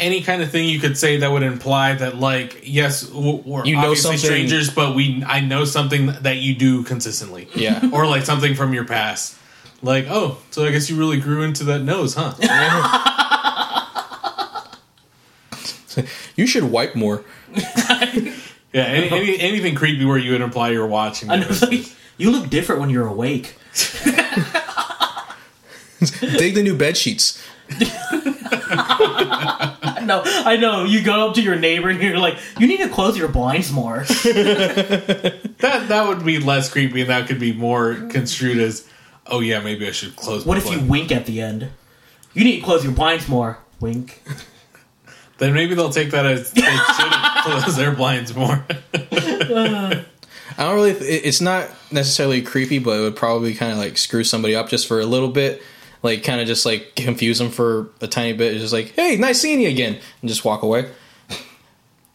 any 0.00 0.22
kind 0.22 0.42
of 0.42 0.50
thing 0.50 0.68
you 0.68 0.80
could 0.80 0.96
say 0.98 1.18
that 1.18 1.30
would 1.30 1.42
imply 1.42 1.94
that 1.94 2.16
like 2.16 2.60
yes 2.64 3.08
we're 3.10 3.64
You 3.64 3.74
know 3.74 3.82
obviously 3.82 4.16
something- 4.16 4.18
strangers, 4.18 4.70
but 4.70 4.94
we 4.94 5.22
I 5.26 5.40
know 5.40 5.64
something 5.64 6.06
that 6.22 6.36
you 6.38 6.54
do 6.54 6.82
consistently. 6.84 7.48
Yeah. 7.54 7.88
or 7.92 8.06
like 8.06 8.24
something 8.24 8.54
from 8.54 8.72
your 8.74 8.84
past. 8.84 9.36
Like 9.82 10.06
oh, 10.10 10.38
so 10.50 10.64
I 10.64 10.70
guess 10.72 10.90
you 10.90 10.96
really 10.96 11.20
grew 11.20 11.42
into 11.42 11.64
that 11.64 11.80
nose, 11.80 12.14
huh? 12.14 12.34
You 16.36 16.46
should 16.46 16.64
wipe 16.64 16.94
more. 16.94 17.24
yeah, 17.54 18.32
any, 18.72 19.10
any, 19.10 19.40
anything 19.40 19.74
creepy 19.74 20.04
where 20.04 20.16
you 20.16 20.32
would 20.32 20.40
imply 20.40 20.70
you're 20.70 20.86
watching. 20.86 21.28
Know, 21.28 21.46
like, 21.62 21.92
you 22.16 22.30
look 22.30 22.48
different 22.48 22.80
when 22.80 22.88
you're 22.90 23.06
awake. 23.06 23.56
Dig 26.20 26.54
the 26.54 26.62
new 26.62 26.76
bed 26.76 26.96
sheets. 26.96 27.44
I 28.72 30.02
know, 30.04 30.22
I 30.24 30.56
know. 30.56 30.84
You 30.84 31.02
go 31.02 31.28
up 31.28 31.34
to 31.34 31.42
your 31.42 31.56
neighbor 31.56 31.88
and 31.88 32.00
you're 32.02 32.18
like, 32.18 32.38
you 32.58 32.66
need 32.66 32.78
to 32.78 32.88
close 32.88 33.16
your 33.18 33.28
blinds 33.28 33.70
more. 33.72 33.98
that 34.04 35.86
that 35.88 36.08
would 36.08 36.24
be 36.24 36.38
less 36.38 36.68
creepy, 36.70 37.00
and 37.02 37.10
that 37.10 37.26
could 37.28 37.38
be 37.40 37.52
more 37.52 37.94
construed 38.10 38.58
as 38.58 38.86
oh 39.26 39.40
yeah, 39.40 39.60
maybe 39.60 39.86
I 39.86 39.90
should 39.92 40.16
close. 40.16 40.44
What 40.44 40.58
my 40.58 40.64
if 40.64 40.70
you 40.80 40.86
wink 40.86 41.12
at 41.12 41.26
the 41.26 41.40
end? 41.40 41.68
You 42.34 42.44
need 42.44 42.56
to 42.60 42.62
close 42.64 42.84
your 42.84 42.92
blinds 42.92 43.28
more. 43.28 43.58
Wink. 43.80 44.22
Then 45.38 45.54
maybe 45.54 45.74
they'll 45.74 45.90
take 45.90 46.10
that 46.10 46.26
as 46.26 46.50
they 46.52 46.60
should 46.62 47.42
close 47.62 47.76
their 47.76 47.92
blinds 47.92 48.34
more. 48.36 48.64
I 48.92 50.04
don't 50.58 50.74
really. 50.74 50.90
it- 50.90 51.24
It's 51.24 51.40
not 51.40 51.68
necessarily 51.90 52.42
creepy, 52.42 52.78
but 52.78 52.98
it 52.98 53.00
would 53.00 53.16
probably 53.16 53.54
kind 53.54 53.72
of 53.72 53.78
like 53.78 53.96
screw 53.98 54.22
somebody 54.24 54.54
up 54.54 54.68
just 54.68 54.86
for 54.86 55.00
a 55.00 55.06
little 55.06 55.28
bit. 55.30 55.62
Like 56.02 56.22
kind 56.24 56.40
of 56.40 56.46
just 56.46 56.64
like 56.64 56.94
confuse 56.96 57.38
them 57.38 57.50
for 57.50 57.90
a 58.00 58.06
tiny 58.06 58.32
bit. 58.32 58.52
It's 58.54 58.62
just 58.62 58.72
like, 58.72 58.92
hey, 58.94 59.16
nice 59.16 59.40
seeing 59.40 59.60
you 59.60 59.68
again, 59.68 59.98
and 60.22 60.28
just 60.28 60.44
walk 60.44 60.62
away. 60.62 60.90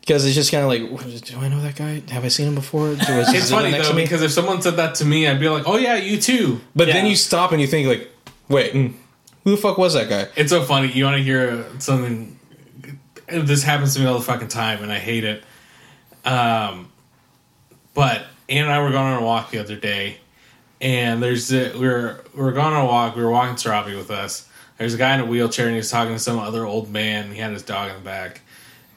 Because 0.02 0.24
it's 0.24 0.36
just 0.36 0.52
kind 0.52 0.64
of 0.64 0.70
like, 0.70 1.24
do 1.24 1.40
I 1.40 1.48
know 1.48 1.60
that 1.64 1.76
guy? 1.76 2.04
Have 2.12 2.24
I 2.24 2.28
seen 2.28 2.48
him 2.48 2.54
before? 2.54 2.94
Do- 2.94 2.94
is 2.94 3.34
It's 3.34 3.50
funny 3.50 3.72
though 3.72 3.96
because 3.96 4.22
if 4.22 4.30
someone 4.30 4.62
said 4.62 4.76
that 4.76 4.94
to 4.96 5.06
me, 5.06 5.28
I'd 5.28 5.40
be 5.40 5.50
like, 5.50 5.64
"Oh 5.66 5.78
yeah, 5.78 5.96
you 5.96 6.22
too." 6.22 6.62
But 6.76 6.90
then 6.90 7.08
you 7.08 7.16
stop 7.16 7.52
and 7.54 7.60
you 7.60 7.66
think 7.66 7.88
like, 7.88 8.12
wait, 8.48 8.74
mm, 8.74 8.94
who 9.44 9.50
the 9.52 9.58
fuck 9.58 9.80
was 9.80 9.96
that 9.96 10.08
guy? 10.08 10.28
It's 10.36 10.52
so 10.52 10.62
funny. 10.64 10.92
You 10.92 11.06
want 11.06 11.18
to 11.18 11.24
hear 11.24 11.66
something? 11.80 12.38
This 13.28 13.64
happens 13.64 13.96
to 13.96 14.00
me 14.00 14.06
all 14.06 14.20
the 14.20 14.24
fucking 14.24 14.50
time, 14.50 14.84
and 14.84 14.92
I 14.92 15.00
hate 15.00 15.24
it. 15.24 15.44
Um, 16.24 16.92
but 17.96 18.28
Ann 18.48 18.66
and 18.66 18.72
I 18.72 18.82
were 18.84 18.92
going 18.92 19.06
on 19.06 19.24
a 19.24 19.26
walk 19.26 19.50
the 19.50 19.58
other 19.58 19.76
day, 19.76 20.18
and 20.82 21.22
there's 21.22 21.52
a, 21.54 21.74
we 21.78 21.88
were 21.88 22.24
we 22.34 22.44
were 22.44 22.52
going 22.52 22.74
on 22.74 22.86
a 22.86 22.86
walk. 22.86 23.16
We 23.16 23.24
were 23.24 23.32
walking 23.32 23.56
Sarabi 23.56 23.96
with 23.96 24.12
us. 24.12 24.48
There's 24.78 24.94
a 24.94 24.98
guy 24.98 25.16
in 25.16 25.22
a 25.22 25.26
wheelchair, 25.26 25.68
and 25.68 25.76
he 25.76 25.78
was 25.78 25.90
talking 25.90 26.14
to 26.14 26.20
some 26.20 26.38
other 26.38 26.66
old 26.66 26.90
man. 26.90 27.32
He 27.32 27.40
had 27.40 27.52
his 27.54 27.64
dog 27.64 27.90
in 27.92 27.96
the 27.96 28.02
back, 28.02 28.42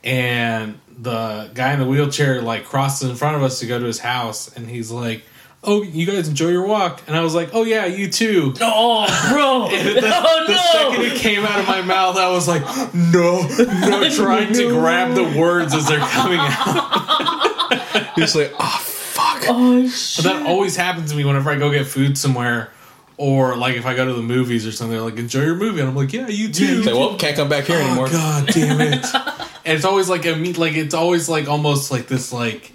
and 0.02 0.80
the 0.88 1.50
guy 1.54 1.72
in 1.72 1.78
the 1.78 1.86
wheelchair 1.86 2.42
like 2.42 2.64
crosses 2.64 3.08
in 3.08 3.16
front 3.16 3.36
of 3.36 3.42
us 3.42 3.60
to 3.60 3.66
go 3.66 3.78
to 3.78 3.84
his 3.86 4.00
house, 4.00 4.54
and 4.54 4.68
he's 4.68 4.90
like. 4.90 5.24
Oh, 5.64 5.82
you 5.82 6.06
guys 6.06 6.28
enjoy 6.28 6.50
your 6.50 6.64
walk, 6.64 7.02
and 7.08 7.16
I 7.16 7.20
was 7.20 7.34
like, 7.34 7.50
"Oh 7.52 7.64
yeah, 7.64 7.84
you 7.84 8.08
too." 8.08 8.54
Oh, 8.60 9.04
bro! 9.32 9.68
the, 9.76 10.00
oh 10.04 10.44
the 10.46 10.56
second 10.56 11.04
it 11.04 11.18
came 11.18 11.44
out 11.44 11.58
of 11.58 11.66
my 11.66 11.82
mouth, 11.82 12.16
I 12.16 12.30
was 12.30 12.46
like, 12.46 12.62
no, 12.94 13.42
no, 13.42 14.08
trying 14.14 14.52
to 14.52 14.68
grab 14.68 15.16
the 15.16 15.36
words 15.36 15.74
as 15.74 15.88
they're 15.88 15.98
coming 15.98 16.38
out. 16.40 18.14
He's 18.14 18.36
like, 18.36 18.54
oh 18.60 18.97
fuck. 19.40 19.56
Oh 19.56 19.82
But 19.82 20.24
that 20.24 20.46
always 20.46 20.76
happens 20.76 21.10
to 21.10 21.16
me 21.16 21.24
whenever 21.24 21.50
I 21.50 21.56
go 21.56 21.70
get 21.70 21.86
food 21.86 22.18
somewhere, 22.18 22.70
or 23.16 23.56
like 23.56 23.76
if 23.76 23.84
I 23.84 23.94
go 23.94 24.06
to 24.06 24.12
the 24.12 24.22
movies 24.22 24.66
or 24.66 24.72
something. 24.72 24.96
They're 24.96 25.04
like, 25.04 25.18
enjoy 25.18 25.42
your 25.42 25.56
movie, 25.56 25.80
and 25.80 25.88
I'm 25.88 25.96
like, 25.96 26.12
yeah, 26.12 26.28
you 26.28 26.52
too. 26.52 26.78
It's 26.78 26.86
like, 26.86 26.94
well, 26.94 27.16
can't 27.16 27.36
come 27.36 27.48
back 27.48 27.64
here 27.64 27.76
oh 27.78 27.86
anymore. 27.86 28.08
god 28.08 28.46
damn 28.48 28.80
it! 28.80 29.04
and 29.64 29.76
it's 29.76 29.84
always 29.84 30.08
like 30.08 30.24
a 30.24 30.36
meet, 30.36 30.56
like 30.56 30.74
it's 30.74 30.94
always 30.94 31.28
like 31.28 31.48
almost 31.48 31.90
like 31.90 32.06
this, 32.06 32.32
like 32.32 32.72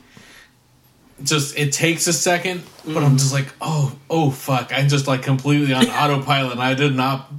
just 1.23 1.57
it 1.57 1.71
takes 1.71 2.07
a 2.07 2.13
second, 2.13 2.63
but 2.85 2.97
I'm 2.97 3.03
mm-hmm. 3.03 3.17
just 3.17 3.33
like, 3.33 3.53
oh, 3.61 3.95
oh 4.09 4.31
fuck! 4.31 4.71
I'm 4.73 4.89
just 4.89 5.07
like 5.07 5.23
completely 5.23 5.73
on 5.73 5.85
autopilot. 5.89 6.53
and 6.53 6.61
I 6.61 6.73
did 6.73 6.95
not 6.95 7.31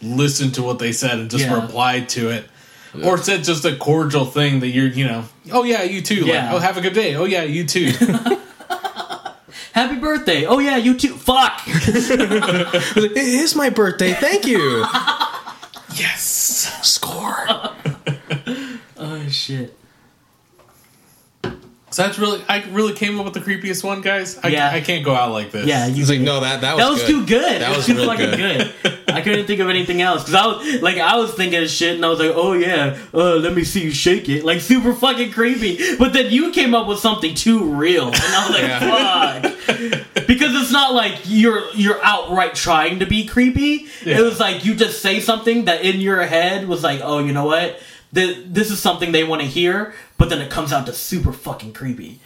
listen 0.00 0.52
to 0.52 0.62
what 0.62 0.78
they 0.78 0.92
said 0.92 1.18
and 1.18 1.30
just 1.30 1.44
Yeah. 1.44 1.60
replied 1.60 2.08
to 2.10 2.30
it. 2.30 2.48
Or 3.04 3.18
said 3.18 3.44
just 3.44 3.64
a 3.66 3.76
cordial 3.76 4.24
thing 4.24 4.60
that 4.60 4.68
you're, 4.68 4.86
you 4.86 5.04
know, 5.06 5.24
oh 5.52 5.64
yeah, 5.64 5.82
you 5.82 6.00
too. 6.00 6.24
Yeah. 6.24 6.46
Like, 6.46 6.54
oh, 6.54 6.58
have 6.60 6.78
a 6.78 6.80
good 6.80 6.94
day. 6.94 7.14
Oh 7.14 7.24
yeah, 7.24 7.42
you 7.42 7.66
too. 7.66 7.92
Happy 9.76 9.96
birthday! 9.96 10.46
Oh 10.46 10.58
yeah, 10.58 10.78
you 10.78 10.96
too. 10.96 11.14
Fuck! 11.14 11.60
It 11.66 13.14
is 13.14 13.54
my 13.54 13.68
birthday. 13.68 14.14
Thank 14.14 14.46
you. 14.46 14.58
yes. 15.94 16.80
Score. 16.82 17.36
oh 18.96 19.28
shit! 19.28 19.76
So 21.96 22.02
that's 22.02 22.18
really, 22.18 22.44
I 22.46 22.62
really 22.72 22.92
came 22.92 23.18
up 23.18 23.24
with 23.24 23.32
the 23.32 23.40
creepiest 23.40 23.82
one, 23.82 24.02
guys. 24.02 24.38
I, 24.42 24.48
Yeah. 24.48 24.68
I 24.70 24.82
can't 24.82 25.02
go 25.02 25.14
out 25.14 25.32
like 25.32 25.50
this. 25.50 25.66
Yeah, 25.66 25.86
you 25.86 25.94
He's 25.94 26.10
like, 26.10 26.20
no, 26.20 26.40
that 26.40 26.60
that 26.60 26.76
was 26.76 26.84
That 26.84 26.90
was 26.90 27.00
good. 27.00 27.08
too 27.08 27.26
good. 27.26 27.62
That 27.62 27.72
it 27.72 27.76
was 27.78 27.86
too 27.86 27.94
real 27.94 28.04
fucking 28.06 28.30
good. 28.32 28.74
good. 28.82 28.98
I 29.08 29.22
couldn't 29.22 29.46
think 29.46 29.60
of 29.60 29.70
anything 29.70 30.02
else 30.02 30.22
because 30.24 30.34
I 30.34 30.46
was 30.46 30.82
like, 30.82 30.98
I 30.98 31.16
was 31.16 31.32
thinking 31.32 31.62
of 31.62 31.70
shit, 31.70 31.94
and 31.94 32.04
I 32.04 32.10
was 32.10 32.18
like, 32.18 32.32
oh 32.34 32.52
yeah, 32.52 32.98
uh, 33.14 33.36
let 33.36 33.54
me 33.54 33.64
see 33.64 33.82
you 33.82 33.92
shake 33.92 34.28
it, 34.28 34.44
like 34.44 34.60
super 34.60 34.92
fucking 34.92 35.32
creepy. 35.32 35.96
But 35.96 36.12
then 36.12 36.30
you 36.30 36.52
came 36.52 36.74
up 36.74 36.86
with 36.86 36.98
something 36.98 37.34
too 37.34 37.64
real, 37.64 38.08
and 38.08 38.14
I 38.14 39.40
was 39.40 39.42
like, 39.42 39.54
fuck, 39.64 40.26
because 40.26 40.54
it's 40.60 40.70
not 40.72 40.92
like 40.92 41.14
you're 41.24 41.62
you're 41.72 41.98
outright 42.04 42.54
trying 42.54 42.98
to 42.98 43.06
be 43.06 43.24
creepy. 43.24 43.86
Yeah. 44.04 44.18
It 44.18 44.22
was 44.22 44.38
like 44.38 44.66
you 44.66 44.74
just 44.74 45.00
say 45.00 45.20
something 45.20 45.64
that 45.64 45.80
in 45.82 46.02
your 46.02 46.20
head 46.26 46.68
was 46.68 46.82
like, 46.82 47.00
oh, 47.02 47.20
you 47.20 47.32
know 47.32 47.46
what. 47.46 47.80
Th- 48.16 48.38
This 48.48 48.70
is 48.72 48.80
something 48.80 49.12
they 49.12 49.22
want 49.24 49.42
to 49.42 49.46
hear, 49.48 49.94
but 50.18 50.28
then 50.30 50.40
it 50.40 50.50
comes 50.50 50.72
out 50.72 50.86
to 50.86 50.92
super 50.92 51.32
fucking 51.32 51.72
creepy. 51.74 52.18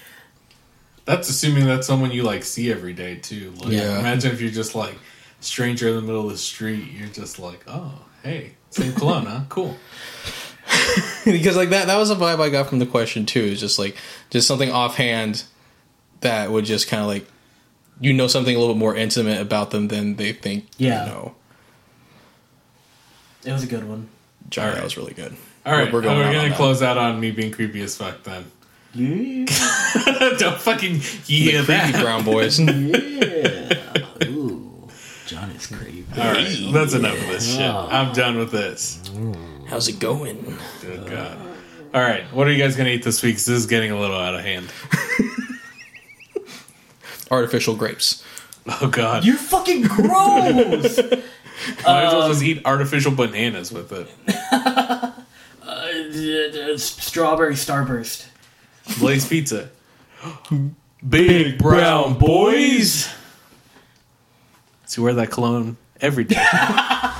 That's 1.05 1.29
assuming 1.29 1.67
that's 1.67 1.87
someone 1.87 2.13
you 2.13 2.23
like 2.23 2.45
see 2.45 2.71
every 2.71 2.93
day 2.93 3.17
too. 3.17 3.53
Like, 3.59 3.73
Yeah. 3.73 3.99
Imagine 3.99 4.33
if 4.33 4.41
you're 4.41 4.51
just 4.51 4.75
like 4.75 4.97
stranger 5.41 5.89
in 5.89 5.97
the 5.97 6.03
middle 6.03 6.25
of 6.27 6.31
the 6.31 6.39
street. 6.39 6.91
You're 6.93 7.09
just 7.09 7.39
like, 7.39 7.65
oh, 7.67 7.93
hey, 8.23 8.55
same 8.71 8.93
cologne, 8.95 9.27
huh? 9.27 9.41
Cool. 9.49 9.77
because 11.25 11.57
like 11.57 11.71
that 11.71 11.89
that 11.89 11.97
was 11.97 12.11
a 12.11 12.15
vibe 12.17 12.41
I 12.41 12.49
got 12.49 12.69
from 12.69 12.79
the 12.79 12.87
question 12.87 13.27
too. 13.27 13.41
It's 13.43 13.61
just 13.61 13.79
like 13.79 13.97
just 14.31 14.47
something 14.47 14.71
offhand 14.71 15.43
that 16.21 16.51
would 16.51 16.65
just 16.65 16.87
kind 16.89 17.01
of 17.03 17.09
like 17.09 17.27
you 18.01 18.13
know 18.13 18.29
something 18.29 18.55
a 18.55 18.59
little 18.59 18.75
bit 18.75 18.79
more 18.79 18.95
intimate 18.95 19.41
about 19.41 19.73
them 19.73 19.89
than 19.89 20.15
they 20.17 20.33
think 20.33 20.67
Yeah. 20.79 21.05
you 21.07 21.11
know. 21.11 21.35
It 23.45 23.53
was 23.53 23.63
a 23.65 23.67
good 23.67 23.89
one. 23.89 24.09
John, 24.49 24.65
All 24.65 24.71
right. 24.71 24.77
that 24.77 24.85
was 24.85 24.97
really 24.97 25.15
good. 25.15 25.35
All 25.67 25.73
right, 25.75 25.93
We're 25.93 25.99
we're, 25.99 26.03
going 26.03 26.19
out 26.23 26.27
on 26.27 26.33
gonna 26.35 26.55
close 26.57 26.83
out 26.83 26.97
on 26.99 27.21
me 27.21 27.31
being 27.31 27.53
creepy 27.53 27.83
as 27.83 27.97
fuck. 27.97 28.23
Then 28.23 28.51
Yeah. 28.95 29.45
don't 30.39 30.59
fucking 30.61 31.01
yeah 31.27 31.61
the 31.63 31.67
creepy 31.67 31.93
that. 31.93 32.03
brown 32.03 32.25
boys. 32.25 32.59
Yeah. 34.21 34.29
Ooh. 34.29 34.67
John 35.27 35.51
is 35.51 35.67
creepy. 35.67 36.05
All 36.21 36.33
right, 36.33 36.71
that's 36.73 36.95
enough 36.95 37.21
of 37.21 37.27
this 37.29 37.53
shit. 37.55 37.61
Oh. 37.63 37.89
I'm 37.91 38.13
done 38.13 38.37
with 38.39 38.51
this. 38.51 39.01
How's 39.69 39.87
it 39.89 39.99
going? 40.01 40.57
Good 40.81 41.09
God. 41.09 41.39
All 41.95 42.01
right, 42.01 42.25
what 42.35 42.49
are 42.49 42.53
you 42.53 42.59
guys 42.63 42.77
gonna 42.77 42.91
eat 42.91 43.03
this 43.05 43.23
week? 43.23 43.37
'Cause 43.37 43.47
This 43.47 43.59
is 43.59 43.67
getting 43.67 43.91
a 43.93 43.99
little 44.01 44.17
out 44.19 44.35
of 44.35 44.41
hand. 44.43 44.69
Artificial 47.31 47.77
grapes. 47.77 48.25
Oh 48.67 48.89
God, 48.89 49.25
You're 49.25 49.37
fucking 49.37 49.83
gross. 49.83 50.99
might 50.99 51.23
as 51.73 51.85
well 51.85 52.23
um, 52.23 52.31
just 52.33 52.43
eat 52.43 52.63
artificial 52.65 53.13
bananas 53.13 53.71
with 53.73 53.93
it. 53.93 54.09
Uh, 56.11 56.77
Strawberry 56.77 57.55
Starburst. 57.55 58.27
Blaze 58.99 59.29
Pizza. 59.29 59.71
Big 61.09 61.59
brown 61.59 62.19
boys. 62.19 63.09
See, 64.87 65.01
wear 65.01 65.15
that 65.15 65.31
cologne 65.31 65.77
every 66.01 66.25
day. 66.25 66.45